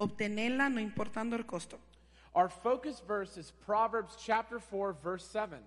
obtenerla 0.00 0.68
no 0.68 0.80
importando 0.80 1.36
el 1.36 1.44
costo. 1.44 1.78
Our 2.34 2.48
focus 2.48 3.02
verse 3.06 3.36
is 3.36 3.52
Proverbs 3.66 4.16
chapter 4.16 4.58
4 4.58 4.94
verse 5.02 5.26
7, 5.30 5.58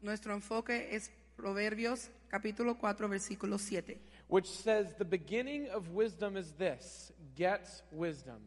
Nuestro 0.00 0.34
enfoque 0.34 0.88
es 0.90 1.10
Proverbios 1.36 2.10
capítulo 2.28 2.76
4 2.78 3.08
versículo 3.08 3.58
7, 3.58 3.98
which 4.28 4.46
says 4.46 4.94
the 4.98 5.04
beginning 5.04 5.68
of 5.70 5.88
wisdom 5.90 6.36
is 6.36 6.52
this, 6.52 7.12
get 7.36 7.68
wisdom. 7.92 8.40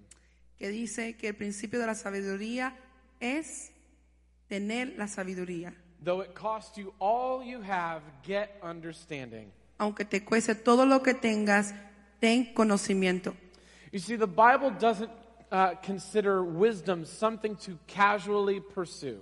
que 0.57 0.69
dice 0.69 1.15
que 1.17 1.29
el 1.29 1.35
principio 1.35 1.79
de 1.79 1.85
la 1.85 1.95
sabiduría 1.95 2.75
es 3.19 3.71
tener 4.47 4.95
la 4.97 5.07
sabiduría. 5.07 5.73
Though 6.03 6.21
it 6.21 6.33
cost 6.33 6.77
you 6.77 6.93
all 6.99 7.43
you 7.43 7.61
have, 7.61 8.01
get 8.23 8.59
understanding. 8.63 9.51
Aunque 9.77 10.05
te 10.05 10.23
cueste 10.23 10.55
todo 10.55 10.85
lo 10.85 11.03
que 11.03 11.13
tengas, 11.13 11.73
ten 12.19 12.53
conocimiento. 12.53 13.35
You 13.91 13.99
see, 13.99 14.17
the 14.17 14.27
Bible 14.27 14.71
doesn't 14.71 15.11
uh, 15.51 15.75
consider 15.81 16.43
wisdom 16.43 17.05
something 17.05 17.55
to 17.57 17.77
casually 17.87 18.59
pursue. 18.59 19.19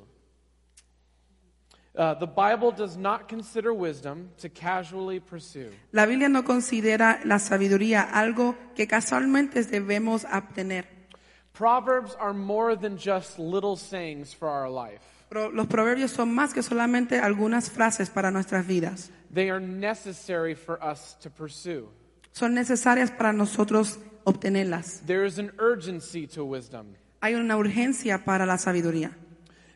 Uh, 1.95 2.15
the 2.15 2.25
Bible 2.25 2.71
does 2.71 2.97
not 2.97 3.27
consider 3.27 3.71
wisdom 3.71 4.31
to 4.39 4.49
casually 4.49 5.19
pursue. 5.19 5.69
La 5.91 6.07
Biblia 6.07 6.27
no 6.27 6.41
considera 6.43 7.19
la 7.23 7.37
sabiduría 7.37 8.09
algo 8.11 8.55
que 8.75 8.87
casualmente 8.87 9.63
debemos 9.63 10.25
obtener. 10.25 10.85
Proverbs 11.53 12.15
are 12.19 12.33
more 12.33 12.75
than 12.75 12.97
just 12.97 13.37
little 13.37 13.75
sayings 13.75 14.33
for 14.33 14.49
our 14.49 14.69
life. 14.69 15.01
Pero 15.29 15.51
los 15.51 15.67
proverbios 15.67 16.09
son 16.09 16.33
más 16.33 16.51
que 16.51 16.63
solamente 16.63 17.19
algunas 17.19 17.69
frases 17.69 18.09
para 18.09 18.31
nuestras 18.31 18.65
vidas. 18.65 19.11
They 19.31 19.51
are 19.51 19.59
necessary 19.59 20.55
for 20.55 20.79
us 20.83 21.15
to 21.21 21.29
pursue. 21.29 21.89
Son 22.31 22.55
necesarias 22.55 23.11
para 23.11 23.33
nosotros 23.33 23.99
obtenerlas. 24.25 25.01
There 25.05 25.25
is 25.25 25.39
an 25.39 25.51
urgency 25.59 26.27
to 26.27 26.45
wisdom. 26.45 26.95
Hay 27.21 27.35
una 27.35 27.57
urgencia 27.57 28.23
para 28.23 28.45
la 28.45 28.57
sabiduría. 28.57 29.11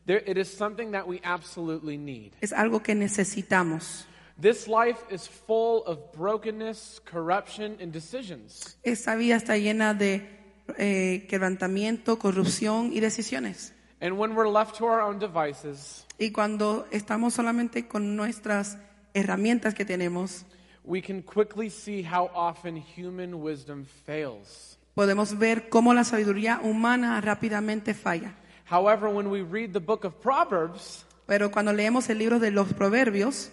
There, 0.06 0.24
it 0.26 0.38
is 0.38 0.48
something 0.48 0.92
that 0.92 1.08
we 1.08 1.20
absolutely 1.24 1.98
need. 1.98 2.32
Es 2.42 2.54
algo 2.54 2.82
que 2.82 2.96
necesitamos. 2.96 4.06
This 4.40 4.68
life 4.68 5.00
is 5.10 5.28
full 5.28 5.84
of 5.86 6.00
brokenness, 6.16 7.02
corruption, 7.06 7.78
and 7.82 7.92
decisions. 7.92 8.78
Esta 8.84 9.16
vida 9.16 9.36
está 9.36 9.58
llena 9.58 9.94
de 9.94 10.30
eh, 10.78 11.26
quebrantamiento, 11.28 12.20
corrupción 12.20 12.92
y 12.94 13.00
decisiones. 13.00 13.74
And 14.00 14.18
when 14.18 14.36
we're 14.36 14.50
left 14.50 14.78
to 14.78 14.86
our 14.86 15.02
own 15.02 15.20
devices, 15.20 16.06
Y 16.20 16.32
cuando 16.32 16.88
estamos 16.92 17.34
solamente 17.34 17.88
con 17.88 18.16
nuestras 18.16 18.78
herramientas 19.14 19.74
que 19.74 19.86
tenemos, 19.86 20.46
we 20.88 21.02
can 21.02 21.22
quickly 21.22 21.70
see 21.70 22.02
how 22.02 22.32
often 22.34 22.78
human 22.78 23.42
wisdom 23.42 23.86
fails. 24.06 24.78
podemos 24.96 25.38
ver 25.38 25.68
cómo 25.70 25.94
la 25.94 26.04
sabiduría 26.04 26.60
humana 26.64 27.20
rápidamente 27.22 27.94
falla. 27.94 28.34
However, 28.70 29.10
when 29.10 29.30
we 29.30 29.42
read 29.42 29.74
the 29.74 29.80
book 29.80 30.06
of 30.06 30.16
Proverbs, 30.22 31.06
Pero 31.28 31.52
cuando 31.52 31.74
leemos 31.74 32.10
el 32.10 32.20
libro 32.20 32.40
de 32.40 32.52
los 32.52 32.72
proverbios, 32.74 33.50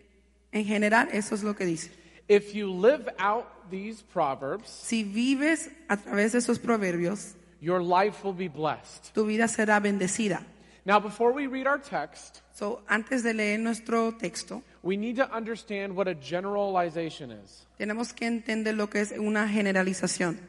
en 0.51 0.65
general, 0.65 1.07
eso 1.11 1.33
es 1.35 1.41
lo 1.43 1.55
que 1.55 1.65
dice. 1.65 1.89
If 2.31 2.55
you 2.55 2.71
live 2.71 3.09
out 3.19 3.45
these 3.69 4.01
Proverbs, 4.01 4.69
Si 4.69 5.03
vives 5.03 5.69
a 5.89 5.97
través 5.97 6.31
de 6.31 6.37
esos 6.37 6.59
proverbios, 6.59 7.33
your 7.59 7.81
life 7.81 8.23
will 8.23 8.33
be 8.33 8.47
blessed. 8.47 9.11
tu 9.13 9.25
vida 9.25 9.49
será 9.49 9.81
bendecida. 9.81 10.41
Now, 10.85 10.99
before 11.01 11.33
we 11.33 11.45
read 11.47 11.67
our 11.67 11.77
text, 11.77 12.41
So, 12.53 12.81
antes 12.87 13.21
de 13.23 13.33
leer 13.33 13.57
nuestro 13.59 14.11
texto, 14.13 14.63
we 14.81 14.95
need 14.95 15.17
to 15.17 15.29
understand 15.35 15.93
what 15.93 16.07
a 16.07 16.13
generalization 16.15 17.31
is. 17.31 17.65
tenemos 17.77 18.13
que 18.15 18.27
entender 18.27 18.75
lo 18.75 18.87
que 18.87 19.01
es 19.01 19.11
una 19.11 19.45
generalización. 19.49 20.39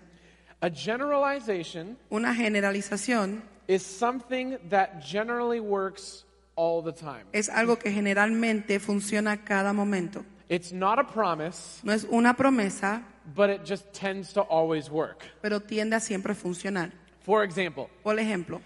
A 0.60 0.70
generalization 0.70 1.96
Una 2.10 2.32
generalización 2.32 3.42
is 3.66 3.82
something 3.84 4.56
that 4.70 5.00
generally 5.02 5.58
works 5.58 6.24
all 6.54 6.80
the 6.82 6.92
time. 6.92 7.24
es 7.32 7.48
algo 7.48 7.76
que 7.78 7.90
generalmente 7.90 8.78
funciona 8.78 9.44
cada 9.44 9.72
momento. 9.72 10.24
It's 10.52 10.70
not 10.70 10.98
a 10.98 11.04
promise, 11.04 11.80
No 11.82 11.92
es 11.94 12.04
una 12.12 12.34
promesa, 12.34 13.02
but 13.34 13.48
it 13.48 13.62
just 13.64 13.90
tends 13.94 14.34
to 14.34 14.42
always 14.42 14.90
work. 14.90 15.24
pero 15.40 15.60
tiende 15.60 15.94
a 15.96 16.00
siempre 16.00 16.34
funcionar. 16.34 16.92
For 17.22 17.42
example, 17.42 17.88
Por 18.02 18.16
ejemplo, 18.18 18.60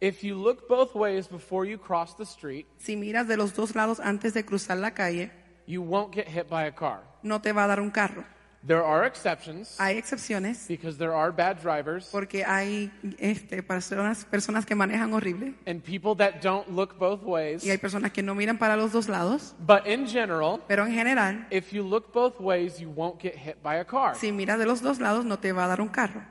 if 0.00 0.24
you 0.24 0.34
look 0.34 0.66
both 0.68 0.96
ways 0.96 1.28
before 1.28 1.64
you 1.64 1.78
cross 1.78 2.16
the 2.16 2.24
street, 2.24 2.66
si 2.78 2.96
miras 2.96 3.28
de 3.28 3.36
los 3.36 3.52
dos 3.54 3.76
lados 3.76 4.00
antes 4.00 4.34
de 4.34 4.42
cruzar 4.42 4.78
la 4.78 4.90
calle, 4.90 5.30
you 5.66 5.82
won't 5.82 6.12
get 6.12 6.26
hit 6.26 6.48
by 6.48 6.64
a 6.64 6.72
car. 6.72 7.00
no 7.22 7.38
te 7.40 7.52
va 7.52 7.62
a 7.64 7.68
dar 7.68 7.78
un 7.80 7.92
carro. 7.92 8.24
There 8.62 8.84
are 8.84 9.06
exceptions 9.06 9.76
Hay 9.78 9.96
excepciones 9.96 10.68
because 10.68 10.98
there 10.98 11.14
are 11.14 11.32
bad 11.32 11.62
drivers 11.62 12.10
porque 12.12 12.44
hay 12.44 12.90
este, 13.18 13.62
personas, 13.62 14.26
personas 14.26 14.66
que 14.66 14.74
manejan 14.74 15.12
horrible 15.14 15.54
and 15.66 15.82
people 15.82 16.14
that 16.16 16.42
don't 16.42 16.68
look 16.70 16.98
both 16.98 17.22
ways. 17.22 17.64
y 17.64 17.70
hay 17.70 17.78
personas 17.78 18.12
que 18.12 18.22
no 18.22 18.34
miran 18.34 18.58
para 18.58 18.76
los 18.76 18.92
dos 18.92 19.08
lados, 19.08 19.54
But 19.66 19.86
in 19.86 20.06
general, 20.06 20.60
pero 20.68 20.84
en 20.84 20.92
general, 20.92 21.46
if 21.50 21.72
you 21.72 21.82
look 21.82 22.12
both 22.12 22.38
ways, 22.38 22.78
you 22.78 22.90
won't 22.90 23.18
get 23.18 23.34
hit 23.34 23.62
by 23.62 23.76
a 23.76 23.84
car. 23.84 24.14
si 24.14 24.30
miras 24.30 24.58
de 24.58 24.66
los 24.66 24.82
dos 24.82 25.00
lados 25.00 25.24
no 25.24 25.38
te 25.38 25.52
va 25.52 25.64
a 25.64 25.68
dar 25.68 25.80
un 25.80 25.88
carro. 25.88 26.22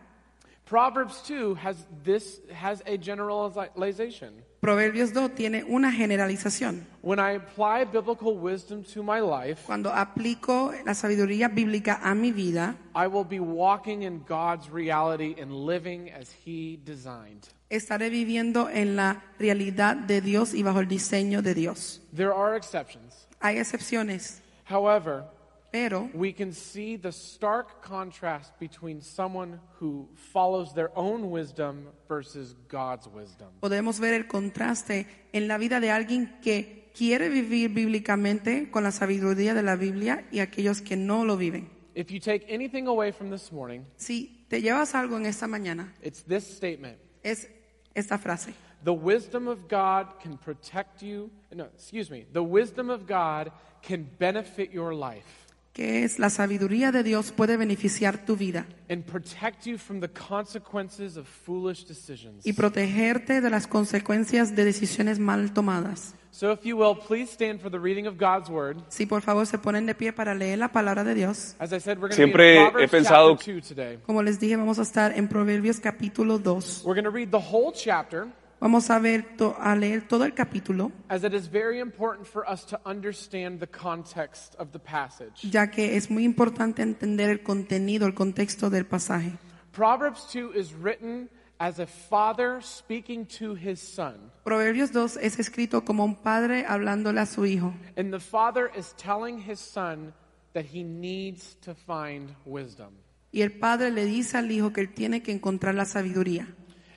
Proverbs 0.66 1.24
2 1.28 1.56
has 1.56 1.84
this 2.04 2.42
has 2.54 2.84
a 2.86 2.96
generalization. 2.96 4.44
Proverbios 4.62 5.14
2 5.14 5.36
tiene 5.36 5.64
una 5.64 5.90
generalización. 5.92 6.86
When 7.02 7.18
I 7.18 7.36
apply 7.38 7.86
biblical 7.86 8.36
wisdom 8.38 8.84
to 8.94 9.02
my 9.02 9.22
life, 9.22 9.62
Cuando 9.66 9.90
aplico 9.94 10.74
la 10.86 10.94
sabiduría 10.94 11.48
bíblica 11.48 12.00
a 12.04 12.14
mi 12.14 12.34
vida, 12.34 12.76
I 12.94 13.08
will 13.08 13.24
be 13.24 13.40
walking 13.40 14.04
in 14.04 14.22
God's 14.28 14.70
reality 14.70 15.36
and 15.42 15.66
living 15.66 16.10
as 16.12 16.30
he 16.46 16.78
designed. 16.84 17.48
estaré 17.70 18.10
viviendo 18.10 18.70
en 18.70 18.98
la 18.98 19.24
realidad 19.40 19.96
de 19.96 20.20
Dios 20.20 20.54
y 20.54 20.62
bajo 20.64 20.82
el 20.82 20.88
diseño 20.90 21.42
de 21.42 21.54
Dios. 21.54 22.02
There 22.14 22.34
are 22.34 22.58
exceptions. 22.58 23.28
Hay 23.40 23.58
excepciones, 23.60 24.42
However, 24.70 25.24
pero 25.72 26.10
we 26.14 26.34
can 26.34 26.52
see 26.52 26.98
the 26.98 27.12
stark 27.12 27.82
contrast 27.86 28.58
between 28.60 29.02
someone 29.02 29.60
who 29.80 30.08
follows 30.34 30.74
their 30.74 30.92
own 30.96 31.30
wisdom 31.32 31.88
versus 32.08 32.56
God's 32.70 33.08
wisdom. 33.08 33.50
podemos 33.60 34.00
ver 34.00 34.14
el 34.14 34.28
contraste 34.28 35.06
en 35.34 35.48
la 35.48 35.58
vida 35.58 35.80
de 35.80 35.92
alguien 35.92 36.40
que 36.42 36.90
quiere 36.94 37.30
vivir 37.30 37.70
bíblicamente 37.70 38.70
con 38.72 38.84
la 38.84 38.92
sabiduría 38.92 39.54
de 39.54 39.64
la 39.64 39.76
Biblia 39.76 40.26
y 40.32 40.40
aquellos 40.40 40.82
que 40.82 40.96
no 40.98 41.24
lo 41.26 41.38
viven. 41.38 41.70
If 41.96 42.12
you 42.12 42.20
take 42.20 42.46
anything 42.54 42.88
away 42.88 43.12
from 43.12 43.30
this 43.30 43.52
morning, 43.52 43.84
Si 43.98 44.46
te 44.50 44.62
llevas 44.62 44.96
algo 44.96 45.18
en 45.18 45.26
esta 45.26 45.48
mañana, 45.48 45.94
it's 46.02 46.24
this 46.24 46.46
statement. 46.46 46.98
es 47.24 47.48
esta 47.94 48.18
frase. 48.18 48.54
The 48.84 48.94
wisdom 48.94 49.48
of 49.50 49.68
God 49.68 50.20
can 50.24 50.38
protect 50.38 51.02
you. 51.04 51.30
No, 51.54 51.66
excuse 51.66 52.10
me. 52.10 52.26
The 52.32 52.42
wisdom 52.44 52.90
of 52.90 53.06
God 53.06 53.52
can 53.82 54.10
benefit 54.18 54.72
your 54.72 54.94
life 54.94 55.39
que 55.80 56.04
es 56.04 56.20
la 56.20 56.30
sabiduría 56.30 56.92
de 56.92 57.04
Dios 57.04 57.32
puede 57.32 57.56
beneficiar 57.56 58.18
tu 58.26 58.36
vida 58.36 58.66
and 58.90 59.02
protect 59.06 59.66
you 59.66 59.78
from 59.78 60.02
the 60.02 60.10
consequences 60.10 61.16
of 61.16 61.26
foolish 61.26 61.86
decisions. 61.88 62.46
y 62.46 62.52
protegerte 62.52 63.40
de 63.40 63.50
las 63.50 63.66
consecuencias 63.66 64.58
de 64.58 64.66
decisiones 64.66 65.20
mal 65.20 65.54
tomadas. 65.54 66.16
So, 66.32 66.52
if 66.52 66.64
you 66.66 66.76
will, 66.78 66.98
please 66.98 67.32
stand 67.32 67.62
for 67.62 67.72
the 67.72 67.80
reading 67.80 68.08
of 68.08 68.16
God's 68.18 68.50
word. 68.50 68.78
Si 68.90 69.06
por 69.06 69.22
favor 69.22 69.46
se 69.48 69.58
ponen 69.58 69.86
de 69.86 69.96
pie 69.96 70.12
para 70.12 70.36
leer 70.36 70.58
la 70.60 70.68
palabra 70.74 71.06
de 71.06 71.16
Dios. 71.16 71.56
As 71.60 71.72
I 71.72 71.80
said, 71.80 71.98
we're 71.98 72.10
going 72.10 72.12
to 72.12 72.16
be 72.16 72.16
Siempre 72.16 72.56
in 72.56 72.62
he 72.68 72.70
Proverbs 72.72 72.92
pensado- 72.92 73.36
chapter 73.38 73.56
2 73.56 73.68
today. 73.70 74.00
Como 74.06 74.22
les 74.22 74.38
dije, 74.38 74.58
vamos 74.58 74.80
a 74.80 74.82
estar 74.82 75.18
en 75.18 75.30
Proverbios 75.30 75.80
capítulo 75.80 76.40
2. 76.40 76.84
We're 76.86 76.94
going 77.02 77.10
to 77.10 77.10
read 77.10 77.30
the 77.32 77.38
whole 77.38 77.72
chapter 77.74 78.28
Vamos 78.62 78.90
a 78.90 79.00
ver 79.00 79.38
to- 79.38 79.56
a 79.58 79.74
leer 79.76 80.06
todo 80.08 80.26
el 80.26 80.34
capítulo, 80.34 80.92
as 81.08 81.24
it 81.24 81.34
is 81.34 81.48
very 81.50 81.80
important 81.80 82.28
for 82.28 82.44
us 82.50 82.66
to 82.66 82.78
understand 82.86 83.60
the 83.60 83.68
context 83.68 84.54
of 84.60 84.72
the 84.74 84.80
passage. 84.80 85.50
ya 85.50 85.68
que 85.72 85.96
es 85.96 86.10
muy 86.12 86.26
importante 86.26 86.82
entender 86.82 87.30
el 87.30 87.42
contenido, 87.42 88.06
el 88.06 88.14
contexto 88.14 88.70
del 88.70 88.86
pasaje. 88.86 89.38
Proverbs 89.72 90.28
2 90.34 90.52
is 90.54 90.74
written 90.74 91.30
as 91.60 91.80
a 91.80 91.86
father 91.88 92.62
speaking 92.62 93.26
to 93.26 93.54
his 93.56 93.80
son. 93.80 94.30
Proverbios 94.44 94.92
2 94.92 95.16
es 95.22 95.40
escrito 95.40 95.86
como 95.86 96.04
un 96.04 96.16
padre 96.16 96.66
hablándole 96.68 97.22
a 97.22 97.26
su 97.26 97.46
hijo. 97.46 97.74
And 97.96 98.12
the 98.12 98.20
father 98.20 98.70
is 98.78 98.94
telling 98.98 99.40
his 99.40 99.60
son 99.62 100.14
that 100.54 100.66
he 100.74 100.84
needs 100.84 101.56
to 101.62 101.74
find 101.74 102.36
wisdom. 102.46 102.92
Y 103.32 103.42
el 103.42 103.52
padre 103.52 103.92
le 103.92 104.04
dice 104.06 104.38
al 104.38 104.52
hijo 104.52 104.74
que 104.74 104.82
él 104.82 104.94
tiene 104.94 105.22
que 105.22 105.32
encontrar 105.32 105.76
la 105.76 105.86
sabiduría. 105.86 106.48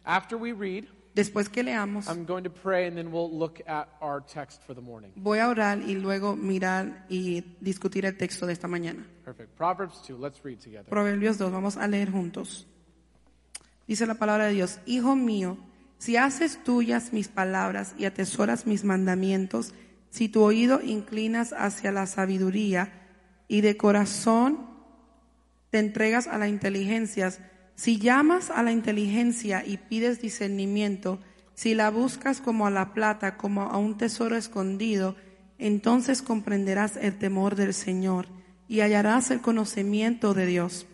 After 0.04 0.36
we 0.36 0.52
read, 0.52 0.86
Después 1.14 1.50
que 1.50 1.62
leamos, 1.62 2.08
I'm 2.08 2.24
going 2.24 2.42
to 2.42 2.50
pray 2.50 2.86
and 2.86 2.96
then 2.96 3.12
we'll 3.12 3.30
look 3.30 3.60
at 3.66 3.88
our 4.00 4.22
text 4.22 4.62
for 4.62 4.74
the 4.74 4.80
morning. 4.80 5.12
voy 5.16 5.40
a 5.40 5.48
orar 5.48 5.78
y 5.78 5.94
luego 5.94 6.36
mirar 6.36 7.04
y 7.10 7.44
discutir 7.60 8.06
el 8.06 8.16
texto 8.16 8.46
de 8.46 8.54
esta 8.54 8.66
mañana. 8.66 9.06
Perfect. 9.24 9.50
Proverbs 9.56 10.02
2, 10.08 10.18
let's 10.18 10.42
read 10.42 10.58
together. 10.58 10.88
Proverbios 10.88 11.36
2, 11.36 11.52
vamos 11.52 11.76
a 11.76 11.86
leer 11.86 12.10
juntos. 12.10 12.66
Dice 13.86 14.06
la 14.06 14.14
palabra 14.14 14.46
de 14.46 14.54
Dios, 14.54 14.80
Hijo 14.86 15.14
mío, 15.14 15.58
si 15.98 16.16
haces 16.16 16.64
tuyas 16.64 17.12
mis 17.12 17.28
palabras 17.28 17.94
y 17.98 18.06
atesoras 18.06 18.66
mis 18.66 18.82
mandamientos, 18.82 19.74
si 20.08 20.28
tu 20.28 20.42
oído 20.42 20.80
inclinas 20.82 21.52
hacia 21.52 21.92
la 21.92 22.06
sabiduría 22.06 22.90
y 23.48 23.60
de 23.60 23.76
corazón 23.76 24.66
te 25.70 25.78
entregas 25.78 26.26
a 26.26 26.38
la 26.38 26.48
inteligencia, 26.48 27.32
si 27.74 27.98
llamas 27.98 28.50
a 28.50 28.62
la 28.62 28.72
inteligencia 28.72 29.64
y 29.66 29.76
pides 29.76 30.20
discernimiento, 30.20 31.18
si 31.54 31.74
la 31.74 31.90
buscas 31.90 32.40
como 32.40 32.66
a 32.66 32.70
la 32.70 32.92
plata, 32.94 33.36
como 33.36 33.62
a 33.62 33.76
un 33.78 33.96
tesoro 33.96 34.36
escondido, 34.36 35.16
entonces 35.58 36.22
comprenderás 36.22 36.96
el 36.96 37.18
temor 37.18 37.56
del 37.56 37.74
Señor 37.74 38.26
y 38.68 38.80
hallarás 38.80 39.30
el 39.30 39.40
conocimiento 39.40 40.34
de 40.34 40.46
Dios. 40.46 40.86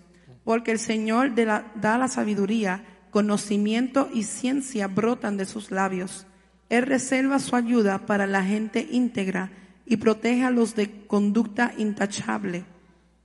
Porque 0.44 0.72
el 0.72 0.78
Señor 0.78 1.34
da 1.34 1.98
la 1.98 2.08
sabiduría, 2.08 2.84
conocimiento 3.10 4.08
y 4.12 4.25
ciencia 4.25 4.88
brotan 4.88 5.36
de 5.36 5.46
sus 5.46 5.70
labios. 5.70 6.26
Él 6.69 6.86
reserva 6.86 7.38
su 7.38 7.56
ayuda 7.56 8.06
para 8.06 8.26
la 8.26 8.44
gente 8.44 8.86
íntegra 8.90 9.50
y 9.86 9.96
protege 9.96 10.44
a 10.44 10.50
los 10.50 10.75
de 10.75 11.06
conducta 11.06 11.72
intachable. 11.78 12.64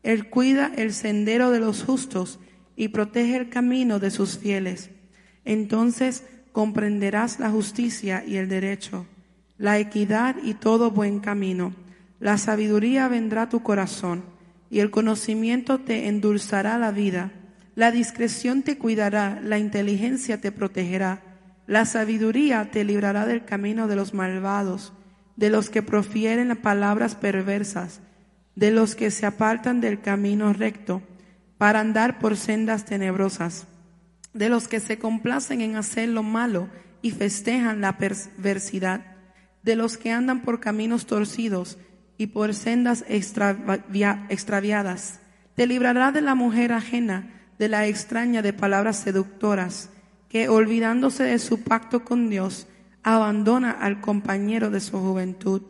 Él 0.01 0.29
cuida 0.29 0.71
el 0.75 0.93
sendero 0.93 1.51
de 1.51 1.59
los 1.59 1.83
justos 1.83 2.39
y 2.75 2.89
protege 2.89 3.37
el 3.37 3.49
camino 3.49 3.99
de 3.99 4.11
sus 4.11 4.37
fieles. 4.37 4.89
Entonces 5.45 6.23
comprenderás 6.51 7.39
la 7.39 7.49
justicia 7.49 8.23
y 8.25 8.37
el 8.37 8.47
derecho, 8.47 9.05
la 9.57 9.79
equidad 9.79 10.35
y 10.43 10.53
todo 10.53 10.91
buen 10.91 11.19
camino. 11.19 11.73
La 12.19 12.37
sabiduría 12.37 13.07
vendrá 13.07 13.43
a 13.43 13.49
tu 13.49 13.63
corazón 13.63 14.23
y 14.69 14.79
el 14.79 14.91
conocimiento 14.91 15.79
te 15.79 16.07
endulzará 16.07 16.77
la 16.77 16.91
vida. 16.91 17.31
La 17.75 17.91
discreción 17.91 18.61
te 18.63 18.77
cuidará, 18.77 19.39
la 19.43 19.57
inteligencia 19.57 20.39
te 20.39 20.51
protegerá. 20.51 21.21
La 21.65 21.85
sabiduría 21.85 22.69
te 22.71 22.83
librará 22.83 23.25
del 23.25 23.45
camino 23.45 23.87
de 23.87 23.95
los 23.95 24.13
malvados, 24.13 24.93
de 25.35 25.49
los 25.49 25.69
que 25.69 25.81
profieren 25.81 26.55
palabras 26.55 27.15
perversas, 27.15 28.01
de 28.55 28.71
los 28.71 28.95
que 28.95 29.11
se 29.11 29.25
apartan 29.25 29.81
del 29.81 30.01
camino 30.01 30.53
recto 30.53 31.01
para 31.57 31.79
andar 31.79 32.19
por 32.19 32.37
sendas 32.37 32.85
tenebrosas, 32.85 33.67
de 34.33 34.49
los 34.49 34.67
que 34.67 34.79
se 34.79 34.97
complacen 34.97 35.61
en 35.61 35.75
hacer 35.75 36.09
lo 36.09 36.23
malo 36.23 36.69
y 37.01 37.11
festejan 37.11 37.81
la 37.81 37.97
perversidad, 37.97 39.05
de 39.61 39.75
los 39.75 39.97
que 39.97 40.11
andan 40.11 40.41
por 40.41 40.59
caminos 40.59 41.05
torcidos 41.05 41.77
y 42.17 42.27
por 42.27 42.53
sendas 42.53 43.05
extravia- 43.07 44.25
extraviadas. 44.29 45.19
Te 45.55 45.67
librará 45.67 46.11
de 46.11 46.21
la 46.21 46.35
mujer 46.35 46.73
ajena, 46.73 47.29
de 47.59 47.69
la 47.69 47.87
extraña 47.87 48.41
de 48.41 48.53
palabras 48.53 48.97
seductoras, 48.97 49.89
que 50.29 50.49
olvidándose 50.49 51.23
de 51.23 51.37
su 51.39 51.63
pacto 51.63 52.03
con 52.03 52.29
Dios, 52.29 52.67
abandona 53.03 53.71
al 53.71 54.01
compañero 54.01 54.69
de 54.69 54.79
su 54.79 54.97
juventud. 54.97 55.61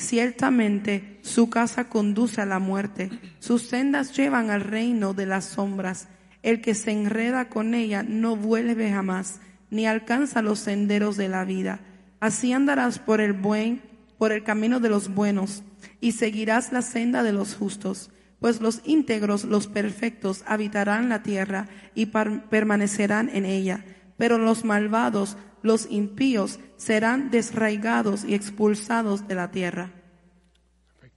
Ciertamente 0.00 1.18
su 1.20 1.50
casa 1.50 1.90
conduce 1.90 2.40
a 2.40 2.46
la 2.46 2.58
muerte, 2.58 3.10
sus 3.38 3.68
sendas 3.68 4.16
llevan 4.16 4.48
al 4.48 4.62
reino 4.62 5.12
de 5.12 5.26
las 5.26 5.44
sombras. 5.44 6.08
El 6.42 6.62
que 6.62 6.74
se 6.74 6.90
enreda 6.90 7.50
con 7.50 7.74
ella 7.74 8.02
no 8.02 8.34
vuelve 8.34 8.90
jamás, 8.90 9.40
ni 9.68 9.86
alcanza 9.86 10.40
los 10.40 10.58
senderos 10.60 11.18
de 11.18 11.28
la 11.28 11.44
vida. 11.44 11.80
Así 12.18 12.54
andarás 12.54 12.98
por 12.98 13.20
el 13.20 13.34
buen, 13.34 13.82
por 14.16 14.32
el 14.32 14.42
camino 14.42 14.80
de 14.80 14.88
los 14.88 15.12
buenos, 15.14 15.64
y 16.00 16.12
seguirás 16.12 16.72
la 16.72 16.80
senda 16.80 17.22
de 17.22 17.32
los 17.32 17.54
justos. 17.54 18.10
Pues 18.40 18.62
los 18.62 18.80
íntegros, 18.86 19.44
los 19.44 19.66
perfectos, 19.66 20.44
habitarán 20.46 21.10
la 21.10 21.22
tierra 21.22 21.68
y 21.94 22.06
permanecerán 22.06 23.28
en 23.34 23.44
ella. 23.44 23.84
Pero 24.16 24.38
los 24.38 24.64
malvados, 24.64 25.36
los 25.62 25.90
impíos, 25.90 26.58
serán 26.76 27.30
desraigados 27.30 28.24
y 28.24 28.34
expulsados 28.34 29.26
de 29.28 29.34
la 29.34 29.50
tierra. 29.50 29.92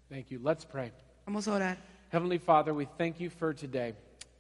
Thank 0.10 0.28
you. 0.28 0.40
Let's 0.40 0.66
pray. 0.66 0.92
Vamos 1.26 1.48
a 1.48 1.54
orar. 1.54 1.78
Heavenly 2.12 2.38
Father, 2.38 2.74
we 2.74 2.86
thank 2.98 3.18
you 3.18 3.30
for 3.30 3.56
today. 3.56 3.96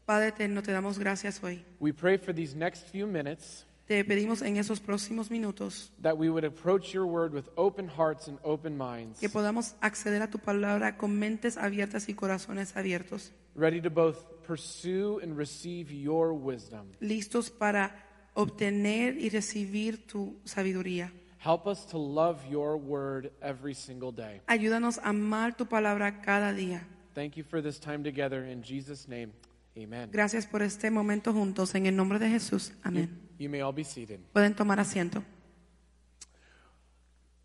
Padre 0.06 0.28
eterno, 0.28 0.62
te 0.62 0.72
damos 0.72 1.00
gracias 1.00 1.42
hoy. 1.44 1.66
We 1.80 1.92
pray 1.92 2.18
for 2.18 2.34
these 2.34 2.56
next 2.56 2.90
few 2.90 3.08
minutes 3.08 3.66
Te 3.86 4.06
pedimos 4.06 4.42
en 4.42 4.56
esos 4.56 4.80
próximos 4.80 5.30
minutos 5.30 5.92
that 6.02 6.18
we 6.18 6.30
would 6.30 6.46
approach 6.46 6.94
your 6.94 7.06
word 7.06 7.34
with 7.34 7.50
open 7.58 7.90
hearts 7.90 8.30
and 8.30 8.40
open 8.44 8.78
minds, 8.78 9.20
que 9.20 9.28
podamos 9.28 9.76
acceder 9.82 10.22
a 10.22 10.30
tu 10.30 10.40
palabra 10.40 10.96
con 10.96 11.20
mentes 11.20 11.58
abiertas 11.58 12.08
y 12.08 12.14
corazones 12.14 12.78
abiertos, 12.78 13.34
ready 13.56 13.82
to 13.82 13.90
both 13.90 14.24
pursue 14.48 15.20
and 15.22 15.38
receive 15.38 15.92
your 15.92 16.32
wisdom. 16.32 16.88
listos 17.02 17.50
para 17.50 18.03
obtener 18.33 19.18
y 19.18 19.30
recibir 19.30 20.06
tu 20.07 20.35
sabiduría. 20.45 21.12
Help 21.39 21.68
us 21.68 21.85
to 21.85 21.97
love 21.97 22.39
your 22.50 22.77
word 22.77 23.31
every 23.41 23.74
single 23.74 24.12
day. 24.12 24.41
Ayúdanos 24.47 24.97
a 25.00 25.09
amar 25.09 25.56
tu 25.57 25.65
palabra 25.65 26.21
cada 26.21 26.53
día. 26.53 26.88
Thank 27.13 27.35
you 27.35 27.44
for 27.44 27.62
this 27.62 27.80
time 27.80 28.03
together. 28.03 28.45
In 28.45 28.63
Jesus' 28.63 29.07
name, 29.07 29.33
amen. 29.77 30.09
Gracias 30.12 30.47
por 30.47 30.62
este 30.62 30.89
momento 30.89 31.33
juntos. 31.33 31.75
En 31.75 31.85
el 31.85 31.95
nombre 31.95 32.18
de 32.18 32.30
Jesús. 32.30 32.69
You, 32.69 32.75
Amén. 32.85 33.09
you 33.38 33.50
may 33.50 33.62
all 33.62 33.74
be 33.74 33.83
seated. 33.83 34.19
Pueden 34.33 34.56
tomar 34.56 34.80
asiento. 34.80 35.24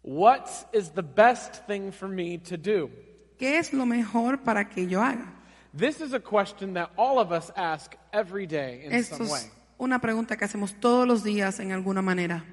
What 0.03 0.49
is 0.73 0.91
the 0.91 1.03
best 1.03 1.67
thing 1.67 1.91
for 1.91 2.09
me 2.09 2.39
to 2.39 2.57
do? 2.57 2.91
¿Qué 3.39 3.59
es 3.59 3.73
lo 3.73 3.85
mejor 3.85 4.39
para 4.39 4.65
que 4.65 4.87
yo 4.87 5.01
haga? 5.01 5.35
This 5.75 6.01
is 6.01 6.13
a 6.15 6.21
question 6.21 6.75
that 6.75 6.91
all 6.97 7.19
of 7.19 7.31
us 7.31 7.51
ask 7.57 7.95
every 8.13 8.47
day 8.47 8.83
in 8.85 9.03
some 9.05 9.29
way. 9.29 9.43
Una 9.79 10.01
pregunta 10.01 10.37
que 10.37 10.45
hacemos 10.45 10.75
todos 10.75 11.07
los 11.07 11.25
días 11.25 11.61
en 11.61 11.73
alguna 11.73 12.03
manera. 12.03 12.45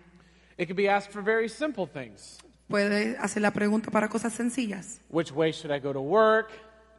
It 0.57 0.67
could 0.67 0.77
be 0.77 0.89
asked 0.89 1.11
for 1.11 1.21
very 1.21 1.49
simple 1.49 1.85
things. 1.85 2.37
Puede 2.67 3.17
hacer 3.17 3.41
la 3.41 3.51
pregunta 3.51 3.91
para 3.91 4.07
cosas 4.07 4.33
sencillas. 4.33 5.01
Which 5.09 5.31
way 5.31 5.51
should 5.51 5.75
I 5.75 5.79
go 5.79 5.91
to 5.91 6.01
work? 6.01 6.49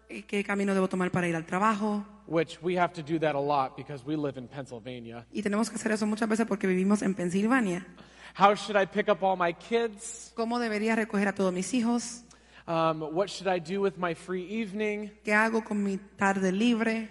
¿Qué 0.09 0.45
camino 0.45 0.75
debo 0.75 0.89
tomar 0.89 1.11
para 1.11 1.27
ir 1.27 1.35
al 1.35 1.45
trabajo? 1.45 2.05
Which 2.27 2.59
we 2.63 2.79
have 2.79 2.93
to 2.95 3.03
do 3.03 3.19
that 3.21 3.35
a 3.35 3.41
lot 3.41 3.77
because 3.77 4.05
we 4.05 4.17
live 4.17 4.39
in 4.39 4.47
Pennsylvania. 4.47 5.27
Y 5.33 5.43
tenemos 5.43 5.71
que 5.71 5.77
hacer 5.77 5.93
eso 5.93 6.07
muchas 6.07 6.29
veces 6.29 6.47
porque 6.47 6.67
vivimos 6.67 7.03
en 7.03 7.15
Pensilvania. 7.15 7.87
How 8.39 8.55
should 8.55 8.77
I 8.81 8.87
pick 8.87 9.09
up 9.09 9.25
all 9.25 9.37
my 9.37 9.55
kids? 9.55 10.33
¿Cómo 10.37 10.59
debería 10.59 10.95
recoger 10.95 11.29
a 11.29 11.35
todos 11.35 11.53
mis 11.53 11.73
hijos? 11.73 12.23
Um, 12.69 13.03
what 13.15 13.29
should 13.29 13.49
I 13.49 13.59
do 13.59 13.81
with 13.81 13.95
my 13.97 14.15
free 14.15 14.45
evening? 14.45 15.11
¿Qué 15.25 15.33
hago 15.33 15.65
con 15.65 15.83
mi 15.83 15.97
tarde 15.97 16.53
libre? 16.53 17.09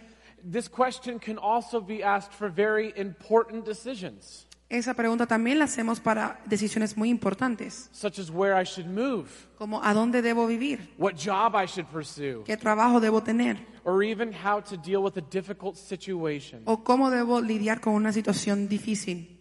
This 0.47 0.69
question 0.69 1.19
can 1.19 1.39
also 1.39 1.81
be 1.81 2.03
asked 2.03 2.31
for 2.31 2.49
very 2.49 2.93
important 2.95 3.65
decisions, 3.65 4.45
Esa 4.67 4.95
pregunta 4.95 5.27
también 5.27 5.59
la 5.59 5.65
hacemos 5.65 5.99
para 5.99 6.39
decisiones 6.45 6.97
muy 6.97 7.09
importantes, 7.09 7.87
such 7.91 8.19
as 8.19 8.31
where 8.31 8.59
I 8.59 8.63
should 8.63 8.87
move, 8.87 9.27
como 9.57 9.81
a 9.83 9.93
dónde 9.93 10.23
debo 10.23 10.47
vivir, 10.47 10.91
what 10.97 11.13
job 11.15 11.55
I 11.55 11.67
should 11.67 11.87
pursue, 11.87 12.43
qué 12.45 12.57
trabajo 12.57 12.99
debo 12.99 13.21
tener 13.21 13.57
or 13.83 14.03
even 14.03 14.33
how 14.33 14.59
to 14.61 14.75
deal 14.75 15.03
with 15.03 15.17
a 15.17 15.21
difficult 15.21 15.75
situation. 15.75 16.63
o 16.65 16.83
cómo 16.83 17.11
debo 17.11 17.41
lidiar 17.41 17.79
con 17.79 17.93
una 17.93 18.11
situación 18.11 18.67
difícil. 18.67 19.34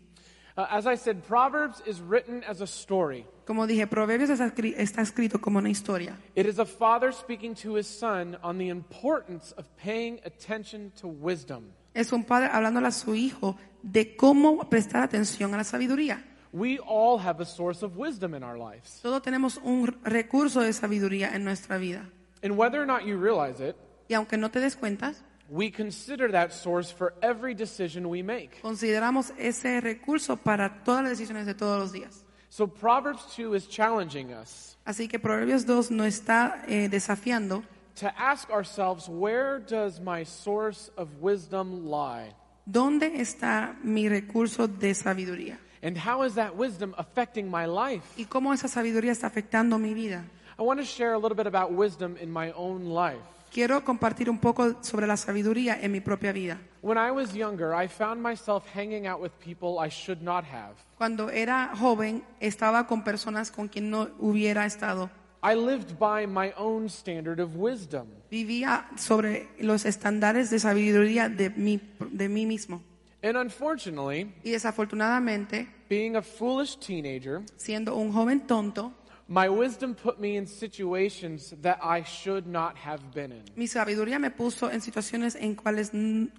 Uh, 0.57 0.67
as 0.71 0.87
I 0.87 0.95
said, 0.97 1.25
Proverbs 1.27 1.83
is 1.85 2.01
written 2.01 2.45
as 2.45 2.61
a 2.61 2.67
story. 2.67 3.27
Como 3.45 3.67
dije, 3.67 3.89
Proverbios 3.89 4.31
está 4.31 5.03
escrito 5.03 5.41
como 5.41 5.59
una 5.59 5.69
historia. 5.69 6.17
It 6.37 6.47
is 6.47 6.61
a 6.61 6.65
father 6.65 7.13
speaking 7.13 7.55
to 7.57 7.75
his 7.75 7.89
son 7.89 8.39
on 8.41 8.59
the 8.59 8.69
importance 8.69 9.53
of 9.59 9.67
paying 9.77 10.21
attention 10.25 10.93
to 11.01 11.09
wisdom. 11.09 11.73
Es 11.93 12.13
un 12.13 12.25
padre 12.25 12.51
hablándole 12.53 12.87
a 12.87 12.93
su 12.93 13.15
hijo 13.15 13.57
de 13.83 14.17
cómo 14.17 14.69
prestar 14.71 15.03
atención 15.03 15.53
a 15.55 15.57
la 15.57 15.65
sabiduría. 15.65 16.23
We 16.53 16.79
all 16.79 17.19
have 17.19 17.43
a 17.43 17.45
source 17.45 17.85
of 17.85 17.97
wisdom 17.97 18.33
in 18.33 18.45
our 18.45 18.57
lives. 18.57 19.01
Todos 19.03 19.23
tenemos 19.23 19.59
un 19.65 19.89
recurso 20.05 20.61
de 20.61 20.73
sabiduría 20.73 21.35
en 21.35 21.45
nuestra 21.45 21.79
vida. 21.79 22.09
And 22.45 22.57
whether 22.57 22.81
or 22.81 22.87
not 22.87 23.05
you 23.05 23.19
realize 23.19 23.61
it, 23.61 23.75
Y 24.09 24.15
aunque 24.15 24.37
no 24.37 24.51
te 24.51 24.61
des 24.61 24.77
cuenta, 24.77 25.15
we 25.49 25.71
consider 25.71 26.31
that 26.31 26.53
source 26.53 26.91
for 26.91 27.15
every 27.23 27.55
decision 27.55 28.09
we 28.09 28.23
make. 28.23 28.61
consideramos 28.63 29.33
ese 29.39 29.81
recurso 29.81 30.37
para 30.37 30.83
todas 30.85 31.03
las 31.03 31.19
decisiones 31.19 31.47
de 31.47 31.55
todos 31.55 31.79
los 31.79 31.93
días. 31.93 32.25
So 32.49 32.67
Proverbs 32.67 33.35
2 33.37 33.55
is 33.55 33.67
challenging 33.67 34.33
us 34.33 34.77
Así 34.87 35.09
que 35.09 35.19
Proverbios 35.19 35.65
2 35.67 35.91
nos 35.91 36.07
está 36.07 36.63
eh, 36.69 36.89
desafiando 36.89 37.63
to 37.97 38.13
ask 38.19 38.51
ourselves 38.51 39.09
where 39.09 39.59
does 39.59 40.01
my 40.01 40.25
source 40.25 40.91
of 40.97 41.09
wisdom 41.21 41.87
lie? 41.87 42.35
¿Dónde 42.67 43.21
está 43.21 43.77
mi 43.83 44.09
recurso 44.09 44.67
de 44.67 44.95
sabiduría? 44.95 45.59
And 45.83 45.97
how 45.99 46.23
is 46.23 46.35
that 46.35 46.57
wisdom 46.57 46.95
affecting 46.97 47.51
my 47.51 47.67
life? 47.67 48.03
¿Y 48.17 48.25
cómo 48.25 48.53
esa 48.53 48.69
sabiduría 48.69 49.13
está 49.13 49.27
afectando 49.27 49.79
mi 49.79 49.95
vida? 49.95 50.25
I 50.59 50.63
want 50.63 50.81
to 50.81 50.87
share 50.87 51.15
a 51.15 51.19
little 51.19 51.37
bit 51.37 51.47
about 51.47 51.73
wisdom 51.73 52.17
in 52.21 52.31
my 52.31 52.53
own 52.53 52.87
life. 52.87 53.21
Quiero 53.55 53.85
compartir 53.85 54.29
un 54.29 54.39
poco 54.39 54.83
sobre 54.83 55.07
la 55.07 55.17
sabiduría 55.17 55.79
en 55.81 55.93
mi 55.93 56.01
propia 56.01 56.33
vida. 56.33 56.59
When 56.83 56.99
I 56.99 57.13
was 57.13 57.35
younger, 57.35 57.73
I 57.73 57.87
found 57.87 58.21
myself 58.21 58.65
hanging 58.75 59.07
out 59.07 59.23
with 59.23 59.31
people 59.39 59.79
I 59.79 59.89
should 59.89 60.21
not 60.21 60.45
have. 60.45 60.75
Cuando 60.99 61.31
era 61.31 61.71
joven, 61.77 62.25
estaba 62.41 62.89
con 62.89 63.05
personas 63.05 63.53
con 63.53 63.69
quien 63.69 63.91
no 63.91 64.09
hubiera 64.19 64.67
estado. 64.67 65.09
I 65.41 65.55
lived 65.55 66.01
by 66.01 66.27
my 66.27 66.53
own 66.57 66.87
standard 66.87 67.39
of 67.39 67.55
wisdom. 67.55 68.09
Vivía 68.29 68.89
sobre 68.97 69.51
los 69.61 69.85
estándares 69.85 70.51
de 70.51 70.59
sabiduría 70.59 71.29
de 71.29 71.51
mí, 71.51 71.81
de 72.11 72.29
mí 72.29 72.47
mismo. 72.47 72.83
And 73.23 73.37
unfortunately, 73.37 74.35
Y 74.43 74.51
desafortunadamente, 74.51 75.69
being 75.89 76.17
a 76.17 76.23
foolish 76.23 76.77
teenager, 76.81 77.43
siendo 77.57 77.95
un 77.95 78.13
joven 78.13 78.49
tonto, 78.49 78.93
my 79.29 79.49
wisdom 79.49 79.95
put 79.95 80.19
me 80.21 80.37
in 80.37 80.47
situations 80.47 81.55
that 81.63 81.79
I 81.83 82.03
should 82.05 82.47
not 82.47 82.77
have 82.77 83.01
been 83.15 83.33
in. 83.33 83.43
mi 83.57 83.67
sabiduría 83.67 84.19
me 84.19 84.31
puso 84.31 84.71
en 84.71 84.81
situaciones 84.81 85.35
en 85.35 85.55
cuales 85.55 85.91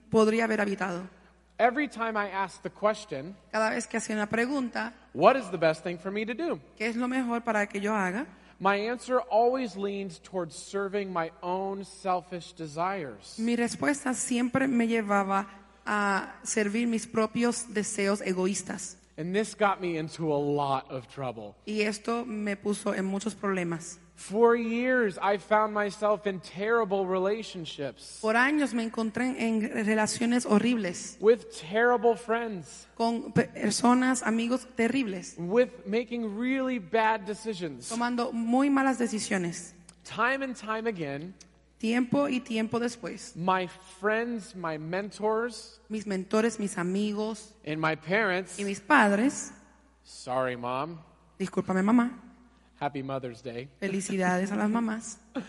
podría 0.09 0.45
haber 0.45 0.61
habitado. 0.61 1.07
Every 1.57 1.87
time 1.87 2.17
I 2.17 2.29
ask 2.31 2.61
the 2.63 2.69
question, 2.69 3.35
Cada 3.51 3.69
vez 3.69 3.87
que 3.87 3.97
hacía 3.97 4.15
una 4.15 4.27
pregunta, 4.27 4.93
what 5.13 5.35
is 5.37 5.49
the 5.51 5.57
best 5.57 5.83
thing 5.83 5.97
for 5.97 6.11
me 6.11 6.25
to 6.25 6.33
do? 6.33 6.59
¿qué 6.77 6.87
es 6.87 6.95
lo 6.95 7.07
mejor 7.07 7.41
para 7.43 7.65
que 7.67 7.79
yo 7.79 7.93
haga? 7.93 8.25
My 8.59 8.75
answer 8.89 9.19
always 9.31 9.75
leans 9.75 10.19
towards 10.19 10.55
serving 10.55 11.11
my 11.11 11.29
own 11.41 11.83
selfish 11.83 12.53
desires. 12.55 13.37
Mi 13.37 13.55
respuesta 13.55 14.13
siempre 14.13 14.67
me 14.67 14.87
llevaba 14.87 15.47
a 15.85 16.35
servir 16.43 16.87
mis 16.87 17.05
propios 17.05 17.73
deseos 17.73 18.21
egoístas. 18.21 18.97
And 19.17 19.34
this 19.34 19.55
got 19.55 19.79
me 19.79 19.98
into 19.98 20.31
a 20.34 20.36
lot 20.36 20.91
of 20.91 21.07
trouble. 21.07 21.55
Y 21.65 21.81
esto 21.81 22.25
me 22.25 22.55
puso 22.55 22.93
en 22.93 23.05
muchos 23.05 23.34
problemas. 23.34 24.00
For 24.15 24.55
years, 24.55 25.17
I 25.22 25.38
found 25.38 25.74
myself 25.74 26.25
in 26.25 26.39
terrible 26.39 27.05
relationships 27.05 28.19
Por 28.22 28.36
años 28.36 28.74
me 28.74 28.84
encontré 28.84 29.36
en 29.38 29.86
relaciones 29.86 30.45
horribles 30.45 31.17
with 31.19 31.51
terrible 31.51 32.15
friends, 32.15 32.88
con 32.95 33.34
personas, 33.34 34.24
amigos 34.24 34.67
terribles, 34.77 35.36
with 35.38 35.86
making 35.86 36.38
really 36.38 36.79
bad 36.79 37.25
decisions. 37.25 37.89
tomando 37.89 38.31
muy 38.31 38.69
malas 38.69 38.98
decisiones. 38.98 39.74
Time 40.05 40.43
and 40.43 40.55
time 40.55 40.88
again, 40.88 41.34
Tiempo 41.77 42.29
y 42.29 42.39
tiempo 42.39 42.79
después, 42.79 43.36
my 43.36 43.67
friends, 44.00 44.55
my 44.55 44.77
mentors, 44.77 45.82
mis 45.89 46.05
mentores, 46.08 46.58
mis 46.58 46.77
amigos 46.77 47.53
and 47.65 47.79
my 47.79 47.96
parents, 47.96 48.58
y 48.58 48.63
mis 48.63 48.79
padres, 48.79 49.51
sorry, 50.03 50.55
mom, 50.55 50.98
discúlpame 51.38 51.84
mamá, 51.84 52.12
happy 52.79 53.03
Mother's 53.03 53.41
Day, 53.44 53.67
felicidades 53.79 54.51
a 54.51 54.55
las 54.55 54.70
mamás, 54.70 55.17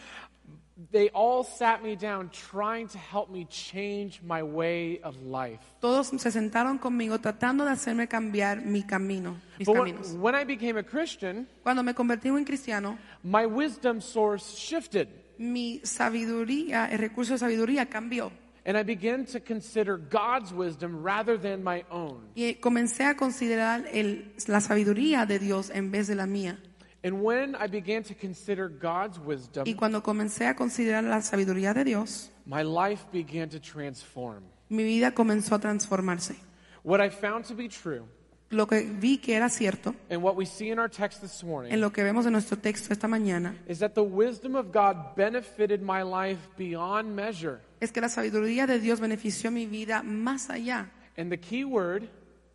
they 0.90 1.08
all 1.14 1.44
sat 1.44 1.82
me 1.82 1.94
down 1.94 2.28
trying 2.30 2.88
to 2.88 2.98
help 2.98 3.30
me 3.30 3.46
change 3.48 4.20
my 4.22 4.42
way 4.42 5.00
of 5.02 5.16
life. 5.22 5.60
todos 5.80 6.08
se 6.08 6.30
sentaron 6.30 6.78
conmigo 6.78 7.18
tratando 7.20 7.64
de 7.64 7.70
hacerme 7.70 8.08
cambiar 8.08 8.62
mi 8.62 8.82
camino, 8.82 9.36
mis 9.58 9.66
But 9.66 9.76
caminos. 9.76 10.08
when, 10.10 10.20
when 10.20 10.34
I 10.34 10.44
became 10.44 10.76
a 10.76 10.82
Christian, 10.82 11.46
Cuando 11.62 11.84
me 11.84 11.94
convertí 11.94 12.28
en 12.28 12.44
cristiano, 12.44 12.98
my 13.22 13.46
wisdom 13.46 14.00
source 14.00 14.56
shifted. 14.58 15.08
Mi 15.38 15.80
sabiduría, 15.84 16.86
el 16.90 16.98
recurso 16.98 17.32
de 17.34 17.38
sabiduría 17.38 17.86
cambió. 17.86 18.30
And 18.64 18.76
I 18.76 18.82
began 18.82 19.24
to 19.26 19.38
consider 19.40 19.96
God's 19.96 20.52
wisdom 20.52 21.04
rather 21.04 21.38
than 21.40 21.62
my 21.62 21.84
own. 21.88 22.28
Y 22.34 22.54
comencé 22.54 23.04
a 23.04 23.16
considerar 23.16 23.84
el- 23.92 24.32
la 24.48 24.60
sabiduría 24.60 25.24
de 25.24 25.38
Dios 25.38 25.70
en 25.70 25.90
vez 25.92 26.08
de 26.08 26.16
la 26.16 26.26
mía. 26.26 26.58
And 27.04 27.22
when 27.22 27.54
I 27.54 27.68
began 27.68 28.02
to 28.02 28.14
consider 28.20 28.68
God's 28.68 29.18
wisdom, 29.24 29.64
Y 29.68 29.74
cuando 29.74 30.02
comencé 30.02 30.46
a 30.48 30.56
considerar 30.56 31.04
la 31.04 31.22
sabiduría 31.22 31.72
de 31.72 31.84
Dios, 31.84 32.32
my 32.44 32.64
life 32.64 33.04
began 33.12 33.48
to 33.50 33.60
transform. 33.60 34.42
mi 34.68 34.82
vida 34.82 35.12
comenzó 35.12 35.54
a 35.54 35.60
transformarse. 35.60 36.34
What 36.82 37.00
I 37.00 37.10
found 37.10 37.44
to 37.46 37.54
be 37.54 37.68
true, 37.68 38.02
Lo 38.50 38.66
que 38.68 38.82
vi 38.82 39.18
que 39.18 39.34
era 39.34 39.48
cierto, 39.48 39.94
and 40.08 40.22
what 40.22 40.36
we 40.36 40.46
see 40.46 40.70
in 40.70 40.78
our 40.78 40.88
text 40.88 41.20
this 41.20 41.42
en 41.42 41.48
morning, 41.48 41.80
lo 41.80 41.90
que 41.90 42.04
vemos 42.04 42.26
en 42.26 42.32
nuestro 42.32 42.56
texto 42.56 42.92
esta 42.92 43.08
mañana, 43.08 43.56
is 43.66 43.80
that 43.80 43.94
the 43.94 44.02
wisdom 44.04 44.54
of 44.54 44.72
God 44.72 45.16
benefited 45.16 45.82
my 45.82 46.02
life 46.02 46.38
beyond 46.56 47.08
measure. 47.14 47.58
es 47.80 47.90
que 47.90 48.00
la 48.00 48.08
sabiduría 48.08 48.66
de 48.68 48.78
Dios 48.78 49.00
benefició 49.00 49.50
mi 49.50 49.66
vida 49.66 50.02
más 50.04 50.48
allá. 50.48 50.90
And 51.16 51.30
the 51.30 51.38
key 51.38 51.64
word, 51.64 52.04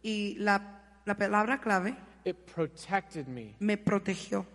Y 0.03 0.35
la, 0.39 0.61
la 1.05 1.15
palabra 1.15 1.59
clave, 1.59 1.95
it 2.25 2.37
protected 2.55 3.27
me 3.27 3.55
me 3.59 3.75
protegió 3.77 4.45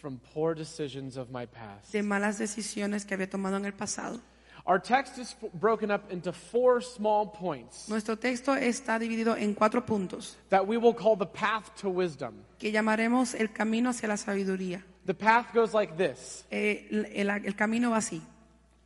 from 0.00 0.18
poor 0.32 0.54
decisions 0.54 1.16
of 1.18 1.28
my 1.30 1.46
past. 1.46 1.92
de 1.92 2.02
malas 2.02 2.38
decisiones 2.38 3.04
que 3.04 3.14
había 3.14 3.28
tomado 3.28 3.56
en 3.58 3.66
el 3.66 3.74
pasado. 3.74 4.20
Our 4.68 4.80
text 4.82 5.16
is 5.18 5.36
broken 5.60 5.92
up 5.92 6.10
into 6.10 6.32
four 6.32 6.80
small 6.82 7.30
points 7.30 7.88
Nuestro 7.88 8.16
texto 8.16 8.54
está 8.56 8.98
dividido 8.98 9.36
en 9.36 9.54
cuatro 9.54 9.86
puntos 9.86 10.36
that 10.50 10.66
we 10.66 10.76
will 10.76 10.94
call 10.94 11.16
the 11.16 11.26
path 11.26 11.70
to 11.82 11.88
wisdom. 11.88 12.34
que 12.58 12.72
llamaremos 12.72 13.34
el 13.34 13.52
camino 13.52 13.90
hacia 13.90 14.08
la 14.08 14.16
sabiduría. 14.16 14.82
The 15.04 15.14
path 15.14 15.54
goes 15.54 15.72
like 15.72 15.94
this 15.96 16.44
Eh, 16.50 16.88
el, 16.90 17.06
el- 17.28 17.46
el 17.46 17.54
camino 17.54 17.90
va 17.90 17.98
así. 17.98 18.20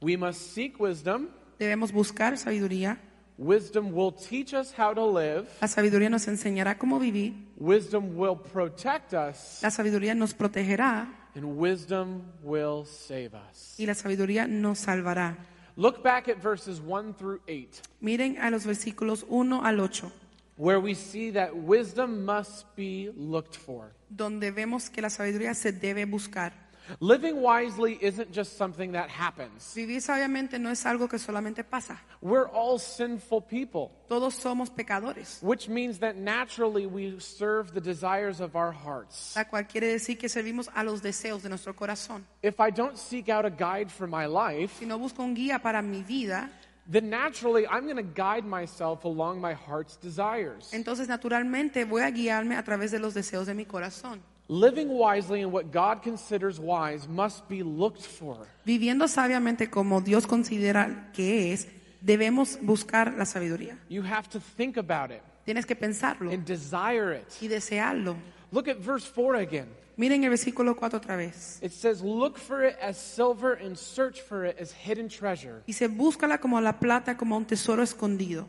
We 0.02 0.16
must 0.18 0.54
seek 0.54 0.78
wisdom. 0.78 1.28
Debemos 1.58 1.92
buscar 1.92 2.36
sabiduría. 2.36 2.98
Wisdom 3.38 3.94
will 3.94 4.12
teach 4.12 4.52
us 4.52 4.74
how 4.78 4.92
to 4.92 5.06
live. 5.10 5.46
La 5.62 5.68
sabiduría 5.68 6.10
nos 6.10 6.28
enseñará 6.28 6.76
cómo 6.76 6.98
vivir. 6.98 7.32
Wisdom 7.56 8.18
will 8.18 8.36
protect 8.36 9.14
us. 9.14 9.60
La 9.62 9.70
sabiduría 9.70 10.14
nos 10.14 10.34
protegerá 10.34 11.08
And 11.34 11.44
wisdom 11.58 12.20
will 12.42 12.84
save 12.84 13.30
us. 13.34 13.76
y 13.78 13.86
la 13.86 13.94
sabiduría 13.94 14.46
nos 14.46 14.80
salvará. 14.80 15.38
Look 15.80 16.02
back 16.02 16.28
at 16.28 16.36
verses 16.36 16.78
1 16.78 17.14
through 17.14 17.40
8, 17.48 17.80
Miren 18.02 18.36
a 18.36 18.50
los 18.50 18.66
versículos 18.66 19.24
1 19.26 19.64
al 19.64 19.80
8, 19.80 20.12
where 20.58 20.78
we 20.78 20.94
see 20.94 21.30
that 21.30 21.56
wisdom 21.56 22.22
must 22.22 22.66
be 22.76 23.10
looked 23.16 23.56
for. 23.56 23.90
donde 24.10 24.50
vemos 24.50 24.90
que 24.90 25.00
la 25.00 25.08
sabiduría 25.08 25.54
se 25.54 25.72
debe 25.72 26.04
buscar. 26.04 26.52
Living 26.98 27.40
wisely 27.42 27.98
isn't 28.02 28.32
just 28.32 28.56
something 28.56 28.92
that 28.92 29.08
happens. 29.08 29.72
Vivir 29.74 30.00
sabiamente 30.00 30.58
no 30.58 30.70
es 30.70 30.84
algo 30.86 31.08
que 31.08 31.18
solamente 31.18 31.62
pasa. 31.62 32.00
We're 32.20 32.48
all 32.48 32.78
sinful 32.78 33.42
people, 33.42 33.90
Todos 34.08 34.34
somos 34.34 34.70
pecadores, 34.70 35.38
which 35.42 35.68
means 35.68 35.98
that 36.00 36.16
naturally 36.16 36.86
we 36.86 37.18
serve 37.20 37.72
the 37.72 37.80
desires 37.80 38.40
of 38.40 38.56
our 38.56 38.72
hearts. 38.72 39.34
la 39.36 39.44
cual 39.44 39.66
quiere 39.68 39.86
decir 39.86 40.18
que 40.18 40.28
servimos 40.28 40.68
a 40.74 40.82
los 40.82 41.00
deseos 41.02 41.42
de 41.42 41.48
nuestro 41.48 41.74
corazón. 41.74 42.24
If 42.42 42.58
I 42.60 42.70
don't 42.70 42.96
seek 42.98 43.28
out 43.28 43.44
a 43.44 43.50
guide 43.50 43.90
for 43.90 44.06
my 44.08 44.26
life, 44.26 44.78
Si 44.78 44.86
no 44.86 44.98
busco 44.98 45.22
un 45.22 45.34
guía 45.34 45.60
para 45.62 45.80
mi 45.82 46.02
vida, 46.02 46.50
then 46.90 47.08
naturally 47.08 47.66
I'm 47.68 47.84
going 47.84 47.96
to 47.96 48.02
guide 48.02 48.44
myself 48.44 49.04
along 49.04 49.40
my 49.40 49.54
heart's 49.54 49.96
desires. 49.96 50.70
entonces 50.72 51.06
naturalmente 51.08 51.84
voy 51.84 52.02
a 52.02 52.10
guiarme 52.10 52.56
a 52.56 52.64
través 52.64 52.90
de 52.90 52.98
los 52.98 53.14
deseos 53.14 53.46
de 53.46 53.54
mi 53.54 53.64
corazón. 53.64 54.20
Living 54.52 54.88
wisely 54.88 55.42
in 55.42 55.52
what 55.52 55.70
God 55.70 56.02
considers 56.02 56.58
wise 56.58 57.06
must 57.06 57.48
be 57.48 57.62
looked 57.62 58.02
for. 58.02 58.36
Viviendo 58.66 59.06
sabiamente 59.06 59.70
como 59.70 60.00
Dios 60.00 60.26
considera 60.26 61.12
que 61.12 61.52
es, 61.52 61.68
debemos 62.00 62.58
buscar 62.60 63.14
la 63.16 63.26
sabiduría. 63.26 63.78
You 63.88 64.02
have 64.02 64.28
to 64.30 64.40
think 64.40 64.76
about 64.76 65.12
it 65.12 65.22
Tienes 65.46 65.64
que 65.66 65.76
pensarlo 65.76 66.32
and 66.32 66.44
desire 66.44 67.12
it. 67.12 67.28
y 67.40 67.46
desearlo. 67.46 68.16
Look 68.50 68.66
at 68.68 68.78
verse 68.78 69.06
4 69.06 69.36
again. 69.36 69.68
Miren 69.96 70.24
el 70.24 70.30
versículo 70.30 70.74
4 70.74 70.98
otra 70.98 71.16
vez. 71.16 71.60
It 71.62 71.70
says, 71.70 72.02
Look 72.02 72.36
for 72.36 72.64
it 72.64 72.76
as 72.82 72.96
silver 72.96 73.52
and 73.52 73.78
search 73.78 74.20
for 74.20 74.44
it 74.44 74.58
as 74.60 74.72
hidden 74.72 75.08
treasure. 75.08 75.62
Dice, 75.64 75.86
búscala 75.86 76.40
como 76.40 76.60
la 76.60 76.80
plata, 76.80 77.16
como 77.16 77.36
un 77.36 77.44
tesoro 77.44 77.84
escondido. 77.84 78.48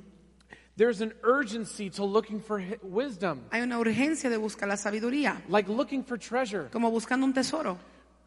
There's 0.78 1.02
an 1.02 1.14
urgency 1.24 1.90
to 1.92 2.06
looking 2.06 2.40
for 2.42 2.64
wisdom, 2.82 3.42
Hay 3.52 3.62
una 3.62 3.78
urgencia 3.78 4.30
de 4.30 4.38
buscar 4.38 4.68
la 4.70 4.78
sabiduría, 4.78 5.42
like 5.50 5.70
looking 5.70 6.04
for 6.04 6.18
treasure. 6.18 6.70
como 6.72 6.90
buscando 6.92 7.26
un 7.26 7.34
tesoro. 7.34 7.78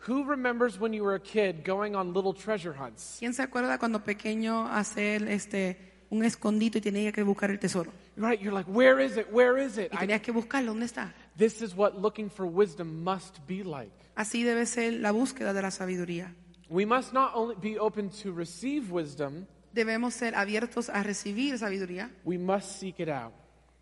Who 0.07 0.25
remembers 0.25 0.79
when 0.79 0.93
you 0.93 1.03
were 1.03 1.15
a 1.15 1.21
kid 1.21 1.65
going 1.65 1.95
on 1.97 2.13
little 2.13 2.35
treasure 2.35 2.75
hunts? 2.75 3.17
¿Quién 3.19 3.33
se 3.33 3.43
acuerda 3.43 3.79
cuando 3.79 4.01
pequeño 4.05 4.69
hacer 4.69 5.27
este 5.29 5.79
un 6.11 6.23
escondito 6.23 6.77
y 6.77 6.83
tenía 6.83 7.11
que 7.11 7.23
buscar 7.23 7.51
el 7.51 7.59
tesoro? 7.59 7.91
Right? 8.17 8.39
You're 8.41 8.53
like, 8.55 8.69
Where 8.71 9.01
is 9.03 9.17
it? 9.17 9.27
Where 9.33 9.57
is 9.59 9.79
it? 9.79 9.91
Y 9.93 9.97
tenías 9.97 10.21
que 10.21 10.31
buscarlo, 10.31 10.73
¿dónde 10.75 10.85
está? 10.85 11.13
this 11.37 11.63
is 11.63 11.75
what 11.75 12.01
looking 12.01 12.29
for 12.31 12.45
wisdom 12.47 13.03
must 13.03 13.41
be 13.49 13.65
like. 13.65 13.91
Así 14.15 14.45
debe 14.45 14.67
ser 14.67 14.93
la 15.01 15.11
búsqueda 15.11 15.53
de 15.55 15.63
la 15.63 15.71
sabiduría. 15.71 16.35
We 16.69 16.85
must 16.85 17.13
not 17.15 17.33
only 17.35 17.57
be 17.61 17.79
open 17.79 18.11
to 18.23 18.31
receive 18.33 18.93
wisdom, 18.93 19.47
Debemos 19.75 20.15
ser 20.15 20.35
abiertos 20.37 20.89
a 20.89 21.03
recibir 21.03 21.59
sabiduría, 21.59 22.11
we 22.25 22.39
must 22.39 22.79
seek 22.79 23.01
it 23.01 23.09
out. 23.09 23.33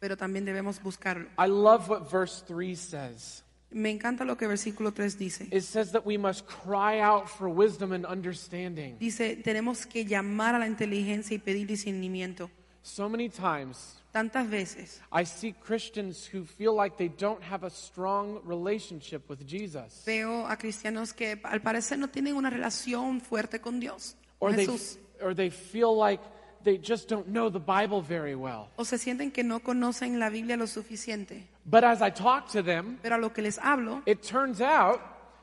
pero 0.00 0.16
también 0.16 0.44
debemos 0.44 0.82
buscarlo. 0.82 1.28
I 1.38 1.46
love 1.49 1.88
what 1.88 2.11
verse 2.11 2.42
3 2.46 2.75
says. 2.75 3.44
Me 3.70 3.90
encanta 3.90 4.25
lo 4.25 4.37
que 4.37 4.46
versículo 4.46 4.92
3 4.92 5.18
dice. 5.18 5.49
It 5.50 5.62
says 5.62 5.92
that 5.92 6.04
we 6.04 6.18
must 6.18 6.46
cry 6.46 7.00
out 7.00 7.28
for 7.28 7.49
wisdom 7.49 7.92
and 7.92 8.04
understanding. 8.06 8.96
Dice, 8.99 9.37
tenemos 9.37 9.87
que 9.87 10.04
llamar 10.04 10.54
a 10.54 10.58
la 10.58 10.66
inteligencia 10.66 11.34
y 11.34 11.38
pedir 11.38 11.66
discernimiento. 11.66 12.50
So 12.82 13.08
many 13.08 13.28
times 13.28 13.99
Tantas 14.12 14.50
veces 14.50 15.00
I 15.11 15.25
see 15.25 15.54
Christians 15.54 16.28
who 16.30 16.44
feel 16.44 16.75
like 16.76 16.96
they 16.99 17.08
don't 17.08 17.42
have 17.42 17.64
a 17.64 17.70
strong 17.70 18.40
relationship 18.44 19.22
with 19.30 19.46
Jesus. 19.46 20.02
veo 20.04 20.46
a 20.46 20.56
cristianos 20.58 21.14
que 21.14 21.40
al 21.44 21.62
parecer 21.62 21.99
no 21.99 22.08
tienen 22.08 22.34
una 22.34 22.50
relación 22.50 23.20
fuerte 23.22 23.61
con 23.61 23.78
Dios, 23.80 24.16
Or 24.38 24.50
con 24.50 24.56
they, 24.56 24.66
Jesús, 24.66 24.99
or 25.23 25.35
they 25.35 25.50
feel 25.50 25.95
like 25.97 26.21
they 26.64 26.79
just 26.79 27.09
don't 27.09 27.26
know 27.29 27.49
the 27.50 27.59
Bible 27.59 28.00
very 28.02 28.35
well. 28.35 28.69
o 28.76 28.85
se 28.85 28.97
sienten 28.99 29.33
que 29.33 29.43
no 29.43 29.61
conocen 29.61 30.19
la 30.19 30.29
Biblia 30.31 30.57
lo 30.57 30.67
suficiente. 30.67 31.49
But 31.64 31.85
as 31.85 32.00
I 32.02 32.11
talk 32.11 32.49
to 32.52 32.62
them, 32.62 32.99
Pero 33.02 33.17
a 33.17 33.19
lo 33.19 33.31
que 33.33 33.43
les 33.43 33.59
hablo, 33.59 34.02
it 34.07 34.23
turns 34.23 34.61
out 34.61 35.00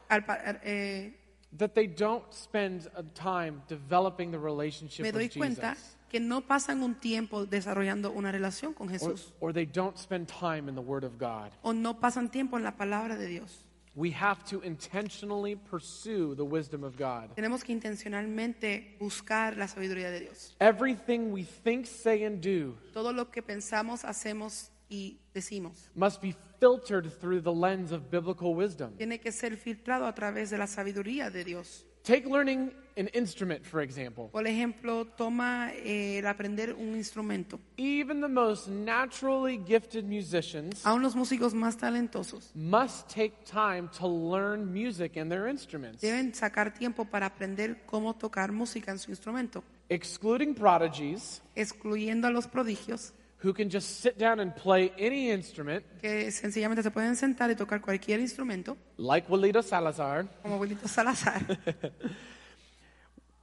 al 0.09 0.21
pa- 0.23 0.37
eh, 0.63 1.11
that 1.57 1.73
they 1.73 1.87
don't 1.87 2.23
spend 2.33 2.87
a 2.95 3.03
time 3.03 3.61
developing 3.67 4.31
the 4.31 4.37
relationship 4.39 5.03
me 5.03 5.11
doy 5.11 5.23
with 5.25 5.37
cuenta 5.37 5.73
Jesus. 5.75 5.95
que 6.09 6.19
no 6.19 6.41
pasan 6.41 6.81
un 6.83 6.95
tiempo 6.95 7.45
desarrollando 7.45 8.11
una 8.11 8.31
relación 8.31 8.73
con 8.73 8.87
Or, 8.87 8.93
Jesús 8.93 9.31
or 9.39 9.51
they 9.53 9.65
don't 9.65 9.97
spend 9.97 10.27
time 10.27 10.67
in 10.69 10.75
the 10.75 10.81
Word 10.81 11.03
of 11.03 11.17
God. 11.19 11.51
o 11.63 11.71
no 11.73 11.99
pasan 11.99 12.29
tiempo 12.31 12.57
en 12.57 12.63
la 12.63 12.71
palabra 12.75 13.15
de 13.17 13.27
Dios. 13.27 13.65
We 13.99 14.11
have 14.11 14.45
to 14.45 14.61
intentionally 14.61 15.57
pursue 15.57 16.33
the 16.33 16.45
wisdom 16.45 16.85
of 16.85 16.95
God. 16.95 17.35
Tenemos 17.35 17.65
que 17.65 17.73
intencionalmente 17.73 18.95
buscar 18.97 19.57
la 19.57 19.67
sabiduría 19.67 20.09
de 20.09 20.21
Dios. 20.21 20.55
Everything 20.61 21.33
we 21.33 21.43
think, 21.43 21.85
say, 21.85 22.23
and 22.23 22.39
do 22.39 22.77
Todo 22.93 23.11
lo 23.11 23.29
que 23.29 23.41
pensamos, 23.41 24.05
hacemos 24.05 24.71
y 24.89 25.19
decimos 25.33 25.89
must 25.95 26.21
be 26.21 26.33
filtered 26.61 27.11
through 27.19 27.41
the 27.41 27.51
lens 27.51 27.91
of 27.91 28.09
biblical 28.09 28.55
wisdom. 28.55 28.95
tiene 28.95 29.19
que 29.19 29.33
ser 29.33 29.57
filtrado 29.57 30.05
a 30.07 30.15
través 30.15 30.49
de 30.49 30.57
la 30.57 30.67
sabiduría 30.67 31.29
de 31.29 31.43
Dios. 31.43 31.85
Take 32.03 32.25
learning 32.27 32.71
an 32.97 33.07
instrument, 33.13 33.65
for 33.65 33.81
example. 33.81 34.29
Por 34.31 34.45
ejemplo, 34.45 35.05
toma 35.05 35.71
eh, 35.73 36.19
el 36.19 36.27
aprender 36.27 36.73
un 36.73 36.95
instrumento. 36.95 37.59
Even 37.77 38.19
the 38.19 38.27
most 38.27 38.67
naturally 38.67 39.57
gifted 39.57 40.05
musicians 40.05 40.85
Aún 40.85 41.01
los 41.01 41.15
músicos 41.15 41.53
más 41.53 41.77
talentosos 41.77 42.51
must 42.55 43.07
take 43.09 43.33
time 43.45 43.89
to 43.97 44.07
learn 44.07 44.71
music 44.71 45.17
and 45.17 45.31
their 45.31 45.47
instruments. 45.47 46.01
deben 46.01 46.33
sacar 46.33 46.73
tiempo 46.73 47.05
para 47.05 47.27
aprender 47.27 47.83
cómo 47.85 48.15
tocar 48.15 48.51
música 48.51 48.91
en 48.91 48.99
su 48.99 49.11
instrumento, 49.11 49.63
Excluding 49.89 50.53
prodigies, 50.53 51.41
excluyendo 51.55 52.27
a 52.27 52.31
los 52.31 52.47
prodigios 52.47 53.13
who 53.43 53.53
can 53.53 53.69
just 53.69 54.01
sit 54.01 54.17
down 54.17 54.39
and 54.39 54.53
play 54.53 54.91
any 54.97 55.31
instrument, 55.31 55.83
que 56.01 56.29
sencillamente 56.31 56.83
se 56.83 56.91
pueden 56.91 57.15
sentar 57.15 57.49
y 57.49 57.55
tocar 57.55 57.79
cualquier 57.81 58.19
instrumento, 58.19 58.75
like 58.97 59.27
Walito 59.29 59.61
Salazar, 59.63 60.27
como 60.41 60.55
abuelito 60.55 60.87
Salazar. 60.87 61.41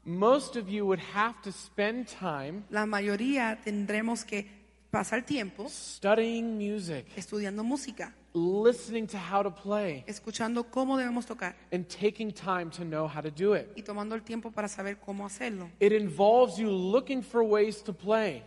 most 0.05 0.57
of 0.57 0.69
you 0.69 0.87
would 0.87 1.01
have 1.15 1.41
to 1.43 1.51
spend 1.53 2.07
time 2.07 2.65
La 2.71 2.87
mayoría 2.87 3.59
tendremos 3.65 4.25
que 4.25 4.47
pasar 4.91 5.25
tiempo 5.25 5.67
studying 5.69 6.57
music, 6.57 7.07
estudiando 7.17 7.65
música, 7.65 8.13
listening 8.35 9.07
to 9.07 9.17
how 9.19 9.43
to 9.43 9.51
play, 9.51 10.05
escuchando 10.07 10.65
cómo 10.71 10.97
debemos 10.97 11.27
tocar 11.27 11.55
and 11.73 11.89
taking 11.89 12.31
time 12.31 12.71
to 12.71 12.85
know 12.85 13.09
how 13.09 13.21
to 13.21 13.31
do 13.31 13.55
it. 13.55 13.69
y 13.77 13.83
tomando 13.83 14.15
el 14.15 14.23
tiempo 14.23 14.51
para 14.51 14.69
saber 14.69 14.99
cómo 14.99 15.27
hacerlo. 15.27 15.71
It 15.81 15.93
involves 15.93 16.57
you 16.59 16.71
looking 16.71 17.23
for 17.23 17.43
ways 17.43 17.83
to 17.83 17.93
play, 17.93 18.43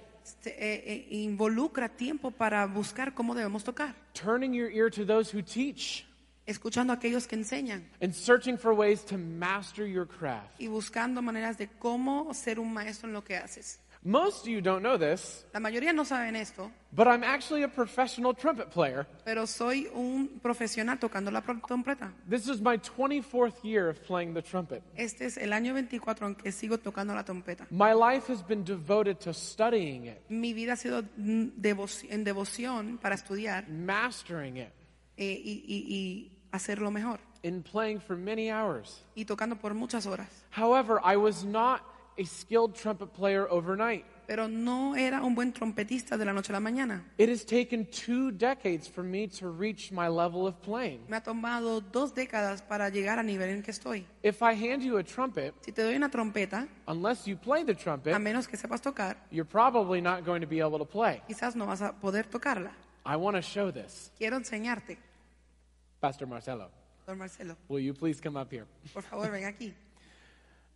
involucra 1.10 1.90
tiempo 1.90 2.32
para 2.32 2.66
buscar 2.66 3.14
cómo 3.14 3.34
debemos 3.36 3.64
tocar, 3.64 3.96
turning 4.14 4.54
your 4.54 4.70
ear 4.72 4.90
to 4.90 5.06
those 5.06 5.36
who 5.36 5.42
teach, 5.42 6.06
escuchando 6.46 6.92
a 6.92 6.96
aquellos 6.96 7.28
que 7.28 7.36
enseñan 7.38 7.84
and 8.02 8.14
searching 8.14 8.58
for 8.58 8.74
ways 8.74 9.04
to 9.04 9.18
master 9.18 9.86
your 9.86 10.08
craft. 10.08 10.60
y 10.60 10.68
buscando 10.68 11.22
maneras 11.22 11.58
de 11.58 11.68
cómo 11.68 12.34
ser 12.34 12.60
un 12.60 12.74
maestro 12.74 13.08
en 13.08 13.14
lo 13.14 13.24
que 13.24 13.36
haces. 13.38 13.80
Most 14.02 14.44
of 14.44 14.48
you 14.48 14.62
don't 14.62 14.82
know 14.82 14.98
this, 14.98 15.46
La 15.54 15.60
mayoría 15.60 15.92
no 15.94 16.06
saben 16.06 16.38
esto, 16.38 16.72
but 16.94 17.06
I'm 17.06 17.22
actually 17.22 17.64
a 17.64 17.68
professional 17.68 18.34
trumpet 18.34 18.70
player. 18.72 19.06
pero 19.26 19.46
soy 19.46 19.90
un 19.94 20.40
profesional 20.42 20.98
tocando 20.98 21.30
la 21.32 21.42
trompeta. 21.42 22.14
This 22.26 22.48
is 22.48 22.62
my 22.62 22.78
24th 22.78 23.62
year 23.62 23.90
of 23.90 24.02
playing 24.08 24.34
the 24.34 24.42
trumpet. 24.42 24.82
Este 24.96 25.26
es 25.26 25.36
el 25.38 25.52
año 25.52 25.74
24 25.74 26.28
en 26.28 26.36
que 26.36 26.52
sigo 26.54 26.78
tocando 26.78 27.14
la 27.14 27.24
trompeta. 27.26 27.68
My 27.72 27.92
life 27.94 28.32
has 28.32 28.42
been 28.42 28.64
devoted 28.64 29.20
to 29.20 29.34
studying 29.34 30.06
it, 30.06 30.22
Mi 30.30 30.54
vida 30.54 30.74
ha 30.74 30.78
sido 30.78 31.04
devo- 31.18 31.90
en 32.10 32.24
devoción 32.24 33.00
para 33.00 33.16
estudiar 33.16 33.68
mastering 33.68 34.56
it, 34.58 34.70
eh, 35.18 35.42
y, 35.44 35.66
y- 35.68 35.94
y 35.94 36.32
hacerlo 36.54 36.90
mejor 36.90 37.20
and 37.44 37.66
playing 37.70 38.00
for 38.00 38.16
many 38.16 38.50
hours. 38.50 39.04
y 39.14 39.26
tocando 39.26 39.58
por 39.58 39.74
muchas 39.74 40.06
horas. 40.06 40.30
However, 40.52 41.00
I 41.04 41.18
was 41.18 41.44
not 41.44 41.82
a 42.20 42.26
skilled 42.26 42.76
trumpet 42.76 43.14
player 43.14 43.48
overnight. 43.50 44.06
Pero 44.28 44.48
no 44.48 44.96
era 44.96 45.24
un 45.24 45.34
buen 45.34 45.52
trompetista 45.52 46.16
de 46.16 46.24
la 46.24 46.34
noche 46.34 46.52
a 46.52 46.54
la 46.54 46.60
mañana. 46.60 47.04
It 47.18 47.30
has 47.30 47.44
taken 47.44 47.88
two 47.88 48.30
decades 48.32 48.88
for 48.88 49.04
me 49.04 49.28
to 49.40 49.50
reach 49.50 49.92
my 49.92 50.08
level 50.08 50.46
of 50.46 50.62
playing. 50.62 51.00
Me 51.10 51.18
ha 51.18 51.22
tomado 51.22 51.82
dos 51.82 52.14
décadas 52.14 52.62
para 52.62 52.90
llegar 52.92 53.18
al 53.18 53.26
nivel 53.26 53.50
en 53.50 53.64
que 53.64 53.72
estoy. 53.72 54.06
If 54.22 54.44
I 54.44 54.54
hand 54.54 54.84
you 54.84 54.98
a 55.00 55.04
trumpet, 55.04 55.56
Si 55.62 55.72
te 55.72 55.82
doy 55.82 55.96
una 55.96 56.10
trompeta, 56.12 56.68
unless 56.88 57.26
you 57.26 57.38
play 57.38 57.64
the 57.64 57.74
trumpet, 57.74 58.14
a 58.14 58.20
menos 58.20 58.48
que 58.48 58.56
sepas 58.56 58.82
tocar, 58.82 59.18
you're 59.32 59.50
probably 59.50 60.00
not 60.00 60.24
going 60.24 60.42
to 60.42 60.48
be 60.48 60.60
able 60.60 60.78
to 60.78 60.86
play. 60.86 61.24
quizás 61.28 61.56
no 61.56 61.66
vas 61.66 61.82
a 61.82 61.94
poder 61.94 62.28
tocarla. 62.28 62.72
I 63.06 63.16
want 63.16 63.36
to 63.36 63.42
show 63.42 63.72
this. 63.72 64.12
Quiero 64.20 64.38
enseñarte, 64.38 65.00
Pastor 66.00 66.28
Marcelo, 66.28 66.70
don 67.08 67.18
Marcelo. 67.18 67.56
will 67.68 67.80
you 67.80 67.96
please 67.96 68.22
come 68.22 68.38
up 68.40 68.52
here? 68.52 68.68
Por 68.94 69.02
favor, 69.02 69.32
ven 69.32 69.46
aquí. 69.46 69.74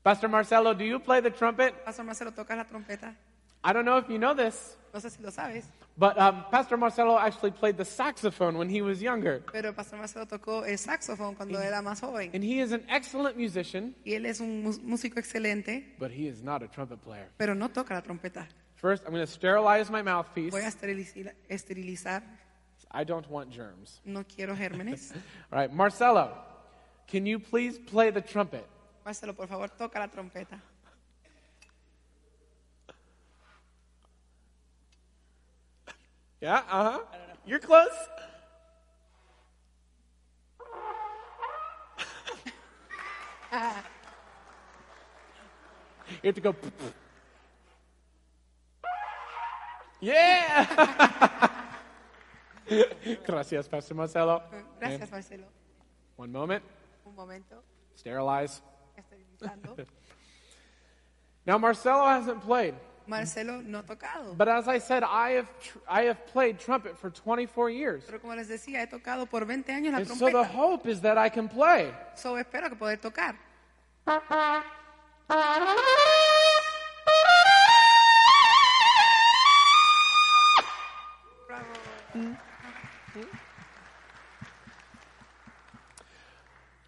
Pastor 0.03 0.27
Marcelo, 0.27 0.73
do 0.73 0.83
you 0.83 0.99
play 0.99 1.21
the 1.21 1.29
trumpet? 1.29 1.85
Pastor 1.85 2.03
Marcelo, 2.03 2.31
¿tocas 2.31 2.57
la 2.57 2.65
trompeta? 2.65 3.15
I 3.63 3.71
don't 3.71 3.85
know 3.85 3.97
if 3.97 4.09
you 4.09 4.17
know 4.17 4.33
this, 4.33 4.75
No 4.93 4.99
sé 4.99 5.09
si 5.09 5.23
lo 5.23 5.29
sabes, 5.29 5.63
but 5.97 6.17
um, 6.19 6.43
Pastor 6.51 6.75
Marcelo 6.75 7.17
actually 7.17 7.51
played 7.51 7.77
the 7.77 7.85
saxophone 7.85 8.57
when 8.57 8.67
he 8.69 8.81
was 8.81 9.01
younger. 9.01 9.41
pero 9.51 9.71
Pastor 9.71 9.97
Marcelo 9.97 10.25
tocó 10.25 10.67
el 10.67 10.77
saxofón 10.77 11.35
cuando 11.37 11.57
era 11.59 11.81
más 11.81 12.01
joven. 12.01 12.29
And 12.33 12.43
he 12.43 12.59
is 12.59 12.73
an 12.73 12.83
excellent 12.89 13.37
musician, 13.37 13.95
Y 14.05 14.11
él 14.15 14.25
es 14.25 14.41
un 14.41 14.63
músico 14.83 15.17
excelente, 15.17 15.85
but 15.97 16.11
he 16.11 16.27
is 16.27 16.43
not 16.43 16.61
a 16.61 16.67
trumpet 16.67 17.01
player. 17.01 17.29
pero 17.37 17.53
no 17.55 17.69
toca 17.69 17.93
la 17.93 18.01
trompeta. 18.01 18.45
First, 18.75 19.03
I'm 19.05 19.13
going 19.13 19.25
to 19.25 19.31
sterilize 19.31 19.89
my 19.89 20.01
mouthpiece. 20.01 20.51
Voy 20.51 20.59
a 20.61 20.67
esterilizar, 20.67 21.33
esterilizar. 21.49 22.21
I 22.91 23.05
don't 23.05 23.27
want 23.29 23.49
germs. 23.49 24.01
no 24.03 24.25
quiero 24.25 24.53
gérmenes. 24.55 25.13
All 25.51 25.57
right, 25.59 25.71
Marcelo, 25.73 26.31
can 27.07 27.25
you 27.25 27.39
please 27.39 27.79
play 27.79 28.09
the 28.11 28.19
trumpet? 28.21 28.67
Marcelo, 29.03 29.33
por 29.33 29.47
favor, 29.47 29.69
toca 29.69 29.99
la 29.99 30.07
trompeta. 30.07 30.61
Yeah, 36.39 36.63
uh 36.69 36.83
huh. 36.83 36.99
You're 37.45 37.59
close. 37.59 37.89
you 46.21 46.27
have 46.27 46.35
to 46.35 46.41
go. 46.41 46.55
yeah! 50.01 50.65
Gracias, 53.25 53.67
Pastor 53.67 53.95
Marcelo. 53.95 54.41
Gracias, 54.79 55.11
Marcelo. 55.11 55.47
One 56.17 56.31
moment. 56.31 56.63
Un 57.05 57.15
momento. 57.15 57.63
Sterilize. 57.95 58.61
Esterilizando. 59.43 59.85
Now, 61.45 61.57
Marcelo 61.57 62.07
hasn't 62.07 62.41
played. 62.41 62.73
Marcelo 63.05 63.61
no 63.61 63.79
ha 63.79 63.83
tocado. 63.83 64.37
But 64.37 64.47
as 64.47 64.69
I 64.69 64.79
said, 64.79 65.03
I 65.03 65.31
have, 65.31 65.47
tr- 65.59 65.79
I 65.89 66.03
have 66.03 66.25
played 66.27 66.57
trumpet 66.57 66.97
for 66.97 67.09
24 67.09 67.69
years. 67.69 68.03
Pero 68.05 68.19
como 68.19 68.33
les 68.33 68.47
decía, 68.47 68.81
he 68.81 68.87
tocado 68.87 69.29
por 69.29 69.45
20 69.45 69.73
años 69.73 69.91
la 69.91 69.97
And 69.97 70.07
so 70.07 70.29
the 70.29 70.43
hope 70.43 70.87
is 70.87 71.01
that 71.01 71.17
I 71.17 71.27
can 71.29 71.49
play. 71.49 71.91
So 72.15 72.37
espero 72.37 72.69
que 72.69 72.77
poder 72.77 72.97
tocar. 72.97 73.35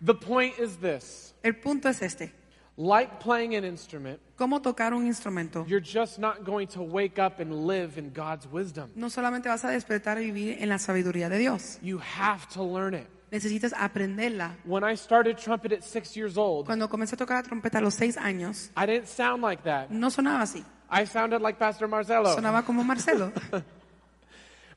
The 0.01 0.13
point 0.13 0.59
is 0.59 0.77
this 0.77 1.33
El 1.43 1.53
punto 1.53 1.89
es 1.89 2.01
este. 2.01 2.31
Like 2.77 3.19
playing 3.19 3.55
an 3.55 3.63
instrument, 3.63 4.19
¿Cómo 4.37 4.61
tocar 4.61 4.93
un 4.93 5.05
instrumento? 5.07 5.65
you're 5.67 5.79
just 5.83 6.19
not 6.19 6.43
going 6.43 6.67
to 6.67 6.81
wake 6.81 7.17
up 7.19 7.39
and 7.39 7.65
live 7.67 7.97
in 7.97 8.11
God's 8.13 8.45
wisdom. 8.51 8.91
No 8.95 9.07
solamente 9.09 9.47
vas 9.47 9.63
a 9.63 9.69
despertar 9.69 10.17
y 10.19 10.31
vivir 10.31 10.57
en 10.61 10.69
la 10.69 10.77
sabiduría 10.77 11.29
de 11.29 11.37
Dios. 11.37 11.79
You 11.81 11.99
have 11.99 12.47
to 12.53 12.63
learn 12.63 12.93
it. 12.93 13.07
Necesitas 13.31 13.73
aprenderla. 13.73 14.55
When 14.65 14.83
I 14.83 14.95
started 14.95 15.37
trumpet 15.37 15.71
at 15.73 15.83
six 15.83 16.15
years 16.15 16.37
old, 16.37 16.65
Cuando 16.65 16.87
comencé 16.89 17.15
a 17.15 17.17
tocar 17.17 17.37
la 17.37 17.43
trompeta 17.43 17.79
a 17.79 17.81
los 17.81 17.95
seis 17.95 18.17
años, 18.17 18.69
I 18.77 18.85
didn't 18.85 19.07
sound 19.07 19.41
like 19.41 19.63
that. 19.63 19.89
no 19.89 20.09
sonaba 20.09 20.41
así. 20.43 20.63
I 20.89 21.05
sounded 21.05 21.41
like 21.41 21.57
Pastor 21.57 21.87
Marcelo. 21.87 22.35
Sonaba 22.35 22.63
como 22.65 22.83
Marcelo. 22.83 23.31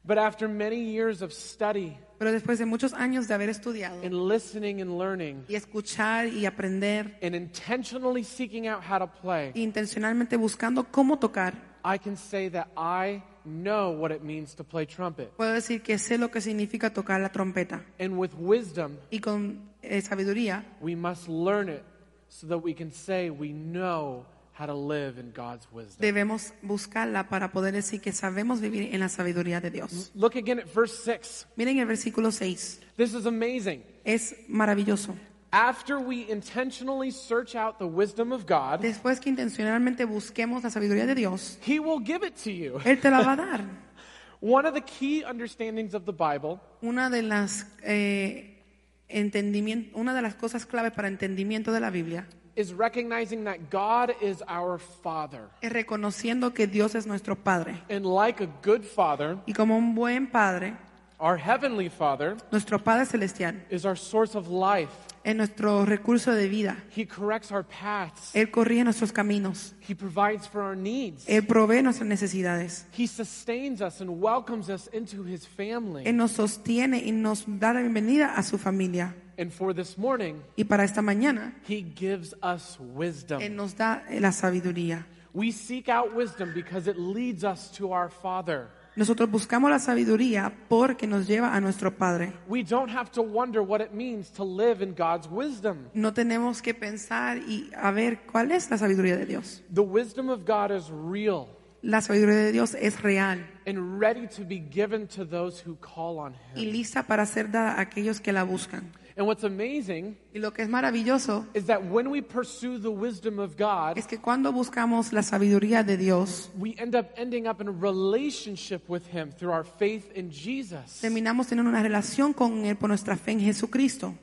But 0.04 0.16
after 0.18 0.48
many 0.48 0.80
years 0.92 1.20
of 1.20 1.32
study 1.34 1.98
Pero 2.18 2.32
después 2.32 2.58
de 2.58 2.66
muchos 2.66 2.92
años 2.94 3.28
de 3.28 3.34
haber 3.34 3.48
estudiado 3.48 4.00
and 4.02 4.28
listening 4.28 4.80
and 4.80 4.98
learning 4.98 5.44
y 5.48 5.54
escuchar 5.54 6.26
y 6.26 6.46
aprender, 6.46 7.16
and 7.22 7.34
intentionally 7.34 8.24
seeking 8.24 8.66
out 8.66 8.82
how 8.82 8.98
to 8.98 9.06
play, 9.06 9.52
intencionalmente 9.54 10.36
buscando 10.36 10.84
cómo 10.90 11.18
tocar, 11.18 11.54
I 11.84 11.98
can 11.98 12.16
say 12.16 12.50
that 12.50 12.66
I 12.76 13.22
know 13.44 13.92
what 13.92 14.10
it 14.10 14.22
means 14.22 14.54
to 14.56 14.64
play 14.64 14.84
trumpet. 14.84 15.30
puedo 15.36 15.52
decir 15.52 15.82
que 15.82 15.96
sé 15.98 16.18
lo 16.18 16.30
que 16.30 16.40
significa 16.40 16.92
tocar 16.92 17.20
la 17.20 17.30
trompeta. 17.30 17.84
And 18.00 18.18
with 18.18 18.30
wisdom, 18.36 18.96
Y 19.10 19.20
con 19.20 19.60
eh, 19.82 20.00
sabiduría 20.02 20.64
we 20.80 20.96
must 20.96 21.28
learn 21.28 21.68
it 21.68 21.82
so 22.28 22.46
that 22.48 22.58
we 22.58 22.74
can 22.74 22.90
say 22.90 23.30
we 23.30 23.52
know 23.52 24.26
how 24.58 24.66
to 24.66 24.74
live 24.74 25.18
in 25.20 25.32
God's 25.32 25.66
wisdom. 25.72 26.00
debemos 26.00 26.52
buscarla 26.62 27.28
para 27.28 27.52
poder 27.52 27.72
decir 27.74 28.00
que 28.00 28.12
sabemos 28.12 28.60
vivir 28.60 28.94
en 28.94 29.00
la 29.00 29.08
sabiduría 29.08 29.60
de 29.60 29.70
Dios. 29.70 30.10
Look 30.14 30.36
again 30.36 30.58
at 30.58 30.66
verse 30.74 30.96
6. 31.04 31.46
Miren 31.56 31.78
el 31.78 31.86
versículo 31.86 32.32
6. 32.32 32.80
This 32.96 33.14
is 33.14 33.26
amazing. 33.26 33.82
Es 34.04 34.34
maravilloso. 34.48 35.14
After 35.50 35.98
we 35.98 36.30
intentionally 36.30 37.10
search 37.10 37.54
out 37.54 37.78
the 37.78 37.86
wisdom 37.86 38.32
of 38.32 38.44
God, 38.46 38.80
Después 38.80 39.18
que 39.20 39.30
intencionalmente 39.30 40.04
busquemos 40.04 40.62
la 40.62 40.70
sabiduría 40.70 41.06
de 41.06 41.14
Dios, 41.14 41.58
He 41.66 41.78
will 41.80 42.04
give 42.04 42.26
it 42.26 42.34
to 42.44 42.50
you. 42.50 42.78
Él 42.84 43.00
te 43.00 43.08
la 43.10 43.22
va 43.22 43.32
a 43.32 43.36
dar. 43.36 43.64
One 44.40 44.66
of 44.68 44.74
the 44.74 44.82
key 44.82 45.24
understandings 45.24 45.94
of 45.94 46.04
the 46.04 46.12
Bible 46.12 46.60
Una 46.82 47.08
de 47.10 47.22
las 47.22 47.66
eh, 47.82 48.62
entendimien- 49.08 49.90
una 49.94 50.14
de 50.14 50.22
las 50.22 50.34
cosas 50.34 50.66
clave 50.66 50.90
para 50.90 51.08
entendimiento 51.08 51.72
de 51.72 51.80
la 51.80 51.90
Biblia 51.90 52.26
is 52.58 52.72
recognizing 52.72 53.44
that 53.44 53.70
God 53.70 54.12
is 54.20 54.42
our 54.48 54.78
Father. 54.78 55.48
es 55.62 55.72
reconociendo 55.72 56.52
que 56.52 56.66
Dios 56.66 56.96
es 56.96 57.06
nuestro 57.06 57.36
Padre. 57.36 57.80
And 57.88 58.04
like 58.04 58.42
a 58.42 58.48
good 58.62 58.82
Father, 58.82 59.38
Y 59.46 59.52
como 59.52 59.76
un 59.76 59.94
buen 59.94 60.26
Padre, 60.26 60.74
our 61.20 61.36
Heavenly 61.38 61.88
Father 61.88 62.36
nuestro 62.50 62.78
Padre 62.78 63.06
Celestial 63.06 63.54
is 63.70 63.84
our 63.84 63.96
source 63.96 64.36
of 64.36 64.48
life. 64.48 64.90
es 65.24 65.36
nuestro 65.36 65.84
recurso 65.84 66.32
de 66.32 66.48
vida. 66.48 66.76
He 66.96 67.04
corrects 67.06 67.52
our 67.52 67.62
paths, 67.64 68.34
Él 68.34 68.50
corrige 68.50 68.82
nuestros 68.82 69.12
caminos. 69.12 69.74
He 69.86 69.94
provides 69.94 70.48
for 70.48 70.60
our 70.60 70.74
needs, 70.76 71.24
Él 71.28 71.46
provee 71.46 71.80
nuestras 71.82 72.08
necesidades. 72.08 72.86
He 72.96 73.06
sustains 73.06 73.80
us 73.80 74.00
and 74.00 74.20
welcomes 74.20 74.68
us 74.68 74.88
into 74.92 75.22
His 75.24 75.46
family. 75.46 76.04
Él 76.06 76.16
nos 76.16 76.32
sostiene 76.32 77.04
y 77.04 77.12
nos 77.12 77.44
da 77.46 77.72
la 77.72 77.80
bienvenida 77.82 78.34
a 78.36 78.42
su 78.42 78.58
familia. 78.58 79.14
And 79.38 79.52
for 79.52 79.72
this 79.72 79.96
morning, 79.96 80.42
Y 80.56 80.64
para 80.64 80.82
esta 80.84 81.00
mañana, 81.00 81.54
He 81.68 81.82
gives 81.94 82.34
us 82.42 82.76
Él 82.80 82.86
wisdom. 82.96 83.56
nos 83.56 83.76
da 83.76 84.02
eh, 84.10 84.20
la 84.20 84.32
sabiduría. 84.32 85.06
We 85.32 85.52
seek 85.52 85.88
out 85.88 86.12
wisdom 86.14 86.52
because 86.52 86.90
it 86.90 86.96
leads 86.98 87.44
us 87.44 87.70
to 87.78 87.92
our 87.92 88.10
Father. 88.10 88.68
Nosotros 88.96 89.30
buscamos 89.30 89.70
la 89.70 89.78
sabiduría 89.78 90.52
porque 90.68 91.06
nos 91.06 91.28
lleva 91.28 91.54
a 91.54 91.60
nuestro 91.60 91.96
Padre. 91.96 92.32
We 92.48 92.64
don't 92.64 92.90
have 92.90 93.12
to 93.12 93.22
wonder 93.22 93.62
what 93.62 93.80
it 93.80 93.92
means 93.94 94.28
to 94.32 94.42
live 94.42 94.82
in 94.82 94.92
God's 94.94 95.28
wisdom. 95.30 95.88
No 95.94 96.12
tenemos 96.12 96.60
que 96.60 96.74
pensar 96.74 97.38
y 97.38 97.70
a 97.76 97.92
ver 97.92 98.22
cuál 98.26 98.50
es 98.50 98.68
la 98.70 98.76
sabiduría 98.76 99.16
de 99.16 99.26
Dios. 99.26 99.62
The 99.72 99.82
wisdom 99.82 100.28
of 100.30 100.44
God 100.44 100.72
is 100.72 100.90
real 100.90 101.46
La 101.80 102.00
sabiduría 102.00 102.34
de 102.46 102.50
Dios 102.50 102.74
es 102.74 103.00
real 103.04 103.46
and 103.68 104.00
ready 104.00 104.26
to 104.26 104.42
be 104.44 104.58
given 104.58 105.06
to 105.06 105.24
those 105.24 105.62
who 105.64 105.76
call 105.76 106.18
on 106.18 106.34
y 106.56 106.64
Him. 106.64 106.72
lista 106.72 107.04
para 107.06 107.24
ser 107.24 107.52
dada 107.52 107.74
a 107.74 107.82
aquellos 107.82 108.20
que 108.20 108.32
la 108.32 108.42
buscan. 108.42 108.90
And 109.18 109.26
what's 109.26 109.42
amazing 109.42 110.16
Y 110.32 110.38
lo 110.38 110.52
que 110.52 110.62
es 110.62 110.68
maravilloso 110.68 111.44
is 111.52 111.64
that 111.66 111.84
when 111.84 112.08
we 112.08 112.22
pursue 112.22 112.78
the 112.78 112.90
wisdom 112.90 113.40
of 113.40 113.56
God, 113.56 113.98
es 113.98 114.06
que 114.06 114.18
cuando 114.18 114.52
buscamos 114.52 115.12
la 115.12 115.22
sabiduría 115.24 115.84
de 115.84 115.96
Dios, 115.96 116.50
we 116.56 116.76
end 116.78 116.94
up 116.94 117.10
ending 117.16 117.48
up 117.48 117.60
in 117.60 117.66
a 117.66 117.72
relationship 117.72 118.88
with 118.88 119.02
Him 119.12 119.32
through 119.32 119.52
our 119.52 119.64
faith 119.64 120.12
in 120.14 120.30
Jesus. 120.30 121.00
terminamos 121.00 121.48
teniendo 121.48 121.68
una 121.68 121.82
relación 121.82 122.32
con 122.32 122.64
Él 122.64 122.76
por 122.76 122.90
nuestra 122.90 123.16
fe 123.16 123.32
en 123.32 123.40
Jesucristo. 123.40 124.14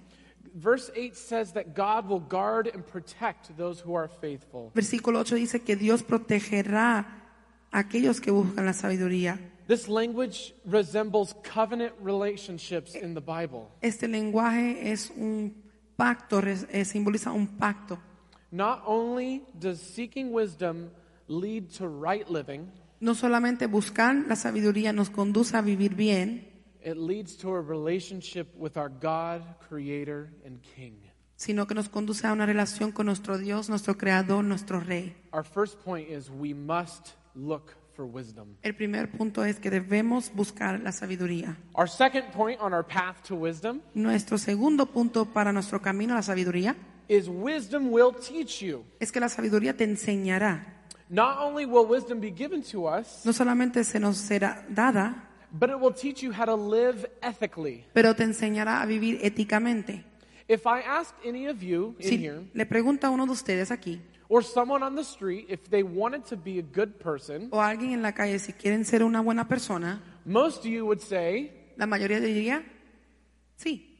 Verse 0.54 0.90
8 0.96 1.14
says 1.18 1.52
that 1.52 1.76
God 1.76 2.08
will 2.08 2.22
guard 2.26 2.72
and 2.74 2.86
protect 2.86 3.58
those 3.58 3.84
who 3.86 3.98
are 3.98 4.08
faithful. 4.08 4.72
Versículo 4.74 5.20
8 5.20 5.36
dice 5.36 5.60
que 5.60 5.76
Dios 5.76 6.04
protegerá 6.04 7.06
a 7.70 7.80
aquellos 7.80 8.22
que 8.22 8.32
buscan 8.32 8.66
la 8.66 8.72
sabiduría. 8.72 9.38
This 9.68 9.88
language 9.88 10.54
resembles 10.66 11.36
covenant 11.44 11.94
relationships 12.00 12.94
in 12.96 13.16
the 13.16 13.22
Bible. 13.22 13.68
Este 13.82 14.08
lenguaje 14.08 14.92
es 14.92 15.12
un 15.18 15.56
pacto, 15.98 16.40
eh, 16.40 16.86
simboliza 16.86 17.32
un 17.32 17.48
pacto. 17.58 17.98
Not 18.52 18.84
only 18.86 19.44
does 19.60 19.82
seeking 19.82 20.32
wisdom 20.32 20.92
lead 21.28 21.70
to 21.78 21.88
right 21.88 22.30
living, 22.30 22.72
No 23.02 23.14
solamente 23.14 23.68
buscar 23.68 24.16
la 24.28 24.36
sabiduría 24.36 24.94
nos 24.94 25.10
conduce 25.10 25.54
a 25.58 25.62
vivir 25.62 25.96
bien, 25.96 26.48
it 26.84 26.96
leads 26.96 27.36
to 27.38 27.56
a 27.56 27.62
relationship 27.62 28.48
with 28.56 28.78
our 28.78 28.90
God, 28.90 29.42
Creator, 29.68 30.30
and 30.46 30.62
King. 30.62 30.94
sino 31.36 31.66
que 31.68 31.76
nos 31.76 31.90
conduce 31.90 32.26
a 32.28 32.32
una 32.32 32.46
relación 32.46 32.92
con 32.92 33.08
nuestro 33.08 33.38
Dios, 33.38 33.68
nuestro 33.68 33.98
Creador, 33.98 34.44
nuestro 34.44 34.80
Rey. 34.80 35.16
Our 35.34 35.44
first 35.44 35.80
point 35.84 36.08
is 36.10 36.30
we 36.30 36.54
must 36.54 37.16
look 37.36 37.76
for 37.96 38.06
wisdom. 38.06 38.56
El 38.62 38.76
primer 38.76 39.10
punto 39.12 39.44
es 39.46 39.60
que 39.60 39.70
debemos 39.70 40.32
buscar 40.34 40.80
la 40.82 40.92
sabiduría. 40.92 41.58
Our 41.74 41.88
second 41.90 42.26
point 42.34 42.60
on 42.62 42.74
our 42.74 42.86
path 42.86 43.22
to 43.28 43.36
wisdom 43.36 43.82
Nuestro 43.94 44.38
segundo 44.38 44.86
punto 44.88 45.26
para 45.26 45.52
nuestro 45.52 45.82
camino 45.82 46.14
a 46.14 46.18
la 46.18 46.22
sabiduría 46.24 46.76
is 47.08 47.28
wisdom 47.28 47.92
will 47.92 48.14
teach 48.14 48.62
you. 48.62 48.84
es 49.00 49.12
que 49.12 49.20
la 49.20 49.30
sabiduría 49.30 49.76
te 49.76 49.84
enseñará. 49.84 50.72
Not 51.10 51.38
only 51.40 51.66
will 51.66 51.86
wisdom 51.88 52.20
be 52.20 52.32
given 52.32 52.64
to 52.72 52.88
us, 52.88 53.24
No 53.26 53.32
solamente 53.32 53.84
se 53.84 54.00
nos 54.00 54.18
será 54.18 54.66
dada, 54.70 55.30
but 55.52 55.70
it 55.70 55.76
will 55.80 55.94
teach 55.94 56.24
you 56.24 56.32
how 56.34 56.46
to 56.46 56.56
live 56.56 57.08
ethically. 57.22 57.86
pero 57.94 58.16
te 58.16 58.24
enseñará 58.24 58.82
a 58.82 58.86
vivir 58.88 59.20
éticamente. 59.22 60.04
If 60.48 60.66
I 60.66 60.82
asked 60.88 61.16
any 61.28 61.48
of 61.48 61.62
you 61.62 61.96
in 62.00 62.08
Si 62.10 62.18
here, 62.26 62.42
le 62.54 62.66
pregunto 62.66 63.06
a 63.08 63.10
uno 63.12 63.26
de 63.26 63.32
ustedes 63.32 63.72
aquí, 63.72 64.02
or 64.30 64.42
someone 64.44 64.84
on 64.84 64.96
the 64.96 65.04
street, 65.04 65.46
if 65.50 65.70
they 65.70 65.84
wanted 65.84 66.26
to 66.26 66.36
be 66.38 66.60
a 66.60 66.64
good 66.64 67.00
person, 67.00 67.50
o 67.52 67.58
alguien 67.62 67.94
en 67.94 68.02
la 68.02 68.12
calle, 68.14 68.40
si 68.40 68.54
quieren 68.54 68.86
ser 68.86 69.04
una 69.04 69.22
buena 69.22 69.48
persona, 69.48 70.02
most 70.26 70.60
of 70.60 70.66
you 70.66 70.86
would 70.86 71.02
say, 71.02 71.52
la 71.78 71.86
mayoría 71.86 72.20
diría, 72.20 72.64
sí, 73.58 73.92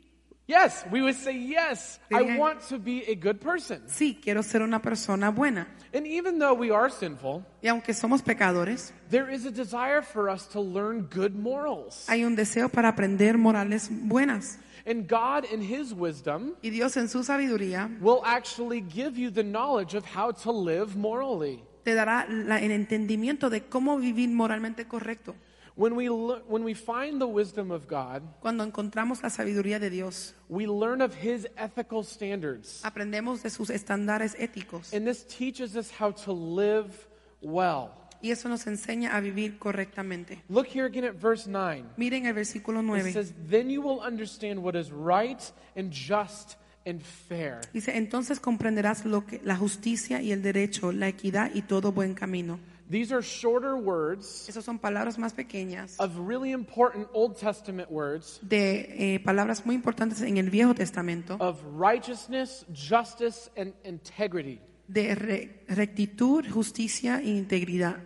Yes, 0.48 0.86
we 0.92 1.02
would 1.02 1.16
say, 1.16 1.36
Yes, 1.36 2.00
I 2.14 2.38
want 2.38 2.62
to 2.70 2.78
be 2.78 3.04
a 3.08 3.16
good 3.16 3.40
person. 3.42 3.82
sí, 3.88 4.20
quiero 4.22 4.44
ser 4.44 4.62
una 4.62 4.80
persona 4.80 5.32
buena. 5.32 5.68
And 5.92 6.06
even 6.06 6.38
though 6.38 6.54
we 6.54 6.70
are 6.72 6.88
sinful, 6.92 7.44
Y 7.64 7.68
aunque 7.68 7.96
somos 7.96 8.22
pecadores, 8.22 8.94
there 9.10 9.28
is 9.34 9.46
a 9.48 9.52
desire 9.52 10.04
for 10.04 10.30
us 10.30 10.48
to 10.50 10.62
learn 10.62 11.08
good 11.10 11.34
morals. 11.34 12.06
hay 12.08 12.24
un 12.24 12.36
deseo 12.36 12.70
para 12.70 12.90
aprender 12.90 13.40
morales 13.40 13.90
buenas. 13.90 14.60
And 14.88 15.08
God, 15.08 15.46
in 15.52 15.62
His 15.62 15.94
wisdom, 15.94 16.54
Y 16.62 16.70
Dios 16.70 16.96
en 16.98 17.08
su 17.08 17.24
sabiduría 17.24 17.90
will 18.02 18.22
actually 18.24 18.82
give 18.82 19.18
you 19.18 19.32
the 19.32 19.44
knowledge 19.44 19.96
of 19.96 20.06
how 20.16 20.32
to 20.32 20.52
live 20.52 20.96
morally. 20.96 21.64
te 21.84 21.94
dará 21.96 22.26
la- 22.30 22.58
el 22.60 22.72
entendimiento 22.72 23.50
de 23.50 23.62
cómo 23.62 23.98
vivir 23.98 24.30
moralmente 24.30 24.88
correcto. 24.88 25.36
When 25.78 25.96
we, 25.98 26.08
when 26.08 26.64
we 26.64 26.74
find 26.74 27.20
the 27.20 27.28
wisdom 27.28 27.70
of 27.70 27.86
God, 27.88 28.22
Cuando 28.42 28.64
encontramos 28.64 29.22
la 29.22 29.30
sabiduría 29.30 29.78
de 29.80 29.90
Dios, 29.90 30.34
we 30.48 30.66
learn 30.68 31.02
of 31.02 31.14
His 31.16 31.48
ethical 31.58 32.04
standards. 32.04 32.82
aprendemos 32.84 33.44
de 33.44 33.50
sus 33.50 33.70
estándares 33.70 34.36
éticos. 34.40 34.94
And 34.94 35.06
this 35.06 35.26
teaches 35.26 35.76
us 35.76 35.92
how 35.92 36.12
to 36.26 36.32
live 36.32 37.08
well. 37.42 37.90
Y 38.22 38.32
eso 38.32 38.50
nos 38.50 38.66
enseña 38.68 39.16
a 39.16 39.20
vivir 39.20 39.58
correctamente. 39.58 40.44
Look 40.50 40.68
here 40.68 40.86
again 40.86 41.06
at 41.06 41.16
verse 41.16 41.50
9. 41.50 41.86
Miren 41.98 42.26
el 42.26 42.34
versículo 42.34 42.80
It 42.82 42.86
9. 42.86 43.14
says, 43.14 43.34
Then 43.50 43.70
you 43.70 43.82
will 43.82 44.00
understand 44.02 44.64
what 44.64 44.76
is 44.76 44.92
right 44.92 45.42
and 45.76 45.92
just 45.92 46.58
and 46.86 47.02
fair. 47.02 47.62
Dice, 47.74 47.98
entonces 47.98 48.40
comprenderás 48.40 49.06
lo 49.06 49.26
que, 49.26 49.42
la 49.44 49.56
justicia 49.56 50.22
y 50.22 50.32
el 50.32 50.42
derecho, 50.42 50.92
la 50.92 51.08
equidad 51.08 51.52
y 51.54 51.64
todo 51.64 51.92
buen 51.92 52.14
camino. 52.14 52.60
These 52.88 53.12
are 53.12 53.24
shorter 53.24 53.74
words 53.74 54.48
Esas 54.48 54.64
son 54.64 54.78
palabras 54.78 55.18
más 55.18 55.34
pequeñas 55.34 55.96
of 56.00 56.16
really 56.20 56.52
important 56.52 57.08
Old 57.14 57.36
Testament 57.36 57.90
words 57.90 58.40
de 58.44 59.16
eh, 59.16 59.20
palabras 59.22 59.66
muy 59.66 59.74
importantes 59.74 60.22
en 60.22 60.38
el 60.38 60.52
Viejo 60.52 60.76
Testamento 60.76 61.36
of 61.40 61.60
righteousness, 61.76 62.64
justice, 62.72 63.50
and 63.58 63.74
integrity. 63.84 64.62
De 64.88 65.16
re- 65.16 65.60
rectitud, 65.68 66.46
justicia 66.50 67.20
e 67.22 67.30
integridad. 67.30 67.98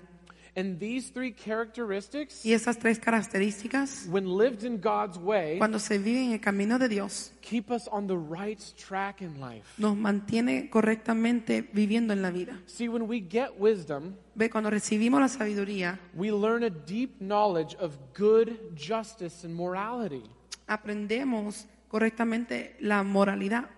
And 0.56 0.78
these 0.80 1.12
three 1.13 1.32
characteristics, 1.34 2.44
Y 2.46 2.52
esas 2.54 2.80
tres 2.80 3.00
características, 3.00 4.08
when 4.10 4.26
lived 4.38 4.65
in 4.65 4.82
God's 4.82 5.18
way, 5.18 5.58
cuando 5.58 5.80
se 5.80 5.98
vive 6.00 6.22
en 6.26 6.32
el 6.34 6.42
camino 6.42 6.78
de 6.78 6.89
Dios, 6.89 7.32
keep 7.39 7.70
us 7.72 7.88
on 7.92 8.08
the 8.08 8.18
right 8.18 8.60
track 8.76 9.22
in 9.22 9.39
life. 9.39 9.63
nos 9.78 9.96
mantiene 9.96 10.70
correctamente 10.70 11.70
viviendo 11.72 12.12
en 12.13 12.22
la 12.22 12.32
vida. 12.32 12.60
See, 12.65 12.89
when 12.89 13.04
we 13.08 13.22
get 13.22 13.52
wisdom, 13.58 14.15
Ve, 14.36 14.50
cuando 14.50 14.70
recibimos 14.70 15.22
la 15.22 15.30
sabiduría, 15.30 16.00
we 16.13 16.30
learn 16.32 16.63
a 16.63 16.70
deep 16.70 17.20
knowledge 17.22 17.76
of 17.80 17.96
good, 18.18 18.50
justice, 18.76 19.46
and 19.46 19.56
morality. 19.56 20.24
aprendemos 20.68 21.68
correctamente 21.88 22.76
la 22.80 23.04
moralidad. 23.04 23.70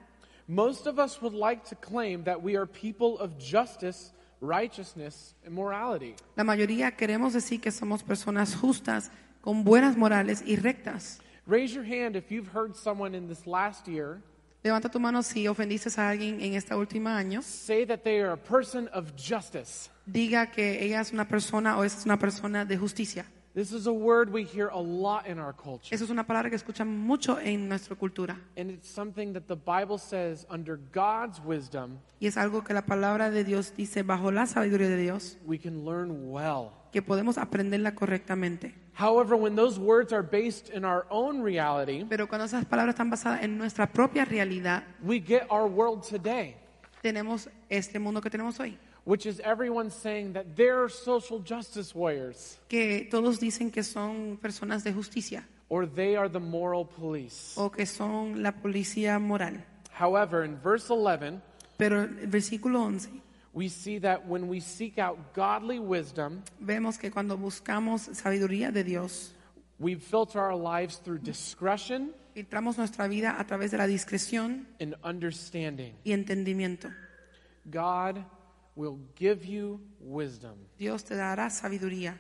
Most 0.51 0.85
of 0.85 0.99
us 0.99 1.21
would 1.21 1.33
like 1.33 1.63
to 1.69 1.75
claim 1.75 2.25
that 2.25 2.43
we 2.43 2.57
are 2.57 2.65
people 2.65 3.17
of 3.19 3.37
justice, 3.39 4.11
righteousness, 4.41 5.33
and 5.45 5.55
morality. 5.55 6.13
La 6.35 6.43
mayoría 6.43 6.91
queremos 6.91 7.31
decir 7.31 7.61
que 7.61 7.71
somos 7.71 8.03
personas 8.03 8.53
justas, 8.53 9.09
con 9.41 9.63
buenas 9.63 9.95
morales 9.95 10.43
y 10.45 10.57
rectas. 10.57 11.21
Raise 11.47 11.73
your 11.73 11.85
hand 11.85 12.17
if 12.17 12.29
you've 12.31 12.49
heard 12.49 12.75
someone 12.75 13.15
in 13.15 13.29
this 13.29 13.47
last 13.47 13.87
year 13.87 14.21
Levanta 14.61 14.91
tu 14.91 14.99
mano 14.99 15.21
si 15.21 15.47
ofendiste 15.47 15.87
a 15.97 16.09
alguien 16.09 16.41
en 16.41 16.55
este 16.55 16.75
último 16.75 17.07
año. 17.07 17.41
say 17.41 17.85
that 17.85 18.03
they 18.03 18.19
are 18.19 18.33
a 18.33 18.37
person 18.37 18.89
of 18.89 19.15
justice. 19.15 19.89
Diga 20.05 20.51
que 20.51 20.83
ella 20.83 20.99
es 20.99 21.13
una 21.13 21.29
persona 21.29 21.77
o 21.77 21.83
es 21.85 22.05
una 22.05 22.17
persona 22.17 22.65
de 22.65 22.75
justicia. 22.75 23.25
This 23.53 23.73
is 23.73 23.85
a 23.85 23.91
word 23.91 24.31
we 24.31 24.43
hear 24.45 24.69
a 24.69 24.79
lot 24.79 25.27
in 25.27 25.37
our 25.37 25.53
culture. 25.53 25.93
Eso 25.93 26.05
es 26.05 26.09
una 26.09 26.25
palabra 26.25 26.49
que 26.49 26.55
escuchan 26.55 26.87
mucho 26.87 27.37
en 27.37 27.67
nuestra 27.67 27.97
cultura. 27.97 28.37
And 28.55 28.71
it's 28.71 28.87
something 28.87 29.33
that 29.33 29.47
the 29.47 29.57
Bible 29.57 29.97
says 29.97 30.45
under 30.49 30.79
God's 30.93 31.41
wisdom, 31.43 31.99
Y 32.21 32.27
es 32.27 32.37
algo 32.37 32.63
que 32.63 32.73
la 32.73 32.83
palabra 32.85 33.29
de 33.29 33.43
Dios 33.43 33.73
dice 33.75 34.03
bajo 34.03 34.31
la 34.31 34.45
sabiduría 34.45 34.87
de 34.87 34.95
Dios, 34.95 35.37
we 35.45 35.57
can 35.57 35.83
learn 35.83 36.31
well. 36.31 36.71
que 36.93 37.01
podemos 37.01 37.37
aprenderla 37.37 37.93
correctamente. 37.93 38.73
However, 38.93 39.35
when 39.35 39.55
those 39.55 39.77
words 39.77 40.13
are 40.13 40.21
based 40.23 40.69
in 40.73 40.85
our 40.85 41.05
own 41.09 41.41
reality, 41.43 42.05
Pero 42.07 42.27
cuando 42.29 42.45
esas 42.45 42.63
palabras 42.65 42.93
están 42.95 43.09
basadas 43.09 43.43
en 43.43 43.57
nuestra 43.57 43.85
propia 43.91 44.23
realidad, 44.23 44.83
we 45.03 45.19
get 45.19 45.43
our 45.49 45.65
world 45.67 46.03
today, 46.07 46.55
tenemos 47.01 47.49
este 47.69 47.99
mundo 47.99 48.21
que 48.21 48.29
tenemos 48.29 48.57
hoy. 48.61 48.77
Which 49.03 49.25
is 49.25 49.39
everyone 49.43 49.89
saying 49.89 50.33
that 50.33 50.55
they're 50.55 50.87
social 50.89 51.39
justice 51.39 51.93
warriors 51.95 52.57
Que 52.69 53.07
todos 53.09 53.39
dicen 53.39 53.71
que 53.71 53.83
son 53.83 54.37
personas 54.41 54.83
de 54.83 54.91
justicia 54.93 55.43
or 55.69 55.85
they 55.85 56.15
are 56.15 56.29
the 56.29 56.39
moral 56.39 56.85
police. 56.85 57.53
o 57.57 57.69
que 57.69 57.85
son 57.85 58.43
la 58.43 58.51
policía 58.51 59.19
moral. 59.19 59.63
However, 59.91 60.43
in 60.43 60.57
verse 60.61 60.89
11, 60.89 61.41
Pero 61.77 62.01
el 62.03 62.27
versículo 62.27 62.79
11 62.81 63.09
we 63.53 63.67
see 63.67 63.97
that 63.99 64.25
when 64.27 64.47
we 64.47 64.59
seek 64.61 64.97
out 64.97 65.33
godly 65.33 65.77
wisdom, 65.79 66.41
vemos 66.61 66.97
que 66.97 67.09
cuando 67.11 67.35
buscamos 67.37 68.03
sabiduría 68.13 68.71
de 68.71 68.83
Dios, 68.83 69.33
we 69.79 69.95
filter 69.95 70.39
our 70.39 70.55
lives 70.55 70.97
through 70.99 71.17
discretion 71.19 72.13
filtramos 72.35 72.77
nuestra 72.77 73.07
vida 73.09 73.35
a 73.37 73.43
través 73.45 73.71
de 73.71 73.77
la 73.77 73.87
discreción 73.87 74.65
and 74.79 74.95
understanding. 75.03 75.93
y 76.05 76.11
entendimiento. 76.13 76.89
God 77.69 78.23
will 78.81 78.99
give 79.15 79.45
you 79.45 79.79
wisdom. 79.99 80.55
Dios 80.77 81.03
te 81.03 81.15
dará 81.15 81.49
sabiduría. 81.49 82.17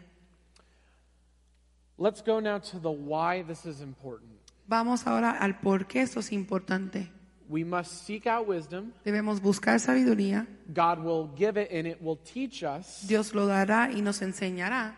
Let's 1.97 2.21
go 2.21 2.39
now 2.39 2.59
to 2.59 2.79
the 2.79 2.91
why 2.91 3.43
this 3.43 3.65
is 3.65 3.81
important. 3.81 4.31
Vamos 4.67 5.05
ahora 5.07 5.31
al 5.31 5.59
por 5.59 5.87
qué 5.87 6.01
esto 6.01 6.19
es 6.19 6.31
importante. 6.31 7.09
We 7.49 7.65
must 7.65 8.05
seek 8.05 8.27
out 8.27 8.47
wisdom. 8.47 8.93
Debemos 9.03 9.41
buscar 9.41 9.79
sabiduría. 9.79 10.47
God 10.73 10.99
will 10.99 11.29
give 11.35 11.61
it 11.61 11.69
and 11.71 11.85
it 11.85 12.01
will 12.01 12.17
teach 12.17 12.63
us. 12.63 13.05
Dios 13.07 13.33
lo 13.33 13.45
dará 13.45 13.91
y 13.91 14.01
nos 14.01 14.21
enseñará. 14.21 14.95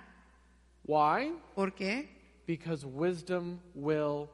Why? 0.85 1.33
¿Por 1.55 1.73
qué? 1.73 2.09
Because 2.45 2.85
wisdom 2.85 3.59
will 3.73 4.29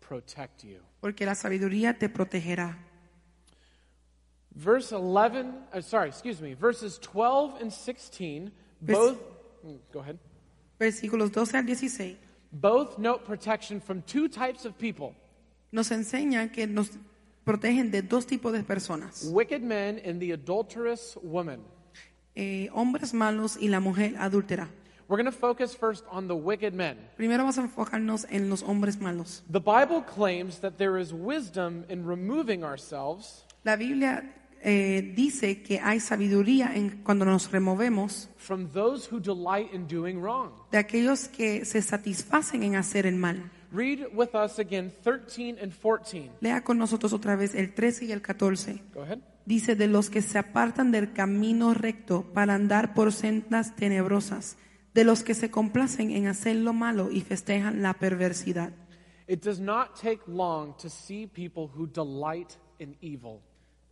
protect 0.00 0.64
you. 0.64 0.80
Porque 1.00 1.24
la 1.24 1.34
sabiduría 1.34 1.96
te 1.98 2.08
protegerá. 2.08 2.76
Verse 4.60 4.92
11, 4.92 5.54
uh, 5.72 5.80
sorry, 5.80 6.08
excuse 6.08 6.42
me, 6.42 6.52
verses 6.52 6.98
12 6.98 7.62
and 7.62 7.72
16, 7.72 8.50
both, 8.82 9.16
mm, 9.66 9.78
go 9.90 10.00
ahead, 10.00 10.18
Versículos 10.78 11.32
12 11.32 11.54
al 11.54 11.66
16 11.66 12.16
both 12.52 12.98
note 12.98 13.24
protection 13.24 13.80
from 13.80 14.02
two 14.02 14.28
types 14.28 14.64
of 14.66 14.76
people 14.76 15.14
nos 15.72 15.90
enseñan 15.90 16.52
que 16.52 16.66
nos 16.66 16.90
protegen 17.44 17.90
de 17.90 18.02
dos 18.02 18.26
tipos 18.26 18.52
de 18.52 18.62
personas. 18.62 19.30
wicked 19.32 19.62
men 19.62 19.98
and 20.04 20.20
the 20.20 20.32
adulterous 20.32 21.16
woman. 21.22 21.60
Eh, 22.34 22.68
hombres 22.74 23.14
malos 23.14 23.56
y 23.56 23.68
la 23.68 23.80
mujer 23.80 24.14
adúltera. 24.18 24.68
We're 25.08 25.16
going 25.16 25.32
to 25.32 25.32
focus 25.32 25.74
first 25.74 26.04
on 26.10 26.28
the 26.28 26.36
wicked 26.36 26.74
men. 26.74 26.98
Primero 27.16 27.44
vamos 27.44 27.56
a 27.56 27.62
enfocarnos 27.62 28.26
en 28.30 28.50
los 28.50 28.62
hombres 28.62 29.00
malos. 29.00 29.42
The 29.50 29.60
Bible 29.60 30.02
claims 30.02 30.58
that 30.60 30.76
there 30.76 30.98
is 30.98 31.14
wisdom 31.14 31.84
in 31.88 32.04
removing 32.04 32.62
ourselves 32.62 33.44
La 33.64 33.76
Biblia 33.76 34.24
eh, 34.62 35.12
dice 35.16 35.62
que 35.62 35.80
hay 35.80 36.00
sabiduría 36.00 36.74
en 36.74 37.02
cuando 37.02 37.24
nos 37.24 37.50
removemos 37.50 38.28
from 38.36 38.68
those 38.68 39.08
who 39.10 39.18
delight 39.18 39.72
in 39.72 39.86
doing 39.86 40.20
wrong. 40.20 40.50
de 40.70 40.78
aquellos 40.78 41.28
que 41.28 41.64
se 41.64 41.80
satisfacen 41.82 42.62
en 42.62 42.76
hacer 42.76 43.06
el 43.06 43.16
mal. 43.16 43.50
Read 43.72 44.08
with 44.12 44.34
us 44.34 44.58
again 44.58 44.92
13 45.02 45.58
and 45.62 45.72
14. 45.72 46.30
Lea 46.40 46.62
con 46.62 46.76
nosotros 46.76 47.12
otra 47.12 47.36
vez 47.36 47.54
el 47.54 47.72
13 47.72 48.06
y 48.06 48.12
el 48.12 48.20
14. 48.20 48.82
Go 48.92 49.02
ahead. 49.02 49.18
Dice, 49.46 49.74
de 49.76 49.86
los 49.86 50.10
que 50.10 50.22
se 50.22 50.38
apartan 50.38 50.90
del 50.90 51.12
camino 51.12 51.72
recto 51.72 52.24
para 52.34 52.54
andar 52.54 52.94
por 52.94 53.12
sendas 53.12 53.74
tenebrosas, 53.74 54.56
de 54.92 55.04
los 55.04 55.22
que 55.22 55.34
se 55.34 55.50
complacen 55.50 56.10
en 56.10 56.26
hacer 56.26 56.56
lo 56.56 56.72
malo 56.72 57.10
y 57.10 57.20
festejan 57.20 57.80
la 57.80 57.94
perversidad. 57.94 58.72
It 59.26 59.44
does 59.44 59.60
not 59.60 59.94
take 60.00 60.20
long 60.26 60.76
to 60.78 60.88
see 60.88 61.26
people 61.26 61.68
who 61.72 61.86
delight 61.86 62.58
in 62.78 62.96
evil. 63.00 63.40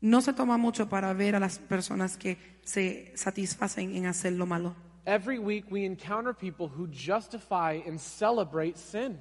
No 0.00 0.20
se 0.20 0.32
toma 0.32 0.56
mucho 0.58 0.88
para 0.88 1.12
ver 1.12 1.34
a 1.34 1.40
las 1.40 1.58
personas 1.58 2.16
que 2.16 2.38
se 2.62 3.12
satisfacen 3.16 3.96
en 3.96 4.06
hacer 4.06 4.32
lo 4.34 4.46
malo. 4.46 4.74
Every 5.06 5.38
week 5.38 5.64
we 5.70 5.84
encounter 5.84 6.34
people 6.34 6.68
who 6.68 6.86
justify 6.86 7.80
and 7.86 7.98
celebrate 7.98 8.76
sin. 8.76 9.18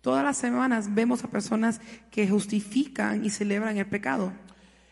Todas 0.00 0.22
las 0.22 0.36
semanas 0.36 0.94
vemos 0.94 1.24
a 1.24 1.28
personas 1.28 1.80
que 2.10 2.28
justifican 2.28 3.24
y 3.24 3.30
celebran 3.30 3.76
el 3.78 3.86
pecado. 3.86 4.32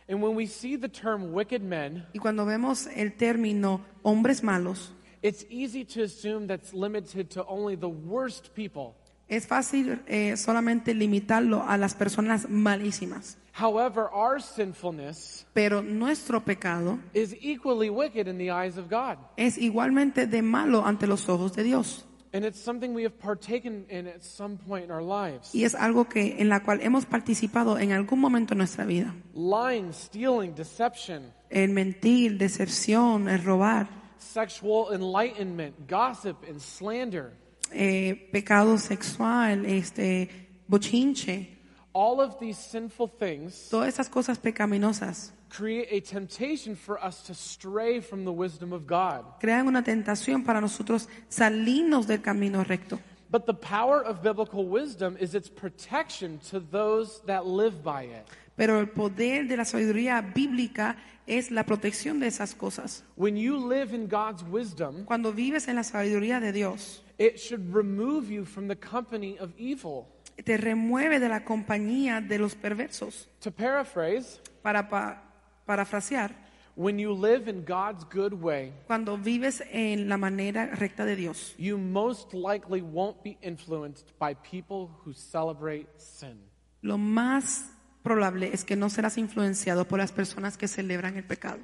And 0.08 0.22
when 0.22 0.34
we 0.34 0.46
see 0.46 0.76
the 0.76 0.88
term 0.88 1.32
wicked 1.32 1.62
men, 1.62 2.04
Y 2.12 2.18
cuando 2.18 2.44
vemos 2.44 2.88
el 2.94 3.12
término 3.12 3.82
hombres 4.02 4.42
malos, 4.42 4.92
it's 5.22 5.46
easy 5.48 5.84
to 5.84 6.02
assume 6.02 6.46
that's 6.46 6.74
limited 6.74 7.30
to 7.30 7.44
only 7.46 7.76
the 7.76 7.88
worst 7.88 8.54
people. 8.54 8.96
Es 9.36 9.46
fácil 9.46 10.00
eh, 10.06 10.36
solamente 10.36 10.94
limitarlo 10.94 11.62
a 11.66 11.76
las 11.76 11.94
personas 11.94 12.48
malísimas. 12.48 13.38
However, 13.54 14.06
our 14.12 14.40
sinfulness 14.40 15.46
Pero 15.52 15.82
nuestro 15.82 16.42
pecado 16.42 16.98
is 17.12 17.34
equally 17.40 17.90
wicked 17.90 18.26
in 18.26 18.38
the 18.38 18.50
eyes 18.50 18.78
of 18.78 18.88
God. 18.90 19.18
es 19.36 19.58
igualmente 19.58 20.26
de 20.26 20.40
malo 20.42 20.84
ante 20.86 21.06
los 21.06 21.28
ojos 21.28 21.52
de 21.54 21.62
Dios. 21.62 22.06
And 22.34 22.46
it's 22.46 22.58
something 22.58 22.94
we 22.94 23.04
have 23.04 23.18
partaken 23.18 23.84
in 23.90 24.06
at 24.06 24.22
some 24.22 24.56
point 24.56 24.86
in 24.86 24.90
our 24.90 25.02
lives. 25.02 25.54
Y 25.54 25.64
es 25.64 25.74
algo 25.74 26.08
que 26.08 26.36
en 26.40 26.48
la 26.48 26.60
cual 26.62 26.80
hemos 26.80 27.04
participado 27.04 27.78
en 27.78 27.92
algún 27.92 28.20
momento 28.20 28.54
en 28.54 28.58
nuestra 28.58 28.86
vida. 28.86 29.14
Lying, 29.34 29.92
stealing, 29.92 30.54
deception, 30.54 31.30
El 31.50 31.70
mentir, 31.72 32.38
decepción, 32.38 33.28
el 33.28 33.44
robar, 33.44 33.86
sexual 34.16 34.94
enlightenment, 34.94 35.74
gossip, 35.86 36.36
and 36.48 36.58
slander. 36.58 37.34
Eh, 37.74 38.28
pecado 38.32 38.78
sexual, 38.78 39.64
este 39.66 40.28
bochinche, 40.68 41.48
All 41.94 42.20
of 42.20 42.38
these 42.38 42.56
sinful 42.58 43.06
things 43.18 43.68
todas 43.68 43.88
esas 43.88 44.08
cosas 44.08 44.38
pecaminosas 44.38 45.32
create 45.50 45.88
a 45.92 46.00
temptation 46.00 46.74
for 46.74 46.98
us 47.04 47.22
to 47.24 47.34
stray 47.34 48.00
from 48.00 48.24
the 48.24 48.32
wisdom 48.32 48.72
of 48.72 48.86
God. 48.86 49.24
crean 49.40 49.66
una 49.66 49.82
tentación 49.84 50.42
para 50.44 50.60
nosotros 50.62 51.06
salirnos 51.28 52.06
del 52.06 52.22
camino 52.22 52.64
recto. 52.64 52.98
But 53.30 53.46
the 53.46 53.54
power 53.54 54.02
of 54.02 54.22
biblical 54.22 54.66
wisdom 54.66 55.16
is 55.18 55.34
its 55.34 55.48
protection 55.50 56.38
to 56.50 56.60
those 56.60 57.20
that 57.26 57.46
live 57.46 57.82
by 57.82 58.04
it. 58.04 58.26
Pero 58.56 58.78
el 58.80 58.88
poder 58.88 59.46
de 59.48 59.56
la 59.56 59.64
sabiduría 59.64 60.20
bíblica 60.34 60.96
es 61.26 61.50
la 61.50 61.64
protección 61.64 62.20
de 62.20 62.26
esas 62.26 62.54
cosas. 62.54 63.02
When 63.16 63.36
you 63.36 63.56
live 63.56 63.94
in 63.94 64.06
God's 64.08 64.42
wisdom, 64.44 65.04
Cuando 65.04 65.32
vives 65.32 65.68
en 65.68 65.76
la 65.76 65.82
sabiduría 65.82 66.40
de 66.40 66.52
Dios, 66.52 67.01
it 67.18 67.38
should 67.38 67.72
remove 67.74 68.30
you 68.30 68.44
from 68.44 68.68
the 68.68 68.76
company 68.76 69.36
of 69.38 69.50
evil. 69.58 70.06
te 70.44 70.56
remueve 70.56 71.20
de 71.20 71.28
la 71.28 71.44
compañía 71.44 72.20
de 72.26 72.38
los 72.38 72.54
perversos. 72.54 73.28
To 73.40 73.50
paraphrase, 73.50 74.40
Para 74.62 74.88
pa- 74.88 75.22
parafrasear, 75.66 76.34
when 76.74 76.98
you 76.98 77.12
live 77.12 77.48
in 77.48 77.64
God's 77.64 78.04
good 78.04 78.32
way, 78.32 78.72
cuando 78.86 79.16
vives 79.18 79.62
en 79.70 80.08
la 80.08 80.16
manera 80.16 80.66
recta 80.74 81.04
de 81.04 81.16
Dios, 81.16 81.54
you 81.58 81.76
most 81.76 82.32
likely 82.32 82.80
won't 82.80 83.22
be 83.22 83.36
influenced 83.42 84.06
by 84.18 84.34
people 84.34 84.88
who 85.04 85.12
celebrate 85.12 85.86
sin. 85.98 86.38
lo 86.80 86.96
más 86.96 87.70
probable 88.02 88.52
es 88.52 88.64
que 88.64 88.74
no 88.74 88.88
serás 88.88 89.18
influenciado 89.18 89.86
por 89.86 89.98
las 89.98 90.10
personas 90.12 90.56
que 90.56 90.66
celebran 90.66 91.16
el 91.16 91.24
pecado. 91.24 91.58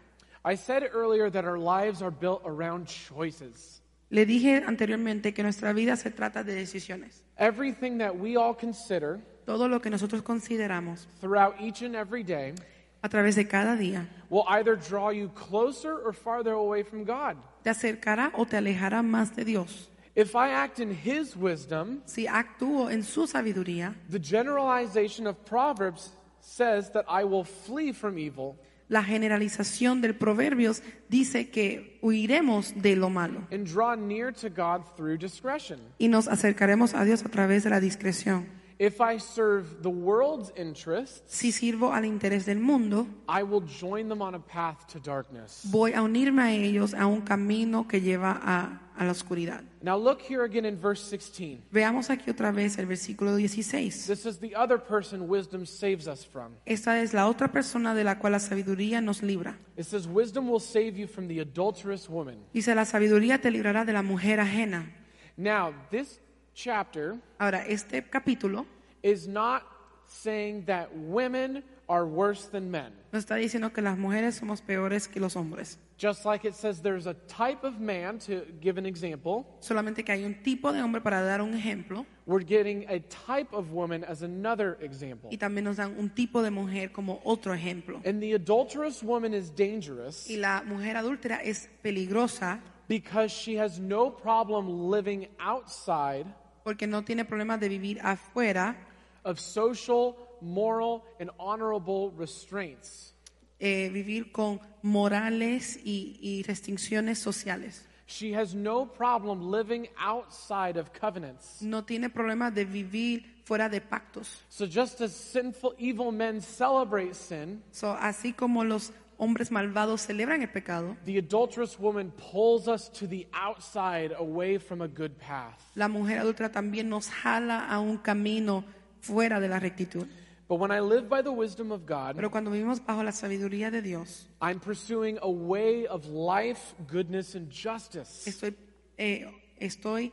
I 0.45 0.57
said 0.57 0.83
earlier 0.95 1.31
that 1.31 1.45
our 1.45 1.59
lives 1.59 2.01
are 2.03 2.13
built 2.13 2.43
around 2.45 2.87
choices. 2.87 3.81
Le 4.11 4.25
dije 4.25 4.63
anteriormente 4.67 5.35
que 5.35 5.43
nuestra 5.43 5.73
vida 5.75 5.97
se 5.97 6.11
trata 6.11 6.43
de 6.43 6.55
decisiones. 6.55 7.23
Everything 7.37 7.99
that 7.99 8.17
we 8.17 8.37
all 8.37 8.55
consider 8.57 9.21
Todo 9.45 9.69
lo 9.69 9.81
que 9.81 9.91
nosotros 9.91 10.23
consideramos 10.23 11.07
throughout 11.21 11.55
each 11.61 11.83
and 11.83 11.95
every 11.95 12.23
day 12.23 12.55
a 13.03 13.09
través 13.09 13.35
de 13.37 13.47
cada 13.47 13.77
día 13.77 14.07
will 14.31 14.45
either 14.49 14.77
draw 14.77 15.11
you 15.11 15.29
closer 15.31 15.93
or 16.05 16.13
farther 16.13 16.53
away 16.53 16.83
from 16.83 17.05
God. 17.05 17.37
te 17.63 17.71
acercará 17.71 18.33
o 18.35 18.45
te 18.47 18.57
alejará 18.57 19.03
más 19.03 19.35
de 19.37 19.45
Dios. 19.45 19.89
If 20.15 20.35
I 20.35 20.51
act 20.53 20.81
in 20.81 20.91
His 20.91 21.37
wisdom, 21.37 22.01
Si 22.07 22.27
actúo 22.27 22.91
en 22.91 23.05
su 23.05 23.27
sabiduría, 23.27 23.95
the 24.11 24.19
generalization 24.19 25.27
of 25.27 25.37
Proverbs 25.45 26.13
says 26.41 26.91
that 26.93 27.05
I 27.09 27.25
will 27.25 27.45
flee 27.45 27.93
from 27.93 28.19
evil 28.19 28.57
la 28.89 29.03
generalización 29.05 30.01
del 30.01 30.15
Proverbios 30.15 30.83
dice 31.09 31.51
que 31.51 31.99
huiremos 32.03 32.73
de 32.81 32.97
lo 32.97 33.11
malo 33.11 33.47
and 33.53 33.67
draw 33.67 33.95
near 33.95 34.33
to 34.33 34.49
God 34.49 34.83
through 34.97 35.19
discretion. 35.19 35.79
y 35.99 36.09
nos 36.09 36.27
acercaremos 36.29 36.95
a 36.95 37.05
Dios 37.05 37.25
a 37.25 37.29
través 37.29 37.65
de 37.65 37.71
la 37.71 37.81
discreción. 37.81 38.57
If 38.81 39.01
I 39.01 39.19
serve 39.19 39.83
the 39.83 39.89
world's 39.89 40.53
interests, 40.57 41.23
Si 41.27 41.51
sirvo 41.51 41.93
al 41.93 42.05
interés 42.05 42.47
del 42.47 42.61
mundo, 42.61 43.09
I 43.29 43.43
will 43.43 43.61
join 43.67 44.09
them 44.09 44.23
on 44.23 44.37
a 44.37 44.39
path 44.39 44.87
to 44.93 45.01
darkness. 45.01 45.63
voy 45.65 45.95
a 45.95 46.03
unirme 46.03 46.43
a 46.43 46.53
ellos 46.53 46.95
a 46.95 47.07
un 47.07 47.23
camino 47.23 47.89
que 47.89 48.01
lleva 48.01 48.39
a, 48.41 48.88
a 48.99 49.05
la 49.05 49.13
oscuridad. 49.13 49.63
Now 49.81 49.97
look 49.97 50.21
here 50.21 50.45
again 50.45 50.65
in 50.65 50.77
verse 50.79 51.03
16. 51.09 51.63
Veamos 51.71 52.11
aquí 52.11 52.31
otra 52.31 52.51
vez 52.51 52.79
el 52.79 52.87
versículo 52.87 53.37
16. 53.37 54.07
This 54.07 54.27
is 54.27 54.39
the 54.39 54.55
other 54.57 54.79
person 54.79 55.29
wisdom 55.29 55.65
saves 55.65 56.07
us 56.09 56.27
from. 56.27 56.53
Esta 56.67 57.01
es 57.01 57.15
la 57.15 57.29
otra 57.29 57.53
persona 57.53 57.95
de 57.95 58.05
la 58.05 58.19
cual 58.19 58.33
la 58.33 58.41
sabiduría 58.41 59.01
nos 59.01 59.23
libra. 59.23 59.57
It 59.77 59.85
says, 59.85 60.07
Wisdom 60.09 60.49
will 60.51 60.61
save 60.61 60.99
you 60.99 61.07
from 61.07 61.29
the 61.29 61.41
adulterous 61.41 62.09
woman. 62.09 62.39
Dice, 62.53 62.75
la 62.75 62.85
sabiduría 62.85 63.41
te 63.41 63.51
librará 63.51 63.85
de 63.85 63.93
la 63.93 64.03
mujer 64.03 64.41
ajena. 64.41 64.93
Now, 65.37 65.73
this 65.91 66.21
chapter 66.55 67.17
Ahora, 67.39 67.65
este 67.67 68.03
capítulo 68.11 68.67
is 69.03 69.29
not 69.29 69.63
saying 70.09 70.65
that 70.65 70.89
women 70.93 71.63
are 71.89 72.05
worse 72.05 72.49
than 72.51 72.71
men. 72.71 72.93
nos 73.13 73.25
está 73.25 73.37
diciendo 73.37 73.73
que 73.73 73.81
las 73.81 73.97
mujeres 73.97 74.35
somos 74.35 74.61
peores 74.61 75.07
que 75.07 75.21
los 75.21 75.37
hombres. 75.37 75.79
Just 75.99 76.25
like 76.25 76.45
it 76.45 76.55
says 76.55 76.81
there's 76.81 77.09
a 77.09 77.15
type 77.27 77.65
of 77.65 77.81
man, 77.81 78.21
to 78.21 78.47
give 78.61 78.79
an 78.79 78.87
example, 78.87 79.45
Solamente 79.61 80.05
que 80.05 80.15
hay 80.15 80.25
un 80.25 80.37
tipo 80.45 80.73
de 80.73 80.81
hombre 80.81 81.01
para 81.01 81.23
dar 81.23 81.41
un 81.43 81.55
ejemplo 81.55 82.07
we're 82.25 82.45
getting 82.45 82.85
a 82.89 83.01
type 83.01 83.53
of 83.53 83.73
woman 83.73 84.05
as 84.05 84.23
another 84.23 84.79
example. 84.81 85.29
y 85.33 85.37
también 85.39 85.65
nos 85.65 85.77
dan 85.77 85.97
un 85.99 86.11
tipo 86.11 86.41
de 86.43 86.51
mujer 86.51 86.93
como 86.93 87.21
otro 87.25 87.53
ejemplo. 87.53 88.01
And 88.05 88.23
the 88.23 88.35
adulterous 88.35 89.03
woman 89.03 89.35
is 89.35 89.51
dangerous 89.51 90.29
Y 90.31 90.37
la 90.37 90.63
mujer 90.63 90.95
adúltera 90.97 91.41
es 91.43 91.69
peligrosa 91.83 92.61
because 92.87 93.33
she 93.33 93.57
has 93.57 93.81
no 93.81 94.09
problem 94.09 94.89
living 94.89 95.27
outside 95.41 96.27
porque 96.65 96.87
no 96.87 97.03
tiene 97.03 97.25
problemas 97.25 97.61
de 97.61 97.69
vivir 97.69 97.99
afuera, 98.03 98.77
of 99.25 99.41
social, 99.41 100.17
moral, 100.41 101.03
and 101.19 101.31
honorable 101.41 102.11
restraints. 102.11 103.15
Eh, 103.59 103.91
vivir 103.93 104.31
con 104.33 104.61
morales 104.83 105.79
y, 105.85 106.19
y 106.21 106.43
restricciones 106.45 107.19
sociales. 107.19 107.85
She 108.07 108.35
has 108.35 108.55
no 108.55 108.87
problem 108.87 109.51
living 109.51 109.87
outside 109.99 110.79
of 110.79 110.91
covenants. 110.99 111.61
No 111.61 111.85
tiene 111.85 112.09
problemas 112.09 112.55
de 112.55 112.65
vivir 112.65 113.43
fuera 113.45 113.69
de 113.69 113.81
pactos. 113.83 114.45
So 114.49 114.67
just 114.67 115.01
as 115.03 115.13
sinful, 115.13 115.75
evil 115.79 116.11
men 116.11 116.41
celebrate 116.41 117.15
sin, 117.15 117.63
So, 117.71 117.93
así 117.93 118.33
como 118.33 118.65
los 118.65 118.93
hombres 119.19 119.51
malvados 119.51 120.03
celebran 120.07 120.41
el 120.41 120.49
pecado, 120.49 120.97
the 121.05 121.19
adulterous 121.19 121.79
woman 121.79 122.11
pulls 122.13 122.67
us 122.67 122.89
to 122.93 123.07
the 123.07 123.27
outside 123.35 124.15
away 124.17 124.59
from 124.59 124.81
a 124.81 124.89
good 124.89 125.13
path. 125.19 125.61
la 125.75 125.89
mujer 125.89 126.19
adulta 126.19 126.51
también 126.51 126.89
nos 126.89 127.11
jala 127.11 127.67
a 127.69 127.79
un 127.79 127.99
camino 127.99 128.65
fuera 129.01 129.39
de 129.39 129.49
la 129.49 129.59
rectitud. 129.59 130.07
But 130.49 130.59
when 130.61 130.71
I 130.71 130.81
live 130.81 131.11
by 131.11 131.21
the 131.21 131.31
wisdom 131.31 131.71
of 131.73 131.85
God, 131.87 132.17
Pero 132.17 132.31
cuando 132.31 132.51
vivimos 132.51 132.81
bajo 132.81 133.03
la 133.03 133.13
sabiduría 133.13 133.71
de 133.71 133.83
Dios, 133.83 134.29
I'm 134.41 134.59
pursuing 134.61 135.19
a 135.21 135.29
way 135.29 135.87
of 135.87 136.07
life, 136.07 136.75
goodness, 136.91 137.35
and 137.35 137.51
justice. 137.51 138.27
estoy, 138.27 138.55
eh, 138.97 139.27
estoy 139.61 140.11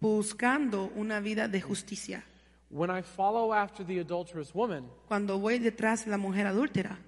buscando 0.00 0.92
una 0.94 1.20
vida 1.20 1.48
de 1.48 1.60
justicia. 1.60 2.22
When 2.70 2.90
I 2.90 3.02
follow 3.02 3.52
after 3.52 3.84
the 3.84 3.98
adulterous 4.00 4.54
woman, 4.54 4.88
Cuando 5.08 5.38
voy 5.38 5.58
detrás 5.58 6.04
de 6.04 6.10
la 6.10 6.18
mujer 6.18 6.46
adúltera, 6.46 6.98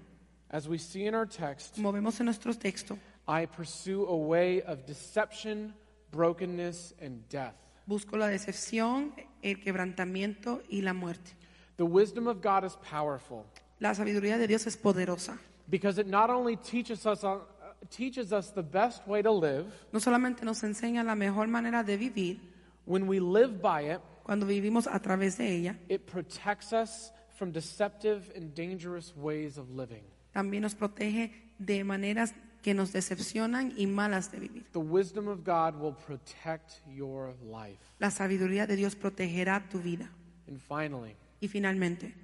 as 0.50 0.68
we 0.68 0.78
see 0.78 1.06
in 1.06 1.14
our 1.14 1.26
text, 1.26 1.76
como 1.76 1.92
vemos 1.92 2.18
en 2.20 2.26
nuestro 2.26 2.52
texto, 2.52 2.98
I 3.28 3.46
pursue 3.46 4.06
a 4.08 4.14
way 4.16 4.60
of 4.62 4.86
deception, 4.86 5.72
brokenness, 6.12 6.94
and 7.00 7.28
death. 7.28 7.54
busco 7.86 8.16
la 8.16 8.26
decepción, 8.28 9.12
el 9.42 9.60
quebrantamiento 9.60 10.62
y 10.68 10.82
la 10.82 10.92
muerte. 10.92 11.32
The 11.76 11.84
wisdom 11.84 12.26
of 12.26 12.40
God 12.40 12.64
is 12.64 12.76
powerful 12.88 13.44
La 13.80 13.92
sabiduría 13.94 14.38
de 14.38 14.46
Dios 14.46 14.66
es 14.66 14.76
poderosa. 14.76 15.38
because 15.68 15.98
it 15.98 16.06
not 16.06 16.30
only 16.30 16.56
teaches 16.56 17.04
us, 17.06 17.22
on, 17.24 17.38
uh, 17.60 17.72
teaches 17.90 18.32
us 18.32 18.50
the 18.52 18.62
best 18.62 19.06
way 19.06 19.22
to 19.22 19.30
live, 19.30 19.66
No 19.92 19.98
solamente 20.00 20.42
nos 20.44 20.62
enseña 20.62 21.04
la 21.04 21.14
mejor 21.14 21.46
manera 21.48 21.82
de 21.84 21.96
vivir, 21.98 22.38
when 22.86 23.06
we 23.06 23.20
live 23.20 23.60
by 23.60 23.82
it, 23.92 24.00
cuando 24.24 24.46
vivimos 24.46 24.86
a 24.86 24.98
través 25.00 25.36
de 25.36 25.44
ella, 25.54 25.76
it 25.88 26.06
protects 26.06 26.72
us 26.72 27.12
from 27.36 27.52
deceptive 27.52 28.32
and 28.34 28.54
dangerous 28.54 29.12
ways 29.16 29.58
of 29.58 29.68
living. 29.70 30.02
también 30.32 30.62
nos 30.62 30.74
protege 30.74 31.30
de 31.58 31.84
maneras 31.84 32.32
que 32.62 32.72
nos 32.74 32.92
decepcionan 32.92 33.72
y 33.76 33.86
malas 33.86 34.30
de 34.32 34.38
vivir. 34.40 34.64
The 34.72 34.78
wisdom 34.80 35.28
of 35.28 35.44
God 35.44 35.78
will 35.80 35.92
protect 35.94 36.80
your 36.88 37.34
life. 37.42 37.78
La 37.98 38.08
sabiduría 38.10 38.66
de 38.66 38.76
Dios 38.76 38.94
protegerá 38.96 39.68
tu 39.68 39.78
vida. 39.80 40.08
And 40.48 40.58
finally, 40.60 41.14
Y 41.40 41.48
finalmente, 41.48 42.14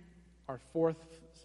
our 0.48 0.58
fourth 0.72 0.96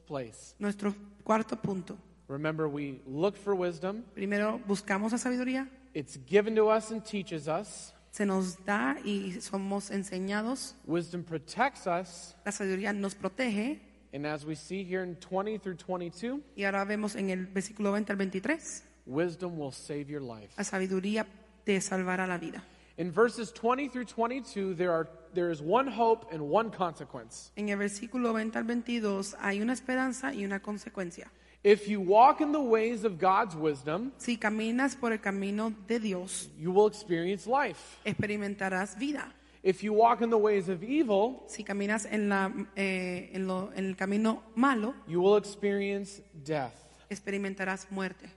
place. 0.07 0.55
nuestro 0.59 0.93
cuarto 1.23 1.55
punto. 1.57 1.97
Remember, 2.27 2.67
we 2.67 2.99
look 3.07 3.35
for 3.37 3.53
wisdom, 3.55 4.03
Primero 4.13 4.59
buscamos 4.67 5.11
la 5.11 5.17
sabiduría, 5.17 5.67
it's 5.93 6.17
given 6.27 6.55
to 6.55 6.69
us 6.69 6.91
and 6.91 7.03
teaches 7.05 7.47
us. 7.47 7.93
se 8.11 8.25
nos 8.25 8.57
da 8.65 8.97
y 9.05 9.39
somos 9.41 9.91
enseñados. 9.91 10.73
Wisdom 10.85 11.23
protects 11.23 11.85
us. 11.87 12.35
La 12.45 12.51
sabiduría 12.51 12.93
nos 12.93 13.13
protege. 13.15 13.79
And 14.13 14.25
as 14.25 14.45
we 14.45 14.55
see 14.55 14.83
here 14.83 15.03
in 15.03 15.15
20 15.17 15.57
through 15.59 15.75
22, 15.77 16.39
Y 16.55 16.63
ahora 16.63 16.85
vemos 16.85 17.15
en 17.15 17.29
el 17.29 17.45
versículo 17.47 17.91
20 17.91 18.11
al 18.13 18.17
23, 18.17 18.83
wisdom 19.05 19.57
will 19.59 19.71
save 19.71 20.09
your 20.09 20.21
life. 20.21 20.53
la 20.57 20.63
sabiduría 20.63 21.25
te 21.65 21.79
salvará 21.81 22.25
la 22.27 22.37
vida. 22.37 22.63
In 22.97 23.11
verses 23.11 23.51
20 23.53 23.89
through 23.89 24.05
22, 24.05 24.73
there, 24.75 24.91
are, 24.91 25.07
there 25.37 25.51
is 25.51 25.61
one 25.61 25.87
hope 25.87 26.25
and 26.33 26.41
one 26.41 26.71
consequence. 26.71 27.51
En 27.55 27.69
el 27.69 27.77
versículo 27.77 28.33
20 28.33 28.57
al 28.57 28.63
22 28.63 29.35
hay 29.39 29.61
una 29.61 29.73
esperanza 29.73 30.33
y 30.33 30.43
una 30.43 30.59
consecuencia. 30.59 31.29
If 31.63 31.87
you 31.87 31.99
walk 32.01 32.41
in 32.41 32.51
the 32.51 32.59
ways 32.61 33.03
of 33.03 33.19
God's 33.19 33.55
wisdom, 33.55 34.11
Si 34.17 34.37
caminas 34.37 34.95
por 34.95 35.11
el 35.11 35.19
camino 35.19 35.73
de 35.87 35.99
Dios, 35.99 36.49
you 36.57 36.71
will 36.71 36.87
experience 36.87 37.45
life. 37.47 37.97
experimentarás 38.03 38.97
vida. 38.97 39.31
If 39.63 39.83
you 39.83 39.93
walk 39.93 40.21
in 40.21 40.29
the 40.29 40.37
ways 40.37 40.69
of 40.69 40.81
evil, 40.83 41.43
Si 41.47 41.63
caminas 41.63 42.05
en, 42.05 42.29
la, 42.29 42.51
eh, 42.75 43.29
en, 43.33 43.47
lo- 43.47 43.71
en 43.75 43.85
el 43.85 43.95
camino 43.95 44.41
malo, 44.55 44.93
you 45.07 45.21
will 45.21 45.35
experience 45.37 46.21
death. 46.45 46.73
experimentarás 47.09 47.87
muerte. 47.91 48.29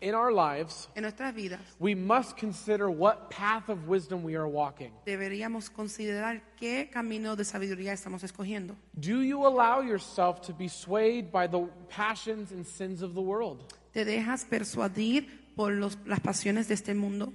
In 0.00 0.14
our 0.14 0.30
lives, 0.32 0.88
En 0.94 1.02
nuestras 1.02 1.34
vidas 1.34 1.60
we 1.80 1.96
must 1.96 2.36
consider 2.38 2.88
what 2.88 3.30
path 3.30 3.68
of 3.68 3.88
wisdom 3.88 4.22
we 4.22 4.36
are 4.36 4.46
walking. 4.46 4.92
deberíamos 5.04 5.70
considerar 5.70 6.40
qué 6.56 6.88
camino 6.88 7.34
de 7.34 7.44
sabiduría 7.44 7.92
estamos 7.92 8.22
escogiendo. 8.22 8.76
Do 8.94 9.22
you 9.24 9.44
allow 9.44 9.80
yourself 9.82 10.40
to 10.42 10.52
be 10.54 10.68
swayed 10.68 11.32
by 11.32 11.48
the 11.48 11.66
passions 11.88 12.52
and 12.52 12.64
sins 12.64 13.02
of 13.02 13.14
the 13.14 13.20
world? 13.20 13.58
¿Te 13.92 14.04
dejas 14.04 14.44
persuadir 14.44 15.26
por 15.56 15.72
los- 15.72 15.98
las 16.06 16.20
pasiones 16.20 16.68
de 16.68 16.74
este 16.74 16.94
mundo? 16.94 17.32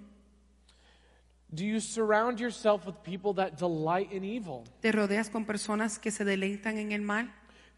Do 1.54 1.65
you 1.65 1.82
surround 1.82 2.39
yourself 2.39 2.86
with 2.88 2.95
people 3.04 3.34
that 3.36 3.58
delight 3.60 4.12
in 4.13 4.23
evil? 4.23 4.63
¿Te 4.80 4.91
rodeas 4.93 5.30
con 5.30 5.45
personas 5.45 5.99
que 5.99 6.12
se 6.12 6.23
deleitan 6.23 6.78
en 6.78 6.93
el 6.93 7.02
mal? 7.02 7.30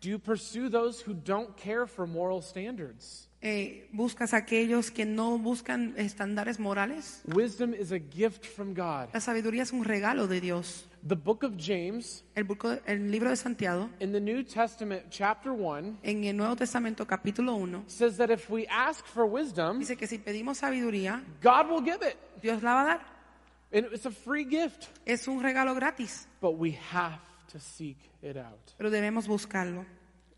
Do 0.01 0.09
you 0.09 0.19
pursue 0.19 0.69
those 0.69 1.01
who 1.01 1.13
don't 1.13 1.55
care 1.57 1.87
for 1.87 2.05
moral 2.05 2.41
standards? 2.41 3.27
Eh, 3.41 3.87
¿Buscas 3.93 4.33
a 4.33 4.37
aquellos 4.37 4.89
que 4.91 5.05
no 5.05 5.37
buscan 5.37 5.93
estándares 5.97 6.59
morales? 6.59 7.21
Wisdom 7.27 7.73
is 7.73 7.91
a 7.91 7.99
gift 7.99 8.45
from 8.45 8.73
God. 8.73 9.09
La 9.13 9.19
sabiduría 9.19 9.61
es 9.63 9.71
un 9.71 9.83
regalo 9.83 10.27
de 10.27 10.41
Dios. 10.41 10.85
The 11.07 11.15
book 11.15 11.43
of 11.43 11.53
James 11.57 12.23
El, 12.35 12.45
buco- 12.45 12.79
el 12.87 13.11
libro 13.11 13.29
de 13.29 13.35
Santiago, 13.35 13.89
in 13.99 14.11
the 14.11 14.19
New 14.19 14.43
Testament, 14.43 15.03
chapter 15.11 15.51
1, 15.51 15.99
en 16.03 16.23
el 16.23 16.35
Nuevo 16.35 16.55
Testamento 16.55 17.05
capítulo 17.05 17.55
1, 17.55 17.83
says 17.87 18.17
that 18.17 18.31
if 18.31 18.49
we 18.49 18.65
ask 18.67 19.05
for 19.05 19.25
wisdom, 19.27 19.77
dice 19.79 19.95
que 19.95 20.07
si 20.07 20.17
pedimos 20.17 20.57
sabiduría, 20.57 21.21
God 21.43 21.69
will 21.69 21.81
give 21.83 22.01
it. 22.01 22.17
Dios 22.41 22.63
la 22.63 22.73
va 22.73 22.81
a 22.81 22.85
dar. 22.85 23.01
And 23.71 23.85
it's 23.93 24.07
a 24.07 24.11
free 24.11 24.45
gift. 24.45 24.87
Es 25.05 25.27
un 25.27 25.41
regalo 25.43 25.75
gratis, 25.75 26.27
But 26.41 26.57
we 26.57 26.71
have 26.91 27.19
to 27.55 27.59
seek 27.59 27.97
it 28.21 28.35
out. 28.37 28.59
pero 28.77 28.89
debemos 28.91 29.27
buscarlo. 29.27 29.85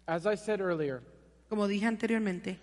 As 0.06 0.26
I 0.26 0.38
said 0.38 0.62
earlier, 0.62 1.02
Como 1.50 1.68
dije 1.68 1.86
anteriormente, 1.86 2.60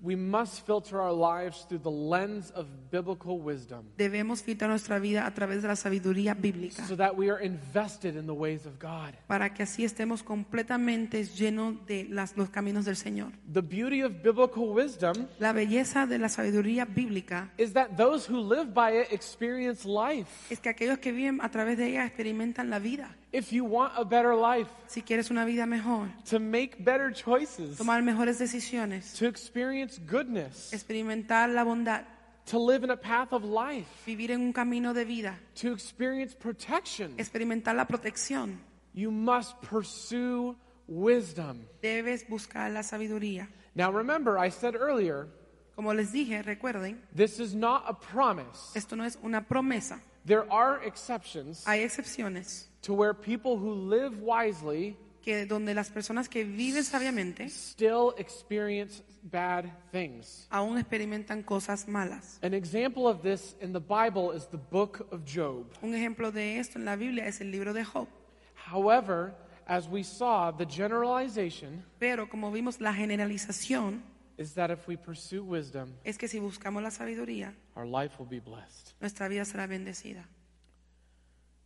we 0.00 0.14
must 0.14 0.64
filter 0.64 1.00
our 1.00 1.12
lives 1.12 1.66
through 1.66 1.82
the 1.82 1.90
lens 1.90 2.52
of 2.54 2.68
biblical 2.88 3.36
wisdom 3.40 3.82
debemos 3.96 4.44
filtrar 4.44 4.70
nuestra 4.70 5.00
vida 5.00 5.26
a 5.26 5.34
través 5.34 5.60
de 5.60 5.66
la 5.66 5.74
sabiduría 5.74 6.34
bíblica 6.34 6.86
so 6.86 6.96
that 6.96 7.16
we 7.18 7.28
are 7.28 7.44
invested 7.44 8.14
in 8.14 8.24
the 8.26 8.32
ways 8.32 8.64
of 8.64 8.78
God. 8.78 9.14
para 9.26 9.52
que 9.52 9.64
así 9.64 9.84
estemos 9.84 10.22
completamente 10.22 11.24
llenos 11.24 11.84
de 11.86 12.06
las- 12.10 12.36
los 12.36 12.48
caminos 12.48 12.84
del 12.84 12.94
Señor. 12.94 13.32
The 13.52 13.60
beauty 13.60 14.04
of 14.04 14.12
biblical 14.22 14.68
wisdom 14.72 15.26
La 15.40 15.52
belleza 15.52 16.06
de 16.06 16.18
la 16.20 16.28
sabiduría 16.28 16.84
bíblica 16.84 17.50
is 17.58 17.72
that 17.72 17.96
those 17.96 18.32
who 18.32 18.38
live 18.40 18.72
by 18.72 18.92
it 19.00 19.12
experience 19.12 19.84
life. 19.84 20.30
es 20.48 20.60
que 20.60 20.68
aquellos 20.68 20.98
que 21.00 21.10
viven 21.10 21.40
a 21.40 21.50
través 21.50 21.76
de 21.76 21.88
ella 21.88 22.06
experimentan 22.06 22.70
la 22.70 22.78
vida. 22.78 23.16
If 23.30 23.52
you 23.52 23.64
want 23.64 23.92
a 23.96 24.04
better 24.04 24.34
life, 24.34 24.68
Si 24.86 25.02
quieres 25.02 25.30
una 25.30 25.44
vida 25.44 25.66
mejor, 25.66 26.08
to 26.30 26.38
make 26.38 26.82
better 26.82 27.10
choices, 27.12 27.76
tomar 27.76 28.00
mejores 28.02 28.38
decisiones, 28.38 29.12
to 29.18 29.26
experience 29.26 29.98
goodness, 29.98 30.72
experimentar 30.72 31.52
la 31.52 31.62
bondad, 31.64 32.04
to 32.46 32.58
live 32.58 32.84
in 32.84 32.90
a 32.90 32.96
path 32.96 33.32
of 33.34 33.44
life, 33.44 33.86
vivir 34.06 34.30
en 34.30 34.40
un 34.40 34.52
camino 34.54 34.94
de 34.94 35.04
vida, 35.04 35.38
to 35.54 35.72
experience 35.72 36.34
protection, 36.34 37.14
experimentar 37.18 37.74
la 37.76 37.84
protección, 37.84 38.58
You 38.94 39.10
must 39.10 39.60
pursue 39.60 40.56
wisdom. 40.88 41.66
Debes 41.82 42.24
buscar 42.28 42.70
la 42.72 42.80
sabiduría. 42.82 43.48
Now 43.74 43.92
remember, 43.92 44.38
I 44.38 44.48
said 44.50 44.74
earlier, 44.74 45.28
Como 45.76 45.92
les 45.92 46.10
dije, 46.12 46.42
recuerden, 46.42 46.98
this 47.14 47.38
is 47.38 47.54
not 47.54 47.84
a 47.86 47.92
promise. 47.92 48.72
esto 48.74 48.96
no 48.96 49.04
es 49.04 49.18
una 49.22 49.42
promesa. 49.46 50.00
There 50.28 50.44
are 50.52 50.82
exceptions 50.84 51.64
Hay 51.66 51.82
excepciones 51.84 52.66
to 52.82 52.92
where 52.92 53.14
people 53.14 53.56
who 53.56 53.72
live 53.72 54.20
wisely 54.20 54.94
que 55.22 55.46
donde 55.46 55.74
las 55.74 55.90
personas 55.90 56.28
que 56.28 56.44
viven 56.44 56.84
sabiamente 56.84 57.48
still 57.48 58.14
experience 58.18 59.02
bad 59.22 59.64
things. 59.90 60.46
aún 60.50 60.78
experimentan 60.78 61.42
cosas 61.42 61.88
malas. 61.88 62.38
An 62.42 62.52
example 62.52 63.08
of 63.08 63.22
this 63.22 63.56
in 63.62 63.72
the 63.72 63.80
Bible 63.80 64.32
is 64.32 64.46
the 64.46 64.58
book 64.58 65.08
of 65.10 65.24
Job. 65.24 65.66
Un 65.82 65.94
ejemplo 65.94 66.30
de 66.30 66.58
esto 66.58 66.78
en 66.78 66.84
la 66.84 66.96
Biblia 66.96 67.26
es 67.26 67.40
el 67.40 67.50
libro 67.50 67.72
de 67.72 67.82
Job. 67.82 68.06
However, 68.54 69.34
as 69.66 69.88
we 69.88 70.02
saw, 70.02 70.50
the 70.50 70.66
generalization 70.66 71.82
Pero 71.98 72.26
como 72.28 72.50
vimos, 72.52 72.80
la 72.80 72.92
generalización 72.92 74.02
is 74.38 74.54
that 74.54 74.70
if 74.70 74.86
we 74.88 74.96
pursue 74.96 75.42
wisdom, 75.42 75.92
es 76.04 76.16
que 76.16 76.28
si 76.28 76.38
buscamos 76.38 76.82
la 76.82 76.90
sabiduría, 76.90 77.54
our 77.76 77.86
life 77.86 78.16
will 78.18 78.28
be 78.28 78.40
blessed. 78.40 78.94
nuestra 79.00 79.28
vida 79.28 79.44
será 79.44 79.66
bendecida. 79.66 80.26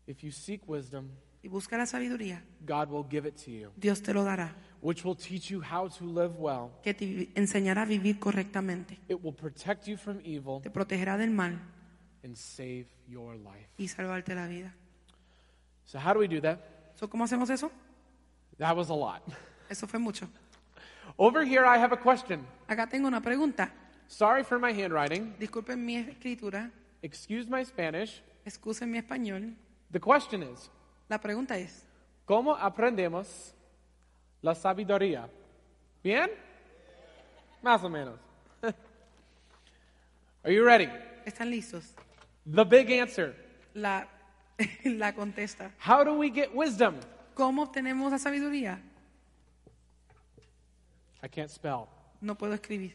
If 0.06 0.22
you 0.22 0.32
seek 0.32 0.62
wisdom, 0.68 1.10
Y 1.44 1.48
busca 1.48 1.76
la 1.76 1.86
sabiduría, 1.86 2.42
God 2.64 2.88
will 2.90 3.04
give 3.08 3.26
it 3.28 3.34
to 3.44 3.50
you, 3.50 3.72
Dios 3.76 4.00
te 4.00 4.12
lo 4.14 4.24
dará, 4.24 4.54
which 4.80 5.04
will 5.04 5.16
teach 5.16 5.50
you 5.50 5.60
how 5.60 5.88
to 5.88 6.04
live 6.04 6.34
well. 6.38 6.70
que 6.82 6.94
te 6.94 7.30
enseñará 7.34 7.82
a 7.82 7.84
vivir 7.86 8.18
correctamente, 8.18 8.98
It 9.08 9.18
will 9.22 9.34
protect 9.34 9.86
you 9.86 9.96
from 9.96 10.20
evil 10.24 10.60
te 10.62 10.70
protegerá 10.70 11.18
del 11.18 11.30
mal 11.30 11.58
and 12.24 12.36
save 12.36 12.86
your 13.08 13.34
life. 13.36 13.68
y 13.76 13.88
salvarte 13.88 14.34
la 14.34 14.46
vida. 14.46 14.72
So, 15.84 15.98
how 15.98 16.14
do 16.14 16.20
we 16.20 16.28
do 16.28 16.40
that? 16.40 16.58
So, 16.94 17.08
¿Cómo 17.08 17.24
hacemos 17.24 17.50
eso? 17.50 17.70
That 18.58 18.76
was 18.76 18.88
a 18.88 18.94
lot. 18.94 19.22
Eso 19.68 19.86
fue 19.88 19.98
mucho. 19.98 20.28
Over 21.18 21.44
here, 21.44 21.64
I 21.66 21.78
have 21.78 21.92
a 21.92 21.96
question. 21.96 22.46
Acá 22.68 22.88
tengo 22.88 23.06
una 23.08 23.20
pregunta. 23.20 23.70
Sorry 24.08 24.42
for 24.44 24.58
my 24.58 24.72
handwriting. 24.72 25.34
Disculpen 25.38 25.84
mi 25.84 25.96
escritura, 25.96 26.70
Excuse 27.02 27.48
my 27.48 27.64
Spanish. 27.64 28.22
excusen 28.44 28.90
mi 28.90 28.98
español. 28.98 29.54
The 29.90 30.00
question 30.00 30.42
is 30.42 30.70
La 31.08 31.18
pregunta 31.20 31.56
es, 31.58 31.84
¿Cómo 32.26 32.54
aprendemos 32.56 33.54
la 34.42 34.54
sabiduría? 34.54 35.28
¿Bien? 36.02 36.30
Más 37.62 37.82
o 37.84 37.88
menos. 37.88 38.18
Are 40.44 40.52
you 40.54 40.64
ready? 40.64 40.88
¿están 41.24 41.50
listos? 41.50 41.94
The 42.44 42.64
big 42.64 42.90
answer. 42.90 43.34
La, 43.74 44.08
la 44.84 45.12
contesta. 45.14 45.70
How 45.78 46.04
do 46.04 46.14
we 46.14 46.30
get 46.30 46.50
wisdom? 46.54 46.96
¿Cómo 47.34 47.62
obtenemos 47.62 48.10
la 48.10 48.18
sabiduría? 48.18 48.80
I 51.22 51.28
can't 51.28 51.50
spell. 51.50 51.88
No 52.20 52.34
puedo 52.36 52.54
escribir. 52.54 52.92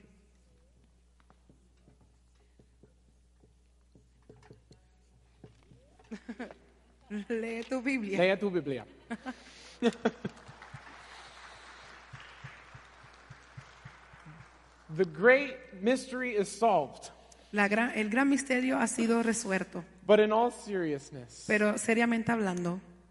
Lee 7.29 7.63
tu 7.67 7.81
Biblia. 7.81 8.17
Lea 8.19 8.37
tu 8.37 8.49
Biblia. 8.49 8.85
the 14.95 15.05
great 15.05 15.55
mystery 15.81 16.35
is 16.35 16.49
solved. 16.49 17.11
La 17.53 17.67
gran- 17.67 17.91
el 17.95 18.09
gran 18.09 18.29
misterio 18.29 18.77
ha 18.77 18.87
sido 18.87 19.23
resuelto. 19.23 19.83
But 20.05 20.19
in 20.19 20.31
all 20.31 20.51
seriousness, 20.51 21.45
Pero 21.47 21.77
seriamente 21.77 22.31
hablando, 22.31 22.79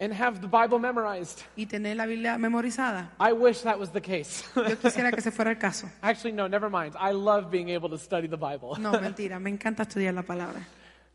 and 0.00 0.12
have 0.12 0.40
the 0.40 0.48
Bible 0.48 0.78
memorized. 0.78 1.42
y 1.56 1.66
tener 1.66 1.94
la 1.96 2.06
Biblia 2.06 2.36
memorizada. 2.38 3.10
I 3.20 3.32
wish 3.32 3.60
that 3.62 3.78
was 3.78 3.90
the 3.90 4.00
case. 4.00 4.44
Yo 4.56 4.76
quisiera 4.82 5.12
que 5.12 5.20
se 5.20 5.30
fuera 5.30 5.50
el 5.50 5.56
caso. 5.58 5.88
Actually, 6.02 6.32
no, 6.32 6.46
never 6.48 6.68
mind. 6.68 6.94
I 6.98 7.12
love 7.12 7.50
being 7.50 7.68
able 7.70 7.88
to 7.90 7.98
study 7.98 8.26
the 8.26 8.36
Bible. 8.36 8.76
No, 8.78 8.92
mentira, 9.00 9.40
me 9.40 9.50
encanta 9.50 9.82
estudiar 9.84 10.14
la 10.14 10.22
palabra. 10.22 10.60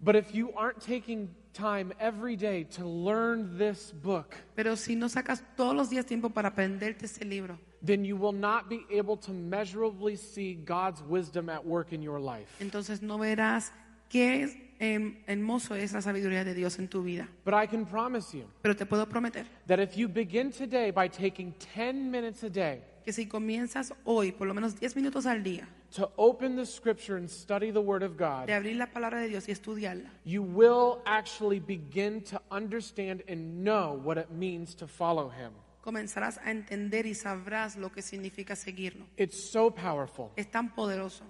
But 0.01 0.15
if 0.15 0.33
you 0.33 0.53
aren't 0.55 0.79
taking 0.79 1.29
time 1.53 1.91
every 1.99 2.37
day 2.37 2.63
to 2.77 2.85
learn 2.85 3.57
this 3.57 3.91
book, 3.91 4.33
Pero 4.55 4.75
si 4.75 4.95
no 4.95 5.07
sacas 5.09 5.43
todos 5.57 5.75
los 5.75 5.89
días 5.89 6.05
tiempo 6.05 6.29
para 6.29 6.49
aprenderte 6.51 7.03
ese 7.05 7.25
libro, 7.25 7.59
then 7.85 8.05
you 8.05 8.15
will 8.15 8.31
not 8.31 8.69
be 8.69 8.85
able 8.89 9.17
to 9.17 9.31
measurably 9.33 10.15
see 10.15 10.53
God's 10.53 11.01
wisdom 11.03 11.49
at 11.49 11.65
work 11.65 11.91
in 11.91 12.01
your 12.01 12.19
life. 12.21 12.47
entonces 12.61 13.01
no 13.01 13.17
verás 13.17 13.71
qué 14.09 14.68
em, 14.79 15.17
hermoso 15.27 15.75
es 15.75 15.93
la 15.93 16.01
sabiduría 16.01 16.43
de 16.43 16.53
Dios 16.53 16.79
en 16.79 16.87
tu 16.87 17.03
vida. 17.03 17.27
But 17.45 17.53
I 17.53 17.67
can 17.67 17.85
promise 17.85 18.35
you 18.35 18.45
Pero 18.61 18.75
te 18.75 18.85
puedo 18.85 19.07
prometer 19.07 19.45
that 19.67 19.79
if 19.79 19.95
you 19.95 20.07
begin 20.07 20.51
today 20.51 20.91
by 20.91 21.09
taking 21.09 21.53
10 21.75 22.09
minutes 22.09 22.43
a 22.43 22.49
day 22.49 22.81
que 23.03 23.13
si 23.13 23.27
comienzas 23.27 23.93
hoy, 24.03 24.31
por 24.31 24.47
lo 24.47 24.53
menos 24.53 24.79
10 24.79 24.95
minutos 24.95 25.25
al 25.25 25.43
día, 25.43 25.67
to 25.91 26.11
open 26.17 26.55
the 26.55 26.65
scripture 26.65 27.17
and 27.17 27.29
study 27.29 27.71
the 27.71 27.81
Word 27.81 28.03
of 28.03 28.17
de 28.17 28.23
God, 28.23 28.49
abrir 28.49 28.75
la 28.75 28.87
palabra 28.87 29.19
de 29.19 29.29
Dios 29.29 29.47
y 29.47 29.51
estudiarla, 29.51 30.11
you 30.23 30.43
will 30.43 31.01
actually 31.05 31.59
begin 31.59 32.21
to 32.21 32.41
understand 32.51 33.23
and 33.27 33.63
know 33.63 33.99
what 34.03 34.17
it 34.17 34.29
means 34.31 34.75
to 34.75 34.87
follow 34.87 35.29
Him. 35.29 35.51
comenzarás 35.81 36.37
a 36.43 36.51
entender 36.51 37.05
y 37.05 37.15
sabrás 37.15 37.75
lo 37.75 37.91
que 37.91 38.01
significa 38.01 38.55
seguirlo. 38.55 39.05
It's 39.17 39.51
so 39.51 39.71
powerful, 39.71 40.31
Es 40.35 40.51
tan 40.51 40.75
poderoso, 40.75 41.23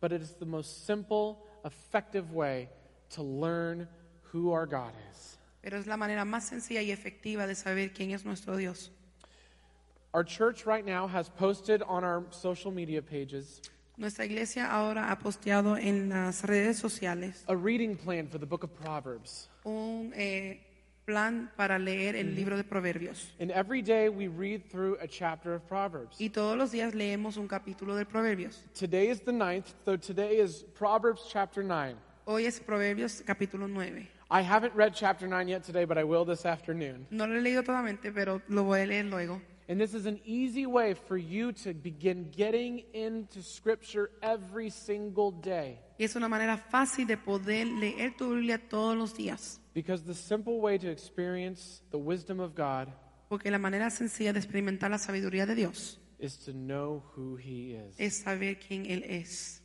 but 0.00 0.12
it 0.12 0.22
is 0.22 0.34
the 0.38 0.46
most 0.46 0.86
simple, 0.86 1.36
effective 1.64 2.32
way 2.32 2.68
to 3.10 3.22
learn 3.22 3.88
who 4.32 4.52
our 4.52 4.66
God 4.66 4.92
is. 5.10 5.38
pero 5.62 5.78
es 5.78 5.86
la 5.86 5.96
manera 5.96 6.24
más 6.24 6.44
sencilla 6.44 6.82
y 6.82 6.90
efectiva 6.92 7.46
de 7.46 7.54
saber 7.54 7.92
quién 7.92 8.12
es 8.12 8.24
nuestro 8.24 8.56
Dios. 8.56 8.90
Our 10.12 10.24
church 10.24 10.64
right 10.64 10.84
now 10.84 11.06
has 11.06 11.28
posted 11.28 11.82
on 11.82 12.04
our 12.04 12.24
social 12.30 12.70
media 12.70 13.02
pages 13.02 13.60
Nuestra 13.98 14.26
iglesia 14.26 14.70
ahora 14.70 15.10
ha 15.10 15.18
posteado 15.18 15.78
en 15.78 16.10
las 16.10 16.44
redes 16.44 16.78
sociales 16.78 17.44
a 17.48 17.56
reading 17.56 17.96
plan 17.96 18.28
for 18.28 18.38
the 18.38 18.44
book 18.46 18.62
of 18.62 18.70
Proverbs. 18.74 19.48
un 19.64 20.12
eh, 20.14 20.60
plan 21.06 21.50
para 21.56 21.78
leer 21.78 22.14
el 22.14 22.34
libro 22.34 22.58
de 22.58 22.64
Proverbios. 22.64 23.32
And 23.40 23.50
every 23.50 23.80
day 23.80 24.10
we 24.10 24.28
read 24.28 24.68
through 24.70 24.98
a 25.00 25.06
chapter 25.06 25.54
of 25.54 25.66
Proverbs. 25.66 26.20
Y 26.20 26.28
todos 26.28 26.58
los 26.58 26.72
días 26.72 26.94
leemos 26.94 27.38
un 27.38 27.48
capítulo 27.48 27.96
de 27.96 28.04
Proverbios. 28.04 28.64
Today 28.74 29.08
is 29.08 29.20
the 29.20 29.32
ninth, 29.32 29.72
so 29.86 29.96
today 29.96 30.40
is 30.40 30.64
Proverbs 30.74 31.22
chapter 31.30 31.62
9. 31.62 31.96
Hoy 32.28 32.44
es 32.44 32.58
Proverbios 32.58 33.22
capítulo 33.24 33.68
9. 33.68 34.08
I 34.32 34.42
haven't 34.42 34.74
read 34.74 34.92
chapter 34.94 35.28
9 35.28 35.46
yet 35.46 35.62
today, 35.62 35.84
but 35.84 35.96
I 35.96 36.02
will 36.02 36.24
this 36.24 36.44
afternoon. 36.44 37.06
No 37.10 37.24
lo 37.24 37.36
he 37.36 37.40
leído 37.40 37.62
totalmente, 37.62 38.10
pero 38.12 38.42
lo 38.48 38.64
voy 38.64 38.80
a 38.80 38.86
leer 38.86 39.04
luego. 39.04 39.40
And 39.68 39.80
this 39.80 39.94
is 39.94 40.06
an 40.06 40.20
easy 40.24 40.66
way 40.66 40.94
for 40.94 41.16
you 41.16 41.52
to 41.52 41.72
begin 41.72 42.28
getting 42.36 42.82
into 42.94 43.42
Scripture 43.42 44.10
every 44.22 44.70
single 44.70 45.30
day. 45.30 45.78
Y 46.00 46.04
es 46.04 46.16
una 46.16 46.28
manera 46.28 46.56
fácil 46.56 47.06
de 47.06 47.16
poder 47.16 47.68
leer 47.68 48.16
tu 48.16 48.34
Biblia 48.34 48.58
todos 48.58 48.96
los 48.96 49.14
días. 49.14 49.60
Because 49.72 50.02
the 50.02 50.14
simple 50.14 50.58
way 50.60 50.78
to 50.78 50.90
experience 50.90 51.82
the 51.92 51.98
wisdom 51.98 52.40
of 52.40 52.56
God 52.56 52.88
Porque 53.28 53.52
la 53.52 53.58
manera 53.58 53.88
sencilla 53.90 54.32
de 54.32 54.40
experimentar 54.40 54.90
la 54.90 54.98
sabiduría 54.98 55.46
de 55.46 55.54
Dios 55.54 56.00
is 56.18 56.36
to 56.38 56.52
know 56.52 57.04
who 57.14 57.36
He 57.36 57.74
is. 57.76 57.94
es 57.98 58.16
saber 58.16 58.58
quién 58.58 58.84
Él 58.86 59.04
es. 59.04 59.62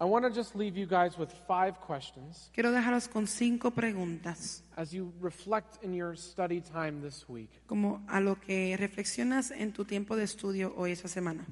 I 0.00 0.04
want 0.04 0.24
to 0.24 0.30
just 0.30 0.54
leave 0.54 0.76
you 0.76 0.86
guys 0.86 1.18
with 1.18 1.32
five 1.48 1.80
questions 1.80 2.50
Quiero 2.54 2.70
dejaros 2.70 3.08
con 3.08 3.26
cinco 3.26 3.72
preguntas, 3.72 4.62
as 4.76 4.92
you 4.92 5.12
reflect 5.20 5.82
in 5.82 5.92
your 5.92 6.14
study 6.16 6.60
time 6.60 7.00
this 7.02 7.28
week. 7.28 7.50
como 7.66 8.00
a 8.08 8.20
lo 8.20 8.36
que 8.36 8.76
reflexionas 8.78 9.50
en 9.50 9.72
tu 9.72 9.84
tiempo 9.84 10.14
de 10.16 10.22
estudio 10.24 10.72
hoy 10.76 10.92
esa 10.92 11.08
semana. 11.08 11.44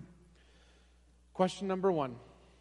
Question 1.36 1.66
number 1.68 1.90
one 1.90 2.14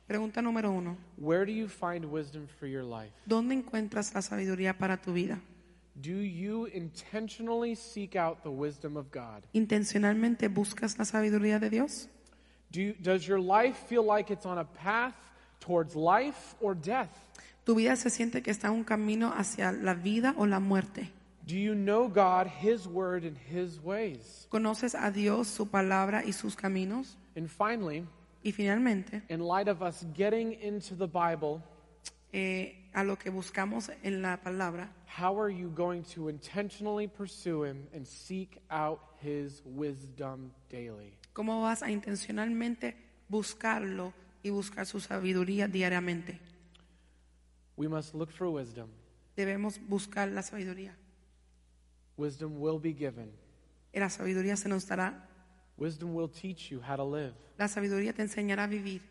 Pregunta 0.07 0.41
número 0.41 0.71
uno. 0.71 0.97
Where 1.17 1.45
do 1.45 1.51
you 1.51 1.67
find 1.67 2.05
wisdom 2.05 2.47
for 2.59 2.67
your 2.67 2.83
life? 2.83 3.11
¿Dónde 3.27 3.53
encuentras 3.53 4.13
la 4.13 4.21
sabiduría 4.21 4.77
para 4.77 4.97
tu 4.97 5.13
vida? 5.13 5.39
Do 6.01 6.11
you 6.11 6.67
intentionally 6.73 7.73
seek 7.75 8.15
out 8.15 8.43
the 8.43 8.51
wisdom 8.51 8.97
of 8.97 9.11
God? 9.11 9.43
¿Intencionalmente 9.53 10.47
buscas 10.47 10.97
la 10.99 11.05
sabiduría 11.05 11.59
de 11.59 11.69
Dios? 11.69 12.07
Do 12.71 12.81
you, 12.81 12.93
does 13.01 13.27
your 13.27 13.39
life 13.39 13.77
feel 13.88 14.03
like 14.03 14.31
it's 14.31 14.45
on 14.45 14.57
a 14.57 14.65
path 14.65 15.13
towards 15.59 15.95
life 15.95 16.55
or 16.61 16.75
death? 16.75 17.09
¿Tu 17.65 17.75
vida 17.75 17.95
se 17.95 18.09
siente 18.09 18.43
que 18.43 18.51
está 18.51 18.67
en 18.67 18.73
un 18.73 18.83
camino 18.83 19.33
hacia 19.35 19.71
la 19.71 19.93
vida 19.93 20.35
o 20.37 20.45
la 20.45 20.59
muerte? 20.59 21.11
Do 21.47 21.55
you 21.55 21.73
know 21.73 22.07
God, 22.07 22.47
His 22.47 22.87
word, 22.87 23.23
and 23.23 23.37
His 23.37 23.79
ways? 23.83 24.47
¿Conoces 24.49 24.95
a 24.95 25.11
Dios, 25.11 25.47
su 25.47 25.67
palabra 25.67 26.23
y 26.25 26.31
sus 26.31 26.55
caminos? 26.55 27.17
And 27.35 27.49
finally, 27.49 28.05
Y 28.43 28.51
finalmente, 28.51 29.23
in 29.29 29.39
light 29.39 29.67
of 29.67 29.81
us 29.81 30.05
getting 30.15 30.53
into 30.61 30.95
the 30.95 31.07
Bible, 31.07 31.61
eh, 32.31 32.75
a 32.93 33.03
lo 33.03 33.15
que 33.15 33.31
buscamos 33.31 33.89
en 34.03 34.21
la 34.21 34.37
palabra, 34.37 34.89
how 35.07 35.39
are 35.39 35.49
you 35.49 35.69
going 35.69 36.03
to 36.03 36.29
intentionally 36.29 37.07
pursue 37.07 37.63
Him 37.63 37.87
and 37.93 38.05
seek 38.05 38.61
out 38.69 38.99
His 39.21 39.63
wisdom 39.65 40.51
daily? 40.69 41.17
¿cómo 41.35 41.61
vas 41.61 41.83
a 41.83 41.91
intencionalmente 41.91 42.95
buscarlo 43.27 44.13
y 44.45 44.51
buscar 44.51 44.85
su 44.85 44.99
sabiduría 44.99 45.67
diariamente? 45.67 46.39
We 47.77 47.87
must 47.87 48.13
look 48.13 48.29
for 48.31 48.47
wisdom. 48.47 48.87
Debemos 49.35 49.79
buscar 49.89 50.27
la 50.29 50.43
sabiduría. 50.43 50.95
Wisdom 52.15 52.61
will 52.61 52.79
be 52.79 52.93
given. 52.93 53.31
La 53.93 54.09
sabiduría 54.09 54.55
se 54.55 54.69
nos 54.69 54.87
dará. 54.87 55.27
Wisdom 55.77 56.13
will 56.15 56.29
teach 56.29 56.69
you 56.69 56.79
how 56.79 56.95
to 56.95 57.03
live. 57.03 57.33
La 57.57 57.67
sabiduría 57.67 58.13
te 58.13 58.21
enseñará 58.21 58.65
a 58.65 58.67
vivir. 58.67 59.01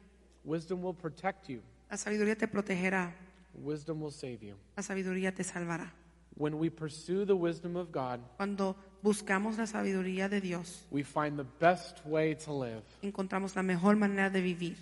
Wisdom 0.45 0.82
will 0.85 0.95
protect 0.95 1.49
you. 1.49 1.61
La 1.91 1.97
sabiduría 1.97 2.37
te 2.37 2.47
protegerá. 2.47 3.12
Wisdom 3.55 4.01
will 4.01 4.12
save 4.12 4.39
you. 4.41 4.55
La 4.76 4.82
sabiduría 4.82 5.35
te 5.35 5.43
salvará. 5.43 5.93
When 6.37 6.55
we 6.59 6.70
pursue 6.70 7.24
the 7.26 7.35
wisdom 7.35 7.76
of 7.76 7.91
God, 7.93 8.20
Cuando 8.37 8.76
buscamos 9.03 9.59
la 9.59 9.66
sabiduría 9.66 10.28
de 10.28 10.41
Dios, 10.41 10.87
we 10.91 11.03
find 11.03 11.37
the 11.37 11.47
best 11.61 11.99
way 12.07 12.35
to 12.37 12.53
live. 12.53 12.82
encontramos 13.03 13.55
la 13.57 13.62
mejor 13.62 13.97
manera 13.97 14.30
de 14.30 14.41
vivir. 14.41 14.76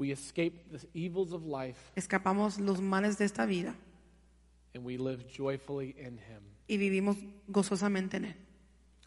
We 0.00 0.12
escape 0.12 0.54
the 0.72 0.80
evils 0.94 1.32
of 1.34 1.44
life 1.44 1.76
Escapamos 1.94 2.58
los 2.58 2.80
males 2.80 3.18
de 3.18 3.26
esta 3.26 3.44
vida 3.44 3.74
and 4.74 4.82
we 4.82 4.96
live 4.96 5.26
joyfully 5.28 5.94
in 5.98 6.16
Him. 6.16 6.42
y 6.68 6.78
vivimos 6.78 7.18
gozosamente 7.48 8.16
en 8.16 8.24
Él. 8.24 8.34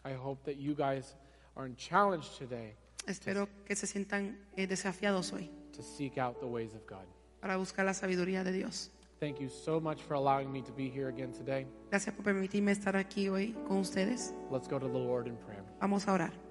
I 0.04 0.12
hope 0.14 0.44
that 0.44 0.56
you 0.56 0.74
guys 0.76 1.16
are 1.56 1.68
challenged 1.76 2.38
today 2.38 2.76
Espero 3.08 3.48
que 3.66 3.74
se 3.74 3.88
sientan 3.88 4.38
eh, 4.56 4.68
desafiados 4.68 5.32
hoy 5.32 5.50
to 5.72 5.82
seek 5.82 6.16
out 6.16 6.38
the 6.38 6.46
ways 6.46 6.74
of 6.74 6.86
God. 6.86 7.04
para 7.40 7.56
buscar 7.56 7.84
la 7.84 7.92
sabiduría 7.92 8.44
de 8.44 8.52
Dios. 8.52 8.90
Thank 9.18 9.40
you 9.40 9.48
so 9.48 9.80
much 9.80 10.00
for 10.02 10.14
allowing 10.14 10.52
me 10.52 10.62
to 10.62 10.72
be 10.72 10.88
here 10.88 11.08
again 11.08 11.32
today. 11.32 11.66
Gracias 11.90 12.14
por 12.14 12.24
permitirme 12.24 12.70
estar 12.72 12.94
aquí 12.96 13.28
hoy 13.28 13.52
con 13.66 13.78
ustedes. 13.78 14.32
Let's 14.50 14.68
go 14.68 14.78
to 14.78 14.86
the 14.86 14.98
Lord 14.98 15.26
in 15.26 15.36
prayer. 15.38 15.64
Vamos 15.80 16.06
a 16.06 16.12
orar. 16.12 16.43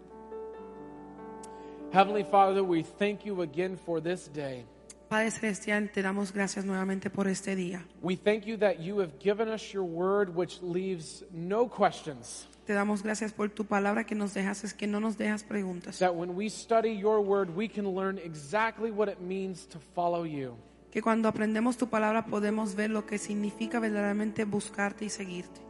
Heavenly 1.93 2.23
Father, 2.23 2.63
we 2.63 2.81
thank 2.81 3.23
you 3.23 3.43
again 3.43 3.77
for 3.77 4.01
this 4.01 4.27
day. 4.27 4.65
Padre 5.09 5.29
Celestial, 5.29 5.91
te 5.91 6.01
damos 6.01 6.33
gracias 6.33 6.65
nuevamente 6.65 7.11
por 7.11 7.27
este 7.27 7.55
día. 7.55 7.85
We 8.01 8.15
thank 8.15 8.47
you 8.47 8.57
that 8.57 8.79
you 8.79 8.99
have 8.99 9.19
given 9.19 9.47
us 9.47 9.71
your 9.71 9.83
word, 9.83 10.35
which 10.35 10.59
leaves 10.63 11.23
no 11.31 11.67
questions. 11.67 12.47
Te 12.65 12.73
damos 12.73 13.03
gracias 13.03 13.31
por 13.31 13.49
tu 13.49 13.65
palabra 13.65 14.05
que 14.05 14.15
nos 14.15 14.33
dejas, 14.33 14.63
es 14.63 14.73
que 14.73 14.87
no 14.87 14.99
nos 14.99 15.19
dejas 15.19 15.43
preguntas. 15.43 15.99
That 15.99 16.15
when 16.15 16.35
we 16.35 16.49
study 16.49 16.97
your 16.97 17.21
word, 17.21 17.55
we 17.55 17.67
can 17.67 17.93
learn 17.93 18.17
exactly 18.17 18.89
what 18.89 19.07
it 19.07 19.21
means 19.21 19.67
to 19.67 19.77
follow 19.93 20.25
you. 20.25 20.55
Que 20.89 21.03
cuando 21.03 21.29
aprendemos 21.29 21.77
tu 21.77 21.89
palabra 21.89 22.25
podemos 22.25 22.73
ver 22.73 22.89
lo 22.89 23.05
que 23.05 23.19
significa 23.19 23.79
verdaderamente 23.79 24.45
buscarte 24.45 25.05
y 25.05 25.09
seguirte. 25.09 25.61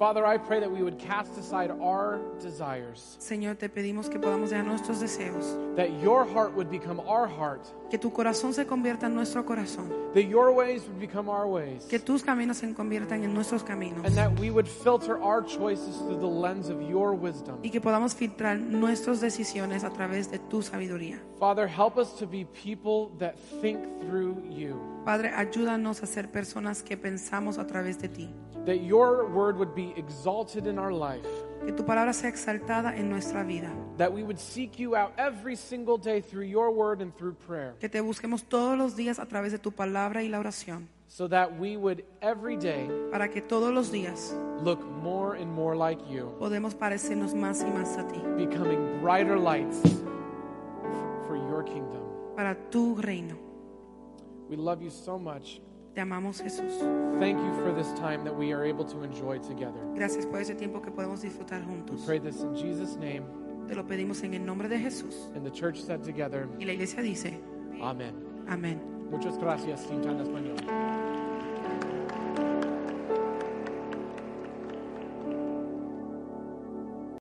Father, 0.00 0.24
I 0.24 0.38
pray 0.38 0.60
that 0.60 0.70
we 0.72 0.82
would 0.82 0.98
cast 0.98 1.36
aside 1.36 1.70
our 1.70 2.22
desires, 2.40 3.18
Señor, 3.20 3.58
te 3.58 3.68
pedimos 3.68 4.08
que 4.08 4.18
podamos 4.18 4.48
dejar 4.48 4.64
nuestros 4.64 4.98
deseos, 4.98 5.58
that 5.76 5.90
your 6.00 6.24
heart 6.24 6.56
would 6.56 6.70
become 6.70 7.00
our 7.00 7.28
heart, 7.28 7.68
que 7.90 7.98
tu 7.98 8.10
corazón 8.10 8.54
se 8.54 8.64
convierta 8.64 9.04
en 9.04 9.14
nuestro 9.14 9.44
corazón, 9.44 9.90
that 10.14 10.22
your 10.22 10.52
ways 10.52 10.84
would 10.88 10.98
become 10.98 11.28
our 11.28 11.46
ways, 11.46 11.84
que 11.84 11.98
tus 11.98 12.22
caminos 12.22 12.56
se 12.56 12.72
conviertan 12.72 13.24
en 13.24 13.34
nuestros 13.34 13.62
caminos. 13.62 14.02
And 14.06 14.16
that 14.16 14.40
we 14.40 14.50
would 14.50 14.66
filter 14.66 15.22
our 15.22 15.42
choices 15.42 15.98
through 15.98 16.20
the 16.20 16.26
lens 16.26 16.70
of 16.70 16.80
your 16.80 17.12
wisdom. 17.12 17.58
y 17.62 17.68
que 17.68 17.82
podamos 17.82 18.14
filtrar 18.14 18.58
nuestras 18.58 19.20
decisiones 19.20 19.84
a 19.84 19.90
través 19.90 20.30
de 20.30 20.38
tu 20.38 20.62
sabiduría. 20.62 21.20
Father, 21.38 21.68
help 21.68 21.98
us 21.98 22.14
to 22.18 22.26
be 22.26 22.46
people 22.46 23.14
that 23.18 23.34
think 23.60 23.78
through 24.00 24.42
you, 24.48 24.80
Padre, 25.04 25.30
ayúdanos 25.36 26.02
a 26.02 26.06
ser 26.06 26.30
personas 26.30 26.82
que 26.82 26.96
pensamos 26.96 27.58
a 27.58 27.66
través 27.66 27.98
de 27.98 28.08
ti, 28.08 28.30
that 28.66 28.82
your 28.82 29.26
word 29.28 29.56
would 29.56 29.74
be 29.74 29.92
exalted 29.96 30.66
in 30.66 30.78
our 30.78 30.92
life, 30.92 31.26
que 31.64 31.72
tu 31.72 31.82
palabra 31.84 32.12
sea 32.12 32.28
exaltada 32.28 32.96
en 32.96 33.08
nuestra 33.08 33.44
vida, 33.44 33.70
that 33.96 34.12
we 34.12 34.22
would 34.22 34.38
seek 34.38 34.78
you 34.78 34.94
out 34.94 35.12
every 35.18 35.56
single 35.56 35.96
day 35.98 36.20
through 36.20 36.44
your 36.44 36.70
word 36.70 37.00
and 37.00 37.16
through 37.16 37.34
prayer, 37.46 37.74
que 37.80 37.88
te 37.88 38.00
busquemos 38.00 38.42
todos 38.48 38.76
los 38.76 38.94
días 38.96 39.18
a 39.18 39.26
través 39.26 39.52
de 39.52 39.58
tu 39.58 39.70
palabra 39.70 40.22
y 40.22 40.28
la 40.28 40.38
oración, 40.38 40.88
so 41.08 41.26
that 41.26 41.58
we 41.58 41.76
would 41.76 42.02
every 42.22 42.56
day 42.56 42.88
para 43.10 43.28
que 43.28 43.40
todos 43.40 43.72
los 43.72 43.90
días 43.90 44.34
look 44.62 44.84
more 45.02 45.34
and 45.34 45.50
more 45.50 45.74
like 45.74 46.00
you, 46.08 46.34
podemos 46.38 46.74
parecernos 46.74 47.34
más 47.34 47.62
y 47.62 47.70
más 47.70 47.96
a 47.98 48.06
ti, 48.08 48.20
becoming 48.36 49.00
brighter 49.00 49.38
lights 49.38 49.80
for 51.26 51.36
your 51.36 51.62
kingdom. 51.62 52.00
para 52.36 52.54
tu 52.70 52.94
reino. 52.94 53.36
We 54.48 54.56
love 54.56 54.82
you 54.82 54.90
so 54.90 55.18
much. 55.18 55.60
Te 55.94 56.00
amamos 56.00 56.40
Jesús. 56.40 56.72
Thank 57.18 57.38
you 57.38 57.52
for 57.64 57.72
this 57.72 57.92
time 57.98 58.22
that 58.24 58.32
we 58.34 58.52
are 58.52 58.64
able 58.64 58.84
to 58.84 59.02
enjoy 59.02 59.38
together. 59.38 59.80
Gracias 59.94 60.24
por 60.24 60.40
ese 60.40 60.54
tiempo 60.54 60.80
que 60.80 60.90
podemos 60.92 61.20
disfrutar 61.22 61.62
juntos. 61.64 62.00
We 62.00 62.06
pray 62.06 62.18
this 62.20 62.40
in 62.42 62.54
Jesus' 62.54 62.96
name, 62.96 63.22
Te 63.66 63.74
lo 63.74 63.84
pedimos 63.84 64.22
en 64.22 64.34
el 64.34 64.44
nombre 64.44 64.68
de 64.68 64.78
Jesús. 64.78 65.28
and 65.34 65.44
the 65.44 65.50
church 65.50 65.80
said 65.80 66.02
together, 66.04 66.48
Y 66.58 66.64
la 66.64 66.72
iglesia 66.74 67.02
dice, 67.02 67.40
Amen. 67.82 68.14
amén. 68.48 68.80
Muchas 69.10 69.36
gracias, 69.38 69.84
Cinta 69.88 70.10
en 70.10 70.20
Español. 70.20 70.99